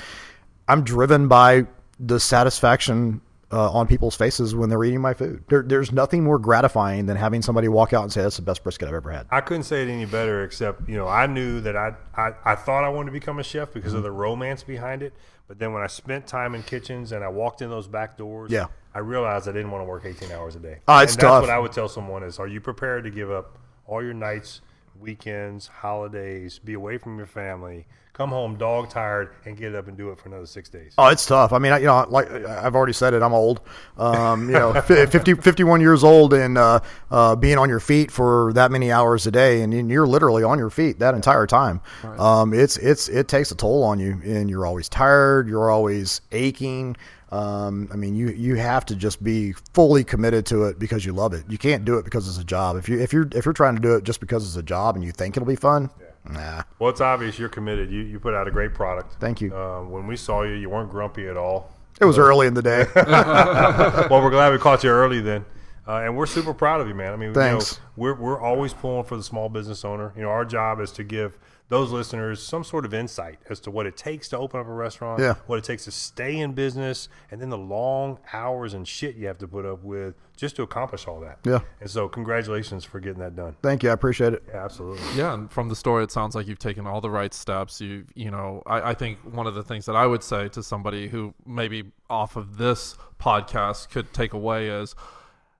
I'm 0.67 0.83
driven 0.83 1.27
by 1.27 1.65
the 1.99 2.19
satisfaction. 2.19 3.21
Uh, 3.49 3.71
on 3.71 3.87
people's 3.87 4.13
faces 4.15 4.53
when 4.53 4.69
they're 4.69 4.83
eating 4.83 4.99
my 4.99 5.13
food. 5.13 5.41
There, 5.47 5.63
there's 5.63 5.93
nothing 5.93 6.21
more 6.21 6.37
gratifying 6.37 7.05
than 7.05 7.15
having 7.15 7.41
somebody 7.41 7.69
walk 7.69 7.93
out 7.93 8.03
and 8.03 8.11
say, 8.11 8.21
"That's 8.21 8.35
the 8.35 8.41
best 8.41 8.61
brisket 8.61 8.89
I've 8.89 8.93
ever 8.93 9.09
had." 9.09 9.25
I 9.31 9.39
couldn't 9.39 9.63
say 9.63 9.83
it 9.83 9.89
any 9.89 10.03
better, 10.05 10.43
except 10.43 10.89
you 10.89 10.97
know 10.97 11.07
I 11.07 11.27
knew 11.27 11.61
that 11.61 11.77
I 11.77 11.93
I, 12.13 12.33
I 12.43 12.55
thought 12.55 12.83
I 12.83 12.89
wanted 12.89 13.05
to 13.05 13.11
become 13.13 13.39
a 13.39 13.43
chef 13.43 13.71
because 13.71 13.91
Mm-hmm. 13.91 13.97
of 13.99 14.03
the 14.03 14.11
romance 14.11 14.63
behind 14.63 15.01
it. 15.01 15.13
But 15.47 15.59
then 15.59 15.71
when 15.71 15.81
I 15.81 15.87
spent 15.87 16.27
time 16.27 16.55
in 16.55 16.63
kitchens 16.63 17.13
and 17.13 17.23
I 17.23 17.29
walked 17.29 17.61
in 17.61 17.69
those 17.69 17.87
back 17.87 18.17
doors, 18.17 18.51
Yeah. 18.51 18.65
I 18.93 18.99
realized 18.99 19.47
I 19.47 19.53
didn't 19.53 19.71
want 19.71 19.81
to 19.81 19.85
work 19.87 20.03
18 20.05 20.29
hours 20.29 20.57
a 20.57 20.59
day. 20.59 20.79
Ah, 20.85 21.03
it's 21.03 21.13
and 21.13 21.21
tough. 21.21 21.41
That's 21.43 21.47
what 21.49 21.55
I 21.55 21.59
would 21.59 21.71
tell 21.71 21.87
someone 21.87 22.23
is: 22.23 22.39
Are 22.39 22.47
you 22.47 22.59
prepared 22.59 23.05
to 23.05 23.09
give 23.11 23.31
up 23.31 23.57
all 23.85 24.03
your 24.03 24.13
nights, 24.13 24.59
weekends, 24.99 25.67
holidays, 25.67 26.59
be 26.59 26.73
away 26.73 26.97
from 26.97 27.17
your 27.17 27.27
family, 27.27 27.87
come 28.17 28.29
home 28.31 28.55
dog 28.55 28.89
tired, 28.89 29.29
and 29.45 29.55
get 29.55 29.75
up 29.75 29.87
and 29.87 29.95
do 29.95 30.09
it 30.09 30.17
for 30.19 30.27
another 30.27 30.47
six 30.47 30.69
days? 30.69 30.95
Oh, 30.97 31.07
it's 31.07 31.25
tough. 31.25 31.53
I 31.53 31.59
mean, 31.59 31.71
I, 31.71 31.77
you 31.77 31.85
know, 31.85 32.03
like 32.09 32.29
I've 32.31 32.75
already 32.75 32.93
said 32.93 33.13
it, 33.13 33.21
I'm 33.21 33.33
old. 33.33 33.61
Um, 33.95 34.47
you 34.47 34.53
know, 34.55 34.73
fi- 34.81 35.05
50, 35.07 35.35
51 35.35 35.81
years 35.81 36.03
old 36.03 36.33
and 36.33 36.57
uh, 36.57 36.79
uh, 37.11 37.35
being 37.35 37.59
on 37.59 37.69
your 37.69 37.79
feet 37.79 38.09
for 38.09 38.51
that 38.53 38.71
many 38.71 38.91
hours 38.91 39.27
a 39.27 39.31
day, 39.31 39.61
and 39.61 39.89
you're 39.91 40.07
literally 40.07 40.43
on 40.43 40.57
your 40.57 40.71
feet 40.71 40.97
that 40.99 41.13
entire 41.13 41.45
time. 41.45 41.79
Um, 42.03 42.53
it's 42.53 42.77
it's 42.77 43.07
it 43.07 43.27
takes 43.27 43.51
a 43.51 43.55
toll 43.55 43.83
on 43.83 43.99
you, 43.99 44.19
and 44.25 44.49
you're 44.49 44.65
always 44.65 44.89
tired. 44.89 45.47
You're 45.47 45.69
always 45.69 46.21
aching. 46.31 46.97
Um, 47.29 47.89
I 47.91 47.97
mean, 47.97 48.15
you 48.15 48.29
you 48.29 48.55
have 48.55 48.85
to 48.87 48.95
just 48.95 49.21
be 49.23 49.51
fully 49.73 50.03
committed 50.03 50.45
to 50.47 50.63
it 50.63 50.79
because 50.79 51.05
you 51.05 51.13
love 51.13 51.33
it. 51.33 51.43
You 51.49 51.57
can't 51.57 51.85
do 51.85 51.97
it 51.97 52.05
because 52.05 52.27
it's 52.27 52.37
a 52.39 52.43
job. 52.43 52.77
If 52.77 52.89
you 52.89 52.99
if 52.99 53.13
you're 53.13 53.27
if 53.33 53.45
you're 53.45 53.53
trying 53.53 53.75
to 53.75 53.81
do 53.81 53.95
it 53.95 54.03
just 54.05 54.21
because 54.21 54.47
it's 54.47 54.55
a 54.55 54.63
job 54.63 54.95
and 54.95 55.03
you 55.03 55.11
think 55.11 55.35
it'll 55.37 55.45
be 55.47 55.55
fun, 55.57 55.89
nah. 56.29 56.63
Well, 56.79 56.89
it's 56.89 57.01
obvious 57.01 57.37
you're 57.39 57.49
committed. 57.49 57.91
You 57.91 58.01
you 58.01 58.19
put 58.19 58.33
out 58.33 58.47
a 58.47 58.51
great 58.51 58.73
product. 58.73 59.15
Thank 59.19 59.41
you. 59.41 59.55
Um, 59.55 59.91
when 59.91 60.07
we 60.07 60.15
saw 60.15 60.43
you, 60.43 60.53
you 60.53 60.69
weren't 60.69 60.89
grumpy 60.89 61.27
at 61.27 61.37
all. 61.37 61.73
It 61.99 62.05
was 62.05 62.17
early 62.17 62.45
in 62.47 62.53
the 62.53 62.61
day. 62.61 62.85
well, 62.95 64.21
we're 64.21 64.29
glad 64.29 64.51
we 64.51 64.59
caught 64.59 64.83
you 64.83 64.91
early 64.91 65.19
then. 65.19 65.45
Uh, 65.87 66.01
and 66.01 66.17
we're 66.17 66.25
super 66.25 66.53
proud 66.53 66.81
of 66.81 66.87
you, 66.87 66.93
man. 66.93 67.13
I 67.13 67.15
mean, 67.15 67.33
Thanks. 67.33 67.73
You 67.73 67.77
know, 67.77 67.83
we're, 67.95 68.13
we're 68.15 68.41
always 68.41 68.73
pulling 68.73 69.05
for 69.05 69.15
the 69.15 69.23
small 69.23 69.47
business 69.47 69.85
owner. 69.85 70.11
You 70.15 70.23
know, 70.23 70.29
our 70.29 70.43
job 70.43 70.81
is 70.81 70.91
to 70.93 71.03
give 71.03 71.39
those 71.69 71.91
listeners 71.91 72.41
some 72.41 72.63
sort 72.63 72.85
of 72.85 72.93
insight 72.93 73.39
as 73.49 73.59
to 73.59 73.71
what 73.71 73.85
it 73.85 73.97
takes 73.97 74.29
to 74.29 74.37
open 74.37 74.59
up 74.59 74.67
a 74.67 74.71
restaurant, 74.73 75.19
Yeah. 75.19 75.35
what 75.47 75.59
it 75.59 75.65
takes 75.65 75.83
to 75.85 75.91
stay 75.91 76.37
in 76.37 76.53
business, 76.53 77.09
and 77.29 77.41
then 77.41 77.49
the 77.49 77.57
long 77.57 78.19
hours 78.31 78.73
and 78.73 78.87
shit 78.87 79.15
you 79.15 79.27
have 79.27 79.37
to 79.39 79.47
put 79.47 79.65
up 79.65 79.83
with 79.83 80.15
just 80.37 80.55
to 80.55 80.63
accomplish 80.63 81.07
all 81.07 81.19
that. 81.19 81.39
Yeah. 81.43 81.59
And 81.81 81.89
so, 81.89 82.07
congratulations 82.07 82.85
for 82.85 82.99
getting 82.99 83.19
that 83.19 83.35
done. 83.35 83.55
Thank 83.61 83.83
you. 83.83 83.89
I 83.89 83.93
appreciate 83.93 84.33
it. 84.33 84.43
Yeah, 84.47 84.63
absolutely. 84.63 85.01
Yeah, 85.15 85.33
and 85.33 85.51
from 85.51 85.67
the 85.67 85.75
story, 85.75 86.03
it 86.03 86.11
sounds 86.11 86.35
like 86.35 86.47
you've 86.47 86.59
taken 86.59 86.85
all 86.87 87.01
the 87.01 87.09
right 87.09 87.33
steps. 87.33 87.81
You, 87.81 88.05
you 88.15 88.29
know, 88.31 88.61
I, 88.65 88.91
I 88.91 88.93
think 88.93 89.17
one 89.33 89.47
of 89.47 89.55
the 89.55 89.63
things 89.63 89.85
that 89.87 89.95
I 89.95 90.05
would 90.05 90.23
say 90.23 90.47
to 90.49 90.61
somebody 90.63 91.07
who 91.07 91.33
maybe 91.45 91.91
off 92.09 92.35
of 92.35 92.57
this 92.57 92.95
podcast 93.19 93.89
could 93.89 94.13
take 94.13 94.33
away 94.33 94.69
is, 94.69 94.95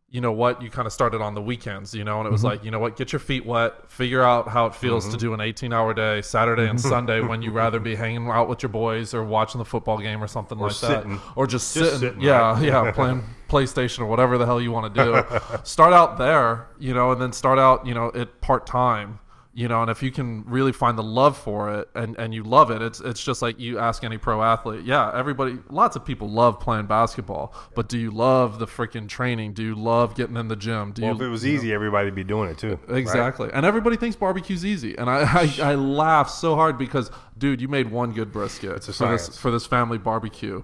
you 0.09 0.21
know 0.21 0.31
what, 0.31 0.61
you 0.61 0.69
kind 0.69 0.85
of 0.85 0.93
started 0.93 1.21
on 1.21 1.35
the 1.35 1.41
weekends, 1.41 1.93
you 1.93 2.05
know, 2.05 2.19
and 2.19 2.27
it 2.27 2.31
was 2.31 2.39
mm-hmm. 2.39 2.47
like, 2.47 2.63
you 2.63 2.71
know 2.71 2.79
what, 2.79 2.95
get 2.95 3.11
your 3.11 3.19
feet 3.19 3.45
wet, 3.45 3.91
figure 3.91 4.23
out 4.23 4.47
how 4.47 4.65
it 4.65 4.73
feels 4.73 5.03
to 5.05 5.11
mm-hmm. 5.11 5.19
do 5.19 5.33
an 5.33 5.41
18 5.41 5.73
hour 5.73 5.93
day, 5.93 6.21
Saturday 6.21 6.69
and 6.69 6.79
mm-hmm. 6.79 6.87
Sunday, 6.87 7.19
when 7.19 7.41
you 7.41 7.51
rather 7.51 7.79
be 7.81 7.93
hanging 8.03 8.27
out 8.29 8.47
with 8.47 8.63
your 8.63 8.69
boys 8.69 9.13
or 9.13 9.25
watching 9.25 9.59
the 9.59 9.65
football 9.65 9.97
game 9.97 10.23
or 10.23 10.27
something 10.27 10.57
like 10.57 10.71
sitting. 10.71 11.15
that, 11.15 11.21
or 11.35 11.45
just, 11.45 11.73
Just 11.73 11.91
sitting, 11.91 11.99
sitting, 11.99 12.21
yeah, 12.21 12.53
right? 12.53 12.63
yeah, 12.63 12.89
playing 12.91 13.21
PlayStation 13.49 13.99
or 13.99 14.05
whatever 14.05 14.37
the 14.37 14.45
hell 14.45 14.61
you 14.61 14.71
want 14.71 14.95
to 14.95 15.03
do. 15.03 15.23
start 15.63 15.91
out 15.91 16.17
there, 16.17 16.67
you 16.79 16.93
know, 16.93 17.11
and 17.11 17.21
then 17.21 17.33
start 17.33 17.59
out, 17.59 17.85
you 17.85 17.93
know, 17.93 18.09
at 18.15 18.39
part 18.39 18.65
time. 18.65 19.19
You 19.57 19.67
know, 19.67 19.81
and 19.81 19.89
if 19.89 20.03
you 20.03 20.11
can 20.11 20.43
really 20.45 20.71
find 20.71 20.95
the 20.99 21.03
love 21.03 21.35
for 21.35 21.73
it 21.79 21.89
and, 21.95 22.15
and 22.19 22.31
you 22.31 22.43
love 22.43 22.69
it, 22.69 22.83
it's 22.83 22.99
it's 22.99 23.23
just 23.23 23.41
like 23.41 23.59
you 23.59 23.79
ask 23.79 24.03
any 24.03 24.19
pro 24.19 24.43
athlete. 24.43 24.85
Yeah, 24.85 25.11
everybody 25.11 25.57
lots 25.71 25.95
of 25.95 26.05
people 26.05 26.29
love 26.29 26.59
playing 26.59 26.85
basketball, 26.85 27.55
but 27.73 27.89
do 27.89 27.97
you 27.97 28.11
love 28.11 28.59
the 28.59 28.67
freaking 28.67 29.09
training? 29.09 29.53
Do 29.53 29.63
you 29.63 29.73
love 29.73 30.13
getting 30.13 30.37
in 30.37 30.47
the 30.47 30.55
gym? 30.55 30.91
Do 30.91 31.01
Well, 31.01 31.11
you 31.11 31.15
if 31.17 31.21
it 31.23 31.29
was 31.29 31.43
easy, 31.43 31.73
everybody'd 31.73 32.13
be 32.13 32.23
doing 32.23 32.51
it 32.51 32.59
too. 32.59 32.77
right? 32.87 32.99
Exactly. 32.99 33.49
And 33.51 33.65
everybody 33.65 33.97
thinks 33.97 34.15
barbecue's 34.15 34.63
easy. 34.63 34.95
And 34.95 35.09
I, 35.09 35.21
I, 35.23 35.71
I 35.71 35.73
laugh 35.73 36.29
so 36.29 36.53
hard 36.53 36.77
because, 36.77 37.09
dude, 37.35 37.59
you 37.59 37.67
made 37.67 37.89
one 37.89 38.13
good 38.13 38.31
brisket 38.31 38.83
for 38.83 39.07
this 39.09 39.39
for 39.39 39.49
this 39.49 39.65
family 39.65 39.97
barbecue. 39.97 40.61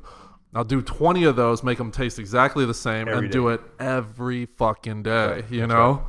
I'll 0.54 0.64
do 0.64 0.84
20 0.84 1.24
of 1.24 1.36
those, 1.36 1.64
make 1.64 1.80
them 1.80 1.90
taste 1.90 2.20
exactly 2.20 2.64
the 2.68 2.76
same, 2.76 3.08
Every 3.08 3.24
and 3.26 3.32
do 3.32 3.48
it 3.48 3.62
every 3.80 4.46
fucking 4.46 5.02
day, 5.02 5.46
you 5.50 5.66
know? 5.66 6.06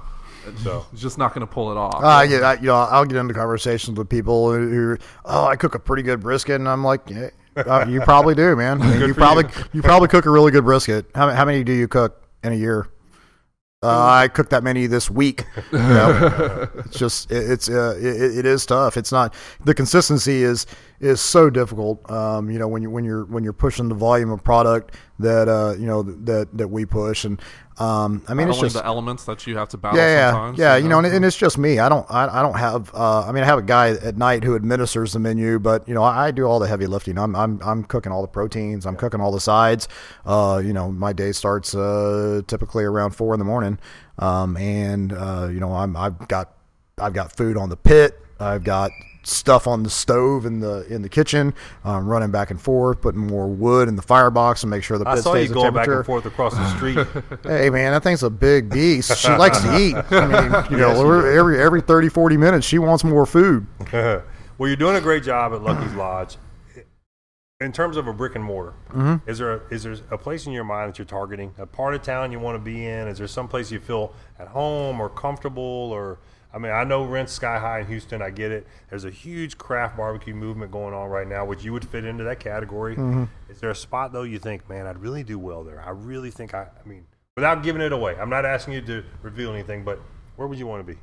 So 0.63 0.87
It's 0.93 1.03
just 1.03 1.19
not 1.19 1.35
going 1.35 1.47
to 1.47 1.53
pull 1.53 1.71
it 1.71 1.77
off. 1.77 2.03
Uh, 2.03 2.27
yeah, 2.29 2.39
I, 2.39 2.55
you 2.55 2.67
know, 2.67 2.77
I'll 2.77 3.05
get 3.05 3.17
into 3.17 3.35
conversations 3.35 3.99
with 3.99 4.09
people 4.09 4.53
who, 4.53 4.69
who, 4.69 4.99
oh, 5.25 5.47
I 5.47 5.57
cook 5.57 5.75
a 5.75 5.79
pretty 5.79 6.03
good 6.03 6.21
brisket, 6.21 6.57
and 6.57 6.69
I'm 6.69 6.85
like, 6.85 7.09
yeah, 7.09 7.31
uh, 7.57 7.87
you 7.89 8.01
probably 8.01 8.35
do, 8.35 8.57
man. 8.57 8.83
I 8.83 8.99
mean, 8.99 9.09
you 9.09 9.15
probably 9.15 9.45
you. 9.45 9.65
you. 9.75 9.83
probably 9.83 10.09
cook 10.09 10.27
a 10.27 10.31
really 10.31 10.51
good 10.51 10.65
brisket. 10.65 11.07
How, 11.15 11.31
how 11.31 11.45
many 11.45 11.65
do 11.65 11.73
you 11.73 11.89
cook 11.89 12.23
in 12.43 12.53
a 12.53 12.57
year? 12.57 12.89
Uh, 13.83 14.03
I 14.03 14.29
cooked 14.29 14.49
that 14.51 14.65
many 14.65 14.87
this 14.87 15.11
week. 15.11 15.45
You 15.73 15.79
know? 15.79 16.69
it's 16.77 16.99
just 16.99 17.31
it, 17.31 17.51
it's 17.51 17.69
uh, 17.69 17.97
it, 17.99 18.39
it 18.39 18.47
is 18.47 18.65
tough. 18.65 18.97
It's 18.97 19.13
not 19.13 19.35
the 19.65 19.75
consistency 19.75 20.43
is 20.43 20.67
is 21.01 21.21
so 21.21 21.51
difficult. 21.51 22.09
Um, 22.11 22.51
you 22.51 22.59
know 22.59 22.69
when 22.69 22.83
you 22.83 22.91
when 22.91 23.05
you're 23.05 23.25
when 23.25 23.45
you're 23.45 23.53
pushing 23.53 23.89
the 23.89 23.95
volume 23.95 24.31
of 24.31 24.43
product 24.43 24.95
that 25.19 25.49
uh, 25.49 25.75
you 25.79 25.87
know 25.87 26.03
that 26.03 26.49
that 26.57 26.69
we 26.69 26.87
push, 26.87 27.25
and 27.25 27.41
um, 27.79 28.22
I 28.29 28.35
mean 28.35 28.47
Not 28.47 28.55
it's 28.55 28.61
just 28.61 28.77
the 28.77 28.87
elements 28.87 29.25
that 29.25 29.47
you 29.47 29.57
have 29.57 29.68
to 29.70 29.77
battle 29.77 29.99
yeah, 29.99 30.09
yeah, 30.09 30.31
sometimes. 30.31 30.59
yeah. 30.59 30.77
You 30.77 30.89
know, 30.89 30.99
and, 30.99 31.07
and 31.09 31.25
it's 31.25 31.37
just 31.37 31.59
me. 31.59 31.81
I 31.81 31.89
don't, 31.89 32.07
I, 32.09 32.39
I 32.39 32.43
don't 32.43 32.57
have. 32.57 32.95
Uh, 32.95 33.27
I 33.27 33.33
mean, 33.33 33.43
I 33.43 33.47
have 33.47 33.59
a 33.59 33.62
guy 33.62 33.91
at 33.91 34.16
night 34.16 34.45
who 34.45 34.55
administers 34.55 35.12
the 35.12 35.18
menu, 35.18 35.59
but 35.59 35.89
you 35.89 35.95
know, 35.95 36.03
I, 36.03 36.27
I 36.27 36.31
do 36.31 36.45
all 36.45 36.61
the 36.61 36.68
heavy 36.68 36.87
lifting. 36.87 37.18
I'm, 37.18 37.35
I'm, 37.35 37.61
I'm 37.64 37.83
cooking 37.83 38.12
all 38.12 38.22
the 38.22 38.29
proteins. 38.29 38.87
I'm 38.87 38.97
cooking 38.97 39.20
all 39.20 39.33
the 39.33 39.41
sides. 39.41 39.89
Uh, 40.25 40.62
you 40.64 40.72
know, 40.72 40.93
my 40.93 41.12
day 41.12 41.33
starts 41.33 41.75
uh, 41.75 42.43
typically 42.47 42.85
around 42.85 43.11
four 43.11 43.35
in 43.35 43.39
the 43.41 43.45
morning, 43.45 43.79
um, 44.20 44.57
and 44.57 45.12
uh, 45.12 45.49
you 45.51 45.59
know, 45.59 45.72
I'm, 45.72 45.97
I've 45.97 46.29
got, 46.29 46.55
I've 46.99 47.12
got 47.12 47.37
food 47.37 47.57
on 47.57 47.70
the 47.70 47.77
pit. 47.77 48.18
I've 48.39 48.62
got 48.62 48.91
stuff 49.27 49.66
on 49.66 49.83
the 49.83 49.91
stove 49.91 50.45
in 50.47 50.61
the 50.61 50.87
in 50.93 51.03
the 51.03 51.09
kitchen. 51.09 51.55
Um, 51.85 52.07
running 52.07 52.31
back 52.31 52.51
and 52.51 52.61
forth, 52.61 53.01
putting 53.01 53.20
more 53.27 53.47
wood 53.49 53.89
in 53.89 53.97
the 53.97 54.03
firebox 54.03 54.61
to 54.62 54.66
make 54.66 54.83
sure 54.83 54.99
the 54.99 55.09
I 55.09 55.16
saw 55.16 55.35
you 55.35 55.41
stays 55.47 55.51
at 55.51 55.55
going 55.55 55.75
back 55.75 55.89
and 55.89 56.05
forth 56.05 56.27
across 56.27 56.55
the 56.55 56.77
street. 56.77 56.99
Hey 57.45 57.70
man, 57.70 57.93
that 57.93 58.03
thing's 58.03 58.22
a 58.22 58.31
big 58.31 58.70
beast. 58.70 59.16
She 59.18 59.29
likes 59.29 59.61
to 59.62 59.79
eat. 59.79 59.95
I 60.11 60.27
mean, 60.27 60.70
you 60.70 60.77
know, 60.79 60.89
Yes, 60.89 60.97
she 60.99 61.03
every, 61.05 61.39
every 61.39 61.61
every 61.62 61.81
30, 61.81 62.09
40 62.09 62.37
minutes, 62.37 62.66
she 62.66 62.79
wants 62.79 63.05
more 63.05 63.27
food. 63.27 63.66
well, 63.93 64.22
you're 64.59 64.77
doing 64.77 64.97
a 64.97 65.01
great 65.01 65.22
job 65.25 65.53
at 65.53 65.62
Lucky's 65.62 65.95
Lodge. 65.95 66.37
In 67.61 67.70
terms 67.72 67.97
of 67.97 68.09
a 68.09 68.12
brick 68.12 68.35
and 68.35 68.45
mortar, 68.45 68.75
Mm-hmm. 68.91 69.29
is 69.31 69.39
there 69.39 69.62
is 69.70 69.85
there 69.85 69.97
a 70.11 70.18
place 70.18 70.47
in 70.47 70.53
your 70.53 70.64
mind 70.64 70.91
that 70.93 70.99
you're 70.99 71.05
targeting? 71.07 71.55
A 71.59 71.66
part 71.66 71.95
of 71.95 72.03
town 72.03 72.33
you 72.33 72.39
want 72.41 72.57
to 72.57 72.59
be 72.59 72.85
in? 72.85 73.09
Is 73.09 73.18
there 73.18 73.27
some 73.29 73.49
place 73.49 73.70
you 73.70 73.79
feel 73.81 74.12
at 74.39 74.49
home 74.49 75.01
or 75.01 75.09
comfortable? 75.09 75.62
Or 75.62 76.18
I 76.55 76.59
mean, 76.59 76.71
I 76.71 76.85
know 76.85 77.05
rent's 77.05 77.33
sky 77.33 77.59
high 77.59 77.81
in 77.81 77.87
Houston. 77.89 78.23
I 78.23 78.31
get 78.31 78.53
it. 78.53 78.65
There's 78.89 79.05
a 79.05 79.11
huge 79.11 79.59
craft 79.59 79.97
barbecue 79.97 80.35
movement 80.35 80.71
going 80.71 80.95
on 80.95 81.09
right 81.09 81.27
now, 81.27 81.45
which 81.45 81.65
you 81.65 81.73
would 81.73 81.85
fit 81.85 82.05
into 82.05 82.23
that 82.25 82.39
category. 82.39 82.95
Mm-hmm. 82.95 83.25
Is 83.51 83.59
there 83.59 83.71
a 83.71 83.75
spot 83.75 84.13
though 84.13 84.23
you 84.23 84.39
think, 84.39 84.69
man, 84.69 84.87
I'd 84.87 84.99
really 84.99 85.25
do 85.25 85.37
well 85.37 85.65
there? 85.65 85.83
I 85.85 85.91
really 85.91 86.31
think 86.31 86.55
I. 86.55 86.63
I 86.63 86.89
mean, 86.89 87.05
without 87.37 87.65
giving 87.65 87.83
it 87.83 87.93
away, 87.93 88.15
I'm 88.17 88.31
not 88.31 88.45
asking 88.45 88.75
you 88.75 88.83
to 88.83 89.05
reveal 89.23 89.53
anything, 89.53 89.83
but 89.83 89.99
where 90.37 90.47
would 90.47 90.59
you 90.59 90.67
want 90.69 90.87
to 90.87 90.93
be? 90.93 90.99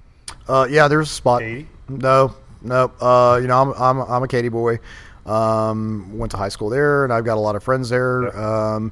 Uh, 0.47 0.67
yeah, 0.69 0.87
there's 0.87 1.09
a 1.09 1.13
spot. 1.13 1.41
Katy? 1.41 1.67
No, 1.89 2.33
no. 2.61 2.91
Uh, 3.01 3.37
you 3.41 3.47
know, 3.47 3.61
I'm 3.61 3.73
I'm 3.73 4.09
I'm 4.09 4.23
a 4.23 4.27
Katy 4.29 4.49
boy. 4.49 4.79
Um, 5.25 6.17
went 6.17 6.31
to 6.31 6.37
high 6.37 6.49
school 6.49 6.69
there, 6.69 7.03
and 7.03 7.11
I've 7.11 7.25
got 7.25 7.37
a 7.37 7.41
lot 7.41 7.57
of 7.57 7.63
friends 7.63 7.89
there. 7.89 8.35
Um, 8.37 8.91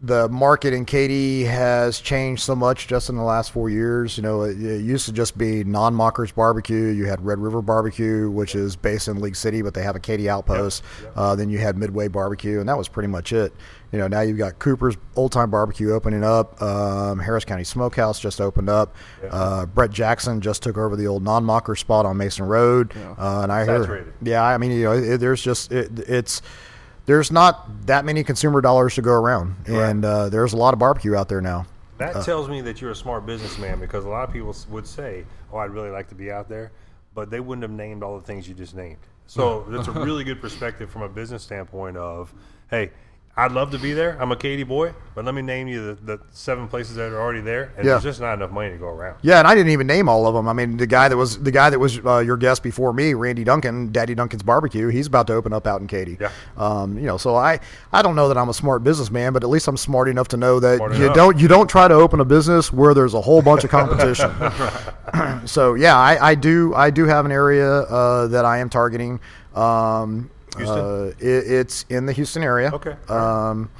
the 0.00 0.28
market 0.28 0.72
in 0.72 0.84
Katy 0.84 1.42
has 1.44 1.98
changed 1.98 2.42
so 2.42 2.54
much 2.54 2.86
just 2.86 3.08
in 3.08 3.16
the 3.16 3.22
last 3.24 3.50
four 3.50 3.68
years. 3.68 4.16
You 4.16 4.22
know, 4.22 4.42
it, 4.42 4.56
it 4.62 4.82
used 4.82 5.06
to 5.06 5.12
just 5.12 5.36
be 5.36 5.64
non-Mockers 5.64 6.30
Barbecue. 6.30 6.90
You 6.90 7.06
had 7.06 7.24
Red 7.24 7.40
River 7.40 7.62
Barbecue, 7.62 8.30
which 8.30 8.54
is 8.54 8.76
based 8.76 9.08
in 9.08 9.20
League 9.20 9.34
City, 9.34 9.60
but 9.60 9.74
they 9.74 9.82
have 9.82 9.96
a 9.96 10.00
Katy 10.00 10.28
outpost. 10.28 10.84
Uh, 11.16 11.34
then 11.34 11.50
you 11.50 11.58
had 11.58 11.76
Midway 11.76 12.06
Barbecue, 12.06 12.60
and 12.60 12.68
that 12.68 12.78
was 12.78 12.86
pretty 12.86 13.08
much 13.08 13.32
it. 13.32 13.52
You 13.90 13.98
know, 13.98 14.06
now 14.06 14.20
you've 14.20 14.38
got 14.38 14.60
Cooper's 14.60 14.96
Old 15.16 15.32
Time 15.32 15.50
Barbecue 15.50 15.92
opening 15.92 16.22
up. 16.22 16.62
Um, 16.62 17.18
Harris 17.18 17.44
County 17.44 17.64
Smokehouse 17.64 18.20
just 18.20 18.40
opened 18.40 18.68
up. 18.68 18.94
Uh, 19.28 19.66
Brett 19.66 19.90
Jackson 19.90 20.40
just 20.40 20.62
took 20.62 20.78
over 20.78 20.94
the 20.94 21.08
old 21.08 21.24
non-mocker 21.24 21.74
spot 21.74 22.06
on 22.06 22.16
Mason 22.18 22.44
Road. 22.44 22.92
Uh, 23.18 23.40
and 23.42 23.50
I 23.50 23.66
Saturated. 23.66 24.04
heard, 24.04 24.14
yeah, 24.22 24.44
I 24.44 24.58
mean, 24.58 24.70
you 24.70 24.84
know, 24.84 24.92
it, 24.92 25.16
there's 25.18 25.42
just 25.42 25.72
it, 25.72 25.90
it's 26.08 26.40
there's 27.08 27.32
not 27.32 27.86
that 27.86 28.04
many 28.04 28.22
consumer 28.22 28.60
dollars 28.60 28.94
to 28.96 29.02
go 29.02 29.12
around, 29.12 29.56
and 29.66 30.04
uh, 30.04 30.28
there's 30.28 30.52
a 30.52 30.56
lot 30.58 30.74
of 30.74 30.78
barbecue 30.78 31.16
out 31.16 31.26
there 31.28 31.40
now. 31.40 31.64
That 31.96 32.14
Uh. 32.16 32.22
tells 32.22 32.48
me 32.50 32.60
that 32.60 32.80
you're 32.82 32.90
a 32.90 32.94
smart 32.94 33.24
businessman 33.26 33.80
because 33.80 34.04
a 34.04 34.08
lot 34.08 34.28
of 34.28 34.32
people 34.32 34.54
would 34.68 34.86
say, 34.86 35.24
"Oh, 35.52 35.56
I'd 35.56 35.70
really 35.70 35.90
like 35.90 36.06
to 36.10 36.14
be 36.14 36.30
out 36.30 36.48
there," 36.50 36.70
but 37.14 37.30
they 37.30 37.40
wouldn't 37.40 37.62
have 37.62 37.72
named 37.72 38.02
all 38.02 38.16
the 38.18 38.24
things 38.24 38.46
you 38.46 38.54
just 38.54 38.76
named. 38.76 38.98
So 39.26 39.64
that's 39.68 39.88
a 39.88 39.92
really 40.06 40.22
good 40.22 40.40
perspective 40.40 40.90
from 40.90 41.00
a 41.02 41.08
business 41.08 41.42
standpoint 41.42 41.96
of, 41.96 42.32
"Hey, 42.70 42.90
I'd 43.38 43.52
love 43.52 43.70
to 43.70 43.78
be 43.78 43.92
there. 43.92 44.18
I'm 44.20 44.32
a 44.32 44.36
Katy 44.36 44.64
boy, 44.64 44.92
but 45.14 45.24
let 45.24 45.32
me 45.32 45.42
name 45.42 45.68
you 45.68 45.94
the, 45.94 46.16
the 46.16 46.20
seven 46.32 46.66
places 46.66 46.96
that 46.96 47.12
are 47.12 47.20
already 47.20 47.40
there, 47.40 47.72
and 47.76 47.84
Yeah. 47.86 47.92
there's 47.92 48.02
just 48.02 48.20
not 48.20 48.34
enough 48.34 48.50
money 48.50 48.70
to 48.70 48.76
go 48.76 48.88
around." 48.88 49.16
Yeah, 49.22 49.38
and 49.38 49.46
I 49.46 49.54
didn't 49.54 49.70
even 49.70 49.86
name 49.86 50.08
all 50.08 50.26
of 50.26 50.34
them. 50.34 50.48
I 50.48 50.52
mean, 50.52 50.76
the 50.76 50.88
guy 50.88 51.08
that 51.08 51.16
was 51.16 51.38
the 51.38 51.52
guy 51.52 51.70
that 51.70 51.78
was 51.78 52.00
uh, 52.04 52.18
your 52.18 52.36
guest 52.36 52.64
before 52.64 52.92
me, 52.92 53.14
Randy 53.14 53.44
Duncan, 53.44 53.92
Daddy 53.92 54.14
Duncan's 54.16 54.42
Barbecue. 54.42 54.88
He's 54.88 55.06
about 55.06 55.28
to 55.28 55.34
open 55.34 55.52
up 55.52 55.66
out 55.68 55.80
in 55.80 55.86
Katy. 55.86 56.18
Yeah. 56.20 56.30
Um, 56.56 56.98
you 56.98 57.06
know, 57.06 57.16
so 57.16 57.36
I 57.36 57.60
I 57.92 58.02
don't 58.02 58.16
know 58.16 58.26
that 58.26 58.36
I'm 58.36 58.48
a 58.48 58.54
smart 58.54 58.82
businessman, 58.82 59.32
but 59.32 59.44
at 59.44 59.48
least 59.48 59.68
I'm 59.68 59.76
smart 59.76 60.08
enough 60.08 60.26
to 60.28 60.36
know 60.36 60.58
that 60.58 60.76
Smart 60.78 60.94
you 60.96 61.04
enough. 61.04 61.14
don't 61.16 61.38
you 61.38 61.46
don't 61.46 61.68
try 61.70 61.86
to 61.86 61.94
open 61.94 62.18
a 62.18 62.24
business 62.24 62.72
where 62.72 62.92
there's 62.92 63.14
a 63.14 63.20
whole 63.20 63.40
bunch 63.40 63.62
of 63.62 63.70
competition. 63.70 64.30
so 65.46 65.74
yeah, 65.74 65.96
I, 65.96 66.30
I 66.30 66.34
do 66.34 66.74
I 66.74 66.90
do 66.90 67.04
have 67.06 67.24
an 67.24 67.30
area 67.32 67.70
uh, 67.70 68.26
that 68.28 68.44
I 68.44 68.58
am 68.58 68.68
targeting. 68.68 69.20
Um, 69.54 70.30
Houston? 70.56 70.78
Uh, 70.78 71.12
it, 71.18 71.50
it's 71.50 71.84
in 71.88 72.06
the 72.06 72.12
Houston 72.12 72.42
area. 72.42 72.70
Okay. 72.72 72.96
Um, 73.08 73.70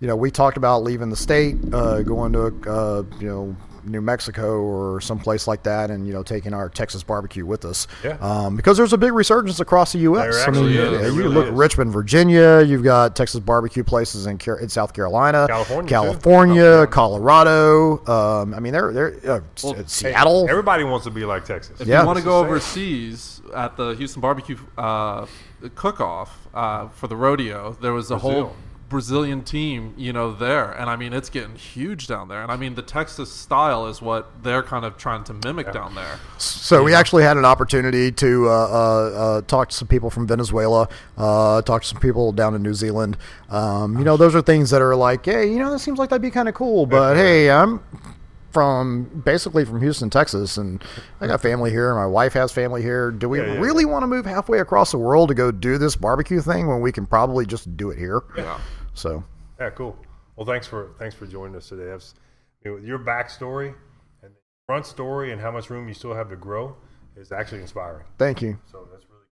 you 0.00 0.08
know, 0.08 0.16
we 0.16 0.30
talked 0.30 0.56
about 0.56 0.82
leaving 0.82 1.10
the 1.10 1.16
state, 1.16 1.56
uh, 1.72 2.02
going 2.02 2.32
to, 2.32 2.46
uh, 2.68 3.02
you 3.20 3.28
know, 3.28 3.56
New 3.84 4.00
Mexico 4.00 4.60
or 4.60 5.00
someplace 5.00 5.46
like 5.46 5.62
that, 5.64 5.90
and 5.90 6.06
you 6.06 6.12
know, 6.12 6.22
taking 6.22 6.54
our 6.54 6.68
Texas 6.68 7.02
barbecue 7.02 7.44
with 7.46 7.64
us. 7.64 7.86
Yeah. 8.04 8.16
Um, 8.20 8.56
because 8.56 8.76
there's 8.76 8.92
a 8.92 8.98
big 8.98 9.12
resurgence 9.12 9.60
across 9.60 9.92
the 9.92 9.98
U.S. 10.00 10.36
There 10.36 10.48
I 10.48 10.50
mean, 10.50 10.64
is. 10.70 10.74
yeah, 10.74 11.06
you 11.06 11.14
really 11.14 11.34
look 11.34 11.44
is. 11.46 11.50
at 11.50 11.56
Richmond, 11.56 11.92
Virginia. 11.92 12.62
You've 12.62 12.84
got 12.84 13.16
Texas 13.16 13.40
barbecue 13.40 13.84
places 13.84 14.26
in, 14.26 14.38
in 14.60 14.68
South 14.68 14.92
Carolina, 14.92 15.46
California. 15.48 15.88
California, 15.90 16.62
Oh, 16.62 16.80
yeah. 16.80 16.86
Colorado. 16.86 18.06
Um, 18.06 18.54
I 18.54 18.60
mean, 18.60 18.72
they're 18.72 18.92
they're 18.92 19.14
uh, 19.30 19.40
S- 19.56 19.64
Well, 19.64 19.74
Hey, 19.74 19.82
Seattle. 19.86 20.46
everybody 20.48 20.84
wants 20.84 21.04
to 21.04 21.10
be 21.10 21.24
like 21.24 21.44
Texas. 21.44 21.80
If 21.80 21.86
Yeah. 21.88 22.00
you 22.00 22.06
want 22.06 22.18
to 22.18 22.24
go 22.24 22.38
overseas 22.38 23.40
at 23.54 23.76
the 23.76 23.90
Houston 23.96 24.20
Barbecue 24.20 24.56
uh, 24.78 25.26
cook-off 25.74 26.48
uh, 26.54 26.88
for 26.88 27.06
the 27.08 27.16
rodeo, 27.16 27.76
there 27.80 27.92
was 27.92 28.10
a 28.10 28.18
whole 28.18 28.30
Brazil. 28.32 28.56
Brazilian 28.92 29.42
team, 29.42 29.94
you 29.96 30.12
know, 30.12 30.32
there, 30.32 30.70
and 30.70 30.88
I 30.88 30.94
mean, 30.94 31.12
it's 31.12 31.28
getting 31.28 31.56
huge 31.56 32.06
down 32.06 32.28
there. 32.28 32.42
And 32.42 32.52
I 32.52 32.56
mean, 32.56 32.76
the 32.76 32.82
Texas 32.82 33.32
style 33.32 33.88
is 33.88 34.00
what 34.00 34.44
they're 34.44 34.62
kind 34.62 34.84
of 34.84 34.96
trying 34.96 35.24
to 35.24 35.32
mimic 35.32 35.72
down 35.72 35.96
there. 35.96 36.20
So 36.38 36.84
we 36.84 36.94
actually 36.94 37.24
had 37.24 37.36
an 37.36 37.44
opportunity 37.44 38.12
to 38.12 38.48
uh, 38.48 38.52
uh, 38.52 38.54
uh, 38.54 39.40
talk 39.42 39.70
to 39.70 39.74
some 39.74 39.88
people 39.88 40.10
from 40.10 40.28
Venezuela, 40.28 40.88
uh, 41.16 41.62
talk 41.62 41.82
to 41.82 41.88
some 41.88 42.00
people 42.00 42.30
down 42.30 42.54
in 42.54 42.62
New 42.62 42.74
Zealand. 42.74 43.16
Um, 43.50 43.98
you 43.98 44.04
know, 44.04 44.16
those 44.16 44.36
are 44.36 44.42
things 44.42 44.70
that 44.70 44.80
are 44.80 44.94
like, 44.94 45.24
hey, 45.24 45.50
you 45.50 45.58
know, 45.58 45.70
that 45.72 45.80
seems 45.80 45.98
like 45.98 46.10
that'd 46.10 46.22
be 46.22 46.30
kind 46.30 46.48
of 46.48 46.54
cool. 46.54 46.86
But 46.86 47.16
hey, 47.16 47.50
I'm 47.50 47.80
from 48.52 49.22
basically 49.24 49.64
from 49.64 49.80
Houston, 49.80 50.10
Texas, 50.10 50.58
and 50.58 50.84
I 51.20 51.26
got 51.26 51.40
family 51.40 51.70
here. 51.70 51.94
My 51.94 52.06
wife 52.06 52.34
has 52.34 52.52
family 52.52 52.82
here. 52.82 53.10
Do 53.10 53.28
we 53.28 53.38
Yeah, 53.38 53.54
yeah, 53.54 53.60
really 53.60 53.86
want 53.86 54.02
to 54.02 54.06
move 54.06 54.26
halfway 54.26 54.58
across 54.58 54.92
the 54.92 54.98
world 54.98 55.30
to 55.30 55.34
go 55.34 55.50
do 55.50 55.78
this 55.78 55.96
barbecue 55.96 56.42
thing 56.42 56.68
when 56.68 56.80
we 56.82 56.92
can 56.92 57.06
probably 57.06 57.46
just 57.46 57.74
do 57.76 57.90
it 57.90 57.98
here? 57.98 58.22
Yeah. 58.36 58.58
So 58.94 59.24
Yeah, 59.60 59.70
cool. 59.70 59.96
Well, 60.36 60.46
thanks 60.46 60.66
for 60.66 60.94
thanks 60.98 61.14
for 61.14 61.26
joining 61.26 61.56
us 61.56 61.68
today. 61.68 61.86
That's, 61.90 62.14
you 62.64 62.70
know, 62.72 62.76
your 62.78 62.98
backstory 62.98 63.74
and 64.22 64.32
front 64.66 64.86
story 64.86 65.32
and 65.32 65.40
how 65.40 65.50
much 65.50 65.70
room 65.70 65.88
you 65.88 65.94
still 65.94 66.14
have 66.14 66.28
to 66.30 66.36
grow 66.36 66.76
is 67.16 67.32
actually 67.32 67.60
inspiring. 67.60 68.06
thank 68.18 68.40
you. 68.40 68.58
So 68.70 68.88
that's 68.90 69.04
really 69.10 69.26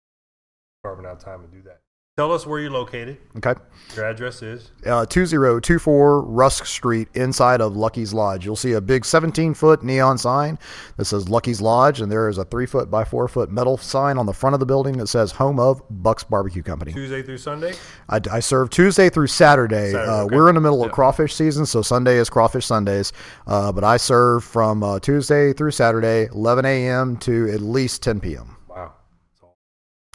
carving 0.82 1.06
out 1.06 1.20
time 1.20 1.42
to 1.42 1.48
do 1.48 1.62
that. 1.62 1.80
Tell 2.16 2.32
us 2.32 2.46
where 2.46 2.58
you're 2.58 2.70
located. 2.70 3.18
Okay. 3.36 3.52
Your 3.94 4.06
address 4.06 4.40
is. 4.40 4.70
uh, 4.86 5.04
2024 5.04 6.22
Rusk 6.22 6.64
Street 6.64 7.08
inside 7.12 7.60
of 7.60 7.76
Lucky's 7.76 8.14
Lodge. 8.14 8.42
You'll 8.46 8.56
see 8.56 8.72
a 8.72 8.80
big 8.80 9.04
17 9.04 9.52
foot 9.52 9.82
neon 9.82 10.16
sign 10.16 10.58
that 10.96 11.04
says 11.04 11.28
Lucky's 11.28 11.60
Lodge, 11.60 12.00
and 12.00 12.10
there 12.10 12.30
is 12.30 12.38
a 12.38 12.46
three 12.46 12.64
foot 12.64 12.90
by 12.90 13.04
four 13.04 13.28
foot 13.28 13.50
metal 13.50 13.76
sign 13.76 14.16
on 14.16 14.24
the 14.24 14.32
front 14.32 14.54
of 14.54 14.60
the 14.60 14.64
building 14.64 14.96
that 14.96 15.08
says 15.08 15.30
Home 15.32 15.60
of 15.60 15.82
Bucks 15.90 16.24
Barbecue 16.24 16.62
Company. 16.62 16.94
Tuesday 16.94 17.22
through 17.22 17.36
Sunday. 17.36 17.74
I, 18.08 18.18
I 18.32 18.40
serve 18.40 18.70
Tuesday 18.70 19.10
through 19.10 19.26
Saturday. 19.26 19.92
Saturday, 19.92 20.10
uh, 20.10 20.22
okay. 20.22 20.36
We're 20.36 20.48
in 20.48 20.54
the 20.54 20.62
middle 20.62 20.82
of 20.82 20.92
crawfish 20.92 21.34
season, 21.34 21.66
so 21.66 21.82
Sunday 21.82 22.16
is 22.16 22.30
crawfish 22.30 22.64
Sundays. 22.64 23.12
Uh, 23.46 23.72
but 23.72 23.84
I 23.84 23.98
serve 23.98 24.42
from 24.42 24.82
uh, 24.82 25.00
Tuesday 25.00 25.52
through 25.52 25.72
Saturday, 25.72 26.30
11 26.32 26.64
a.m. 26.64 27.18
to 27.18 27.50
at 27.52 27.60
least 27.60 28.02
10 28.02 28.20
p.m. 28.20 28.56
Wow. 28.68 28.94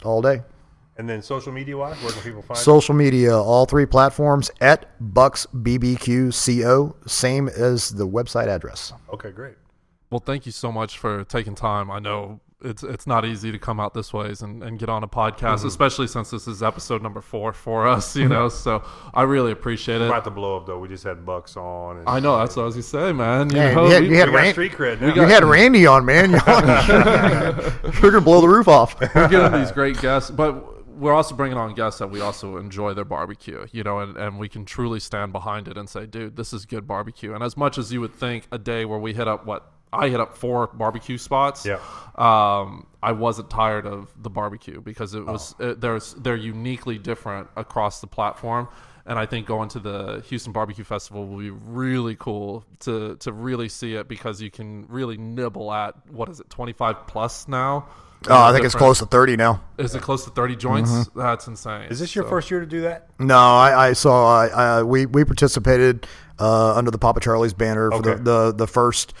all 0.02 0.20
day. 0.20 0.42
And 0.98 1.08
then 1.08 1.22
social 1.22 1.52
media 1.52 1.76
wise, 1.76 1.96
where 2.02 2.12
can 2.12 2.22
people 2.22 2.42
find? 2.42 2.58
you? 2.58 2.62
Social 2.64 2.94
media, 2.94 3.34
all 3.36 3.64
three 3.64 3.86
platforms 3.86 4.50
at 4.60 4.90
Bucks 5.14 5.46
BBQ 5.54 6.32
CO, 6.62 6.94
same 7.06 7.48
as 7.48 7.90
the 7.90 8.06
website 8.06 8.48
address. 8.48 8.92
Okay, 9.12 9.30
great. 9.30 9.54
Well, 10.10 10.20
thank 10.20 10.44
you 10.44 10.52
so 10.52 10.70
much 10.70 10.98
for 10.98 11.24
taking 11.24 11.54
time. 11.54 11.90
I 11.90 11.98
know 11.98 12.40
it's 12.64 12.82
it's 12.84 13.06
not 13.08 13.24
easy 13.24 13.50
to 13.50 13.58
come 13.58 13.80
out 13.80 13.92
this 13.94 14.12
ways 14.12 14.42
and, 14.42 14.62
and 14.62 14.78
get 14.78 14.88
on 14.90 15.02
a 15.02 15.08
podcast, 15.08 15.40
Mm-hmm. 15.60 15.66
especially 15.68 16.06
since 16.06 16.30
this 16.30 16.46
is 16.46 16.62
episode 16.62 17.02
number 17.02 17.20
four 17.22 17.52
for 17.54 17.88
us, 17.88 18.14
you 18.14 18.28
know. 18.28 18.48
So 18.50 18.84
I 19.14 19.22
really 19.22 19.50
appreciate 19.50 20.00
it. 20.02 20.06
About 20.08 20.24
to 20.24 20.30
blow 20.30 20.58
up 20.58 20.66
though. 20.66 20.78
We 20.78 20.88
just 20.88 21.02
had 21.04 21.24
Bucks 21.24 21.56
on. 21.56 22.00
And 22.00 22.08
I 22.08 22.20
know 22.20 22.36
that's 22.38 22.54
what 22.54 22.62
I 22.64 22.66
was 22.66 22.74
gonna 22.74 22.82
say, 22.82 23.12
man. 23.12 23.48
You 23.50 23.56
Yeah, 23.56 23.72
know, 23.74 23.86
you 23.86 23.92
had- 23.94 24.02
we- 24.02 24.08
you 24.10 24.14
had 24.16 24.28
we 24.28 24.34
got 24.36 24.52
street 24.52 24.72
cred 24.72 25.00
now. 25.00 25.14
You 25.14 25.22
had 25.22 25.42
Randy 25.56 25.86
on, 25.86 26.04
man. 26.04 26.32
You're, 26.32 26.40
you're 28.02 28.10
gonna 28.12 28.20
blow 28.20 28.42
the 28.42 28.48
roof 28.48 28.68
off. 28.68 29.00
we're 29.00 29.28
getting 29.28 29.58
these 29.58 29.72
great 29.72 30.00
guests, 30.00 30.30
but 30.30 30.81
we're 30.98 31.12
also 31.12 31.34
bringing 31.34 31.58
on 31.58 31.74
guests 31.74 31.98
that 31.98 32.10
we 32.10 32.20
also 32.20 32.56
enjoy 32.56 32.94
their 32.94 33.04
barbecue, 33.04 33.66
you 33.72 33.82
know, 33.82 33.98
and, 34.00 34.16
and 34.16 34.38
we 34.38 34.48
can 34.48 34.64
truly 34.64 35.00
stand 35.00 35.32
behind 35.32 35.68
it 35.68 35.76
and 35.76 35.88
say, 35.88 36.06
dude, 36.06 36.36
this 36.36 36.52
is 36.52 36.66
good 36.66 36.86
barbecue. 36.86 37.34
And 37.34 37.42
as 37.42 37.56
much 37.56 37.78
as 37.78 37.92
you 37.92 38.00
would 38.00 38.14
think 38.14 38.46
a 38.52 38.58
day 38.58 38.84
where 38.84 38.98
we 38.98 39.12
hit 39.14 39.28
up 39.28 39.46
what 39.46 39.70
I 39.92 40.08
hit 40.08 40.20
up 40.20 40.36
four 40.36 40.68
barbecue 40.68 41.18
spots, 41.18 41.66
Yeah. 41.66 41.78
um, 42.16 42.86
I 43.02 43.12
wasn't 43.12 43.50
tired 43.50 43.86
of 43.86 44.10
the 44.22 44.30
barbecue 44.30 44.80
because 44.80 45.14
it 45.14 45.26
was 45.26 45.54
Oh. 45.60 45.70
it, 45.70 45.80
there's 45.80 46.14
they're 46.14 46.36
uniquely 46.36 46.98
different 46.98 47.48
across 47.56 48.00
the 48.00 48.06
platform. 48.06 48.68
And 49.04 49.18
I 49.18 49.26
think 49.26 49.46
going 49.48 49.68
to 49.70 49.80
the 49.80 50.22
Houston 50.28 50.52
Barbecue 50.52 50.84
Festival 50.84 51.26
will 51.26 51.38
be 51.38 51.50
really 51.50 52.14
cool 52.14 52.64
to 52.80 53.16
to 53.16 53.32
really 53.32 53.68
see 53.68 53.94
it 53.96 54.06
because 54.08 54.40
you 54.40 54.50
can 54.50 54.86
really 54.88 55.16
nibble 55.18 55.72
at 55.72 55.94
what 56.10 56.28
is 56.28 56.38
it 56.40 56.48
25 56.50 57.06
plus 57.08 57.48
now. 57.48 57.88
Oh, 58.28 58.42
I 58.42 58.52
think 58.52 58.64
it's 58.64 58.74
close 58.74 58.98
to 59.00 59.06
30 59.06 59.36
now. 59.36 59.60
is 59.78 59.94
it 59.94 60.02
close 60.02 60.24
to 60.24 60.30
30 60.30 60.56
joints? 60.56 60.90
Mm-hmm. 60.90 61.18
That's 61.20 61.46
insane. 61.46 61.82
Is 61.90 61.98
this 62.00 62.14
your 62.14 62.24
So- 62.24 62.30
first 62.30 62.50
year 62.50 62.60
to 62.60 62.66
do 62.66 62.82
that? 62.82 63.08
No, 63.18 63.36
I, 63.38 63.88
I 63.88 63.92
saw. 63.94 64.40
I, 64.42 64.46
I, 64.48 64.82
we 64.82 65.06
we 65.06 65.24
participated 65.24 66.06
uh, 66.38 66.74
under 66.74 66.90
the 66.90 66.98
Papa 66.98 67.20
Charlie's 67.20 67.54
banner 67.54 67.90
for 67.90 67.96
Okay. 67.98 68.14
the, 68.14 68.22
the 68.22 68.52
the 68.52 68.66
first, 68.66 69.14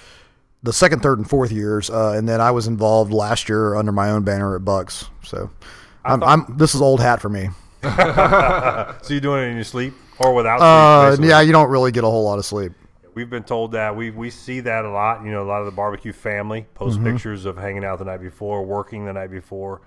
the 0.62 0.72
second, 0.72 1.02
third, 1.02 1.18
and 1.18 1.28
fourth 1.28 1.52
years, 1.52 1.90
uh, 1.90 2.12
and 2.16 2.28
then 2.28 2.40
I 2.40 2.50
was 2.50 2.66
involved 2.66 3.12
last 3.12 3.48
year 3.48 3.74
under 3.74 3.92
my 3.92 4.10
own 4.10 4.22
banner 4.24 4.54
at 4.56 4.64
Bucks. 4.64 5.08
So, 5.24 5.50
I'm, 6.04 6.22
I'm 6.22 6.56
this 6.56 6.74
is 6.74 6.80
old 6.80 7.00
hat 7.00 7.20
for 7.20 7.28
me. 7.28 7.48
So 9.02 9.14
you're 9.14 9.20
doing 9.20 9.42
it 9.44 9.48
in 9.48 9.54
your 9.56 9.64
sleep 9.64 9.94
or 10.18 10.32
without 10.34 10.58
sleep? 11.18 11.26
Uh, 11.26 11.28
yeah, 11.28 11.40
you 11.40 11.50
don't 11.52 11.68
really 11.70 11.90
get 11.92 12.04
a 12.04 12.06
whole 12.06 12.24
lot 12.24 12.38
of 12.38 12.44
sleep. 12.44 12.72
We've 13.14 13.28
been 13.28 13.42
told 13.44 13.72
that 13.72 13.94
we 13.94 14.10
we 14.10 14.30
see 14.30 14.60
that 14.60 14.84
a 14.84 14.90
lot. 14.90 15.24
You 15.24 15.30
know, 15.32 15.42
a 15.42 15.48
lot 15.48 15.60
of 15.60 15.66
the 15.66 15.72
barbecue 15.72 16.12
family 16.12 16.66
post 16.74 16.98
Mm-hmm. 16.98 17.12
pictures 17.12 17.44
of 17.44 17.56
hanging 17.58 17.84
out 17.84 17.98
the 17.98 18.04
night 18.06 18.20
before, 18.20 18.64
working 18.64 19.04
the 19.04 19.12
night 19.12 19.30
before. 19.30 19.82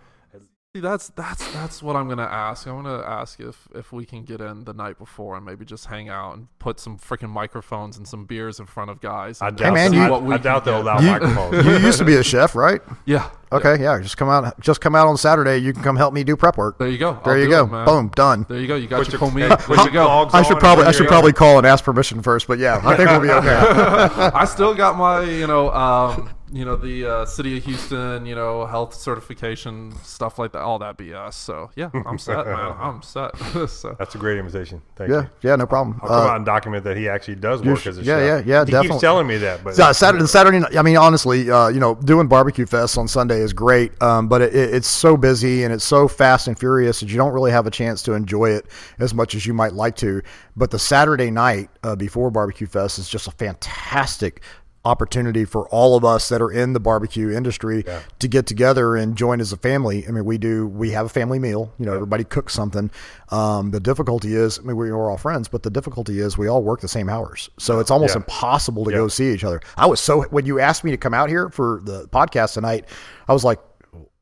See, 0.75 0.81
that's 0.81 1.07
that's 1.15 1.49
that's 1.53 1.81
what 1.81 1.95
I'm 1.95 2.09
gonna 2.09 2.23
ask. 2.23 2.67
I'm 2.67 2.83
gonna 2.83 3.01
ask 3.01 3.39
if 3.39 3.65
if 3.73 3.93
we 3.93 4.03
can 4.03 4.23
get 4.25 4.41
in 4.41 4.65
the 4.65 4.73
night 4.73 4.97
before 4.99 5.37
and 5.37 5.45
maybe 5.45 5.63
just 5.63 5.85
hang 5.85 6.09
out 6.09 6.35
and 6.35 6.47
put 6.59 6.81
some 6.81 6.97
freaking 6.97 7.29
microphones 7.29 7.95
and 7.95 8.05
some 8.05 8.25
beers 8.25 8.59
in 8.59 8.65
front 8.65 8.89
of 8.91 8.99
guys. 8.99 9.41
I 9.41 9.51
doubt, 9.51 9.73
man, 9.73 9.91
that- 9.91 9.95
you- 9.97 10.03
I, 10.03 10.09
what 10.09 10.23
we 10.23 10.33
I 10.33 10.37
doubt 10.37 10.65
they'll 10.65 10.81
allow 10.81 10.99
You- 10.99 11.11
microphones. 11.11 11.65
You 11.65 11.77
used 11.77 11.97
to 11.99 12.03
be 12.03 12.15
a 12.15 12.23
chef, 12.23 12.55
right? 12.55 12.81
Yeah. 13.05 13.29
Okay, 13.53 13.81
yeah. 13.81 14.01
Just 14.01 14.17
come 14.17 14.27
out. 14.27 14.59
Just 14.59 14.81
come 14.81 14.95
out 14.95 15.07
on 15.07 15.15
Saturday. 15.15 15.59
You 15.59 15.71
can 15.71 15.81
come 15.81 15.95
help 15.95 16.13
me 16.13 16.25
do 16.25 16.35
prep 16.35 16.57
work. 16.57 16.77
There 16.77 16.89
you 16.89 16.97
go. 16.97 17.21
There 17.23 17.35
I'll 17.35 17.39
you 17.39 17.47
go. 17.49 17.63
it. 17.83 17.85
Boom, 17.85 18.09
done. 18.13 18.45
There 18.49 18.59
you 18.59 18.67
go. 18.67 18.75
You 18.75 18.87
got 18.89 18.97
Put 19.05 19.13
your 19.13 19.21
your- 19.21 19.29
commis. 19.29 19.63
put 19.65 19.77
There 19.77 19.85
you 19.85 19.91
go. 19.93 20.29
I 20.33 20.41
should 20.43 20.59
probably 20.59 20.83
I 20.87 20.91
should 20.91 21.07
probably 21.07 21.29
in. 21.29 21.35
call 21.35 21.57
and 21.57 21.65
ask 21.65 21.85
permission 21.85 22.21
first, 22.21 22.47
but 22.49 22.59
yeah, 22.59 22.81
I 22.83 22.97
think 22.97 23.09
we'll 23.11 23.21
be 23.21 23.29
okay. 23.31 23.55
I 24.35 24.43
still 24.43 24.75
got 24.75 24.97
my, 24.97 25.21
you 25.21 25.47
know, 25.47 25.71
um, 25.71 26.31
you 26.55 26.63
know, 26.63 26.77
the 26.77 27.05
uh, 27.05 27.25
city 27.25 27.57
of 27.57 27.65
Houston, 27.65 28.25
you 28.25 28.33
know, 28.33 28.65
health 28.65 28.93
certification 28.93 29.93
stuff 30.03 30.39
like 30.39 30.53
that, 30.53 30.61
all 30.61 30.79
that 30.79 30.97
BS. 30.97 31.33
So 31.33 31.69
yeah, 31.75 31.89
I'm 32.05 32.17
set, 32.17 32.45
man. 32.55 32.73
I'm 32.79 33.01
set. 33.01 33.35
so 33.69 33.93
That's 33.99 34.15
a 34.15 34.17
great 34.17 34.37
invitation. 34.37 34.81
Thank 34.95 35.11
yeah, 35.11 35.23
you. 35.23 35.29
yeah, 35.49 35.55
no 35.57 35.65
problem. 35.65 35.99
I'll 36.01 36.07
come 36.07 36.17
Uh, 36.17 36.29
out 36.29 36.35
and 36.37 36.45
document 36.45 36.85
that 36.85 36.95
he 36.95 37.09
actually 37.09 37.35
does 37.35 37.61
work 37.61 37.79
sh- 37.79 37.87
as 37.87 37.97
a 37.97 38.03
yeah, 38.03 38.19
chef. 38.19 38.45
yeah, 38.45 38.53
yeah, 38.53 38.65
He 38.65 38.71
definitely. 38.71 38.87
keeps 38.87 39.01
telling 39.01 39.27
me 39.27 39.37
that, 39.39 39.65
but 39.65 39.77
Yeah, 39.77 39.91
Saturday, 39.91 40.25
Saturday. 40.27 40.59
night- 40.59 40.77
I 40.77 40.81
mean, 40.81 40.95
honestly, 40.95 41.51
uh, 41.51 41.67
you 41.67 41.81
know, 41.81 41.95
doing 41.95 42.27
barbecue 42.29 42.65
fest 42.65 42.97
on 42.97 43.09
Sunday 43.09 43.39
is 43.41 43.51
great, 43.51 44.01
um, 44.01 44.29
but 44.29 44.41
it, 44.41 44.55
it's 44.55 44.87
so 44.87 45.17
busy 45.17 45.65
and 45.65 45.73
it's 45.73 45.83
so 45.83 46.07
fast 46.07 46.47
and 46.47 46.57
furious 46.57 47.01
that 47.01 47.09
you 47.09 47.17
don't 47.17 47.33
really 47.33 47.51
have 47.51 47.67
a 47.67 47.71
chance 47.71 48.01
to 48.03 48.13
enjoy 48.13 48.51
it 48.51 48.65
as 48.99 49.13
much 49.13 49.35
as 49.35 49.45
you 49.45 49.53
might 49.53 49.73
like 49.73 49.97
to. 49.97 50.21
But 50.55 50.71
the 50.71 50.79
Saturday 50.79 51.31
night 51.31 51.69
uh, 51.83 51.97
before 51.97 52.31
barbecue 52.31 52.65
fest 52.67 52.97
is 52.97 53.09
just 53.09 53.27
a 53.27 53.31
fantastic 53.31 54.41
opportunity 54.85 55.43
for 55.45 55.67
all 55.69 55.97
of 55.97 56.05
us 56.05 56.29
that 56.29 56.41
are 56.41 56.51
in 56.51 56.73
the 56.73 56.79
barbecue 56.79 57.29
industry 57.31 57.83
to 58.19 58.27
get 58.27 58.45
together 58.45 58.95
and 58.95 59.17
join 59.17 59.41
as 59.41 59.51
a 59.51 59.57
family. 59.57 60.05
I 60.07 60.11
mean, 60.11 60.23
we 60.25 60.37
do, 60.37 60.67
we 60.67 60.91
have 60.91 61.07
a 61.07 61.09
family 61.09 61.39
meal, 61.39 61.73
you 61.79 61.85
know, 61.85 61.93
everybody 61.93 62.23
cooks 62.23 62.53
something. 62.53 62.91
Um, 63.29 63.71
the 63.71 63.79
difficulty 63.79 64.35
is, 64.35 64.59
I 64.59 64.61
mean, 64.61 64.77
we 64.77 64.89
are 64.89 65.09
all 65.09 65.17
friends, 65.17 65.47
but 65.47 65.63
the 65.63 65.69
difficulty 65.71 66.19
is 66.19 66.37
we 66.37 66.47
all 66.47 66.61
work 66.63 66.81
the 66.81 66.87
same 66.87 67.09
hours. 67.09 67.49
So 67.57 67.79
it's 67.79 67.91
almost 67.91 68.13
Yeah. 68.13 68.17
impossible 68.21 68.85
to 68.85 68.91
Yeah. 68.91 68.97
go 68.97 69.07
see 69.07 69.33
each 69.33 69.43
other. 69.43 69.59
I 69.75 69.87
was 69.87 69.99
so, 69.99 70.21
when 70.29 70.45
you 70.45 70.59
asked 70.59 70.83
me 70.83 70.91
to 70.91 70.97
come 70.97 71.13
out 71.13 71.29
here 71.29 71.49
for 71.49 71.81
the 71.83 72.07
podcast 72.09 72.53
tonight, 72.53 72.85
I 73.27 73.33
was 73.33 73.43
like, 73.43 73.59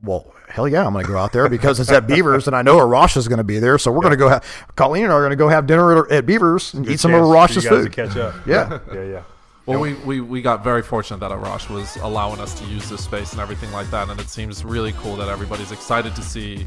well, 0.02 0.32
hell 0.48 0.68
yeah, 0.68 0.86
I'm 0.86 0.92
going 0.92 1.04
to 1.04 1.10
go 1.10 1.16
out 1.18 1.32
there 1.32 1.48
because 1.48 1.80
it's 1.80 1.90
at 1.90 2.06
Beavers 2.08 2.46
and 2.46 2.54
I 2.54 2.62
know 2.62 2.76
Arash 2.78 3.16
is 3.16 3.26
going 3.28 3.38
to 3.38 3.44
be 3.44 3.58
there. 3.58 3.78
So 3.78 3.90
we're 3.90 4.00
going 4.02 4.10
to 4.12 4.16
go 4.16 4.28
have, 4.28 4.44
Colleen 4.76 5.04
and 5.04 5.12
I 5.12 5.16
are 5.16 5.20
going 5.20 5.30
to 5.30 5.36
go 5.36 5.48
have 5.48 5.66
dinner 5.66 6.04
at, 6.06 6.12
at 6.12 6.26
Beavers 6.26 6.74
and 6.74 6.88
eat 6.88 7.00
some 7.00 7.12
of 7.14 7.20
Arash's 7.22 7.66
food. 7.66 7.90
catch 7.92 8.16
up. 8.16 8.34
Yeah. 8.46 8.78
yeah, 8.94 9.02
yeah. 9.02 9.22
Well, 9.66 9.80
we, 9.80 9.94
we, 9.94 10.20
we 10.20 10.42
got 10.42 10.62
very 10.62 10.82
fortunate 10.82 11.20
that 11.20 11.30
Arash 11.30 11.70
was 11.70 11.96
allowing 11.96 12.38
us 12.38 12.52
to 12.60 12.66
use 12.66 12.90
this 12.90 13.02
space 13.02 13.32
and 13.32 13.40
everything 13.40 13.72
like 13.72 13.90
that, 13.90 14.10
and 14.10 14.20
it 14.20 14.28
seems 14.28 14.62
really 14.62 14.92
cool 14.92 15.16
that 15.16 15.28
everybody's 15.30 15.72
excited 15.72 16.14
to 16.16 16.22
see 16.22 16.66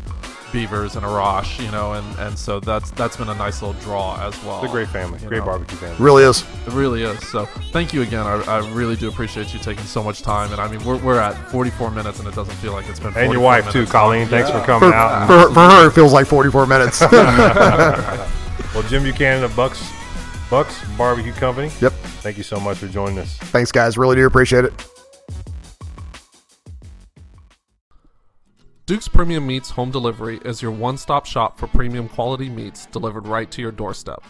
Beavers 0.51 0.95
and 0.95 1.05
Arash, 1.05 1.63
you 1.63 1.69
know, 1.69 1.93
and, 1.93 2.19
and 2.19 2.39
so 2.39 2.59
that's 2.59 2.89
that's 2.91 3.17
been 3.17 3.29
a 3.29 3.35
nice 3.35 3.61
little 3.61 3.79
draw 3.81 4.17
as 4.25 4.43
well. 4.43 4.63
It's 4.63 4.71
a 4.71 4.73
great 4.73 4.87
family, 4.87 5.19
great 5.19 5.39
know. 5.39 5.45
barbecue 5.45 5.77
family. 5.77 5.95
Really 5.99 6.23
is. 6.23 6.43
It 6.65 6.73
really 6.73 7.03
is. 7.03 7.27
So 7.27 7.45
thank 7.71 7.93
you 7.93 8.01
again. 8.01 8.25
I, 8.25 8.41
I 8.47 8.71
really 8.71 8.95
do 8.95 9.09
appreciate 9.09 9.53
you 9.53 9.59
taking 9.59 9.83
so 9.83 10.01
much 10.01 10.23
time, 10.23 10.51
and 10.51 10.59
I 10.59 10.67
mean 10.67 10.83
we're, 10.83 10.97
we're 10.97 11.19
at 11.19 11.35
44 11.51 11.91
minutes, 11.91 12.17
and 12.17 12.27
it 12.27 12.33
doesn't 12.33 12.55
feel 12.55 12.71
like 12.71 12.89
it's 12.89 12.99
been. 12.99 13.09
And 13.09 13.31
your 13.31 13.41
44 13.41 13.43
wife 13.43 13.65
too, 13.65 13.79
minutes. 13.79 13.91
Colleen. 13.91 14.27
Thanks 14.27 14.49
for 14.49 14.61
coming 14.61 14.89
For, 14.89 14.95
out. 14.95 15.27
for, 15.27 15.53
for 15.53 15.59
her, 15.59 15.87
it 15.89 15.91
feels 15.91 16.13
like 16.13 16.25
44 16.25 16.65
minutes. 16.65 17.01
Well, 18.73 18.87
Jim 18.89 19.01
Buchanan 19.01 19.43
of 19.43 19.55
Bucks 19.55 19.81
Bucks 20.49 20.83
Barbecue 20.97 21.33
Company. 21.33 21.71
yep. 21.81 21.93
Thank 22.21 22.37
you 22.37 22.43
so 22.43 22.59
much 22.59 22.77
for 22.77 22.87
joining 22.87 23.19
us. 23.19 23.37
Thanks, 23.37 23.71
guys. 23.71 23.97
Really 23.97 24.15
do 24.15 24.25
appreciate 24.25 24.65
it. 24.65 24.73
Duke's 28.85 29.09
Premium 29.09 29.45
Meats 29.45 29.69
Home 29.71 29.91
Delivery 29.91 30.39
is 30.45 30.61
your 30.61 30.71
one 30.71 30.97
stop 30.97 31.25
shop 31.25 31.59
for 31.59 31.67
premium 31.67 32.07
quality 32.07 32.47
meats 32.47 32.85
delivered 32.85 33.27
right 33.27 33.51
to 33.51 33.61
your 33.61 33.73
doorstep. 33.73 34.23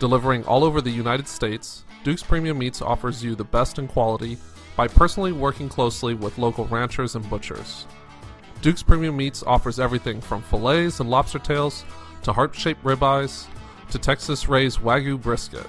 Delivering 0.00 0.44
all 0.44 0.64
over 0.64 0.80
the 0.80 0.90
United 0.90 1.28
States, 1.28 1.84
Duke's 2.02 2.22
Premium 2.22 2.58
Meats 2.58 2.82
offers 2.82 3.22
you 3.22 3.36
the 3.36 3.44
best 3.44 3.78
in 3.78 3.86
quality 3.86 4.38
by 4.76 4.88
personally 4.88 5.30
working 5.30 5.68
closely 5.68 6.14
with 6.14 6.36
local 6.36 6.64
ranchers 6.66 7.14
and 7.14 7.30
butchers. 7.30 7.86
Duke's 8.60 8.82
Premium 8.82 9.16
Meats 9.16 9.44
offers 9.44 9.78
everything 9.78 10.20
from 10.20 10.42
fillets 10.42 10.98
and 10.98 11.08
lobster 11.08 11.38
tails 11.38 11.84
to 12.24 12.32
heart 12.32 12.56
shaped 12.56 12.82
ribeyes 12.82 13.46
to 13.90 13.98
Texas 13.98 14.48
raised 14.48 14.80
Wagyu 14.80 15.20
brisket. 15.20 15.66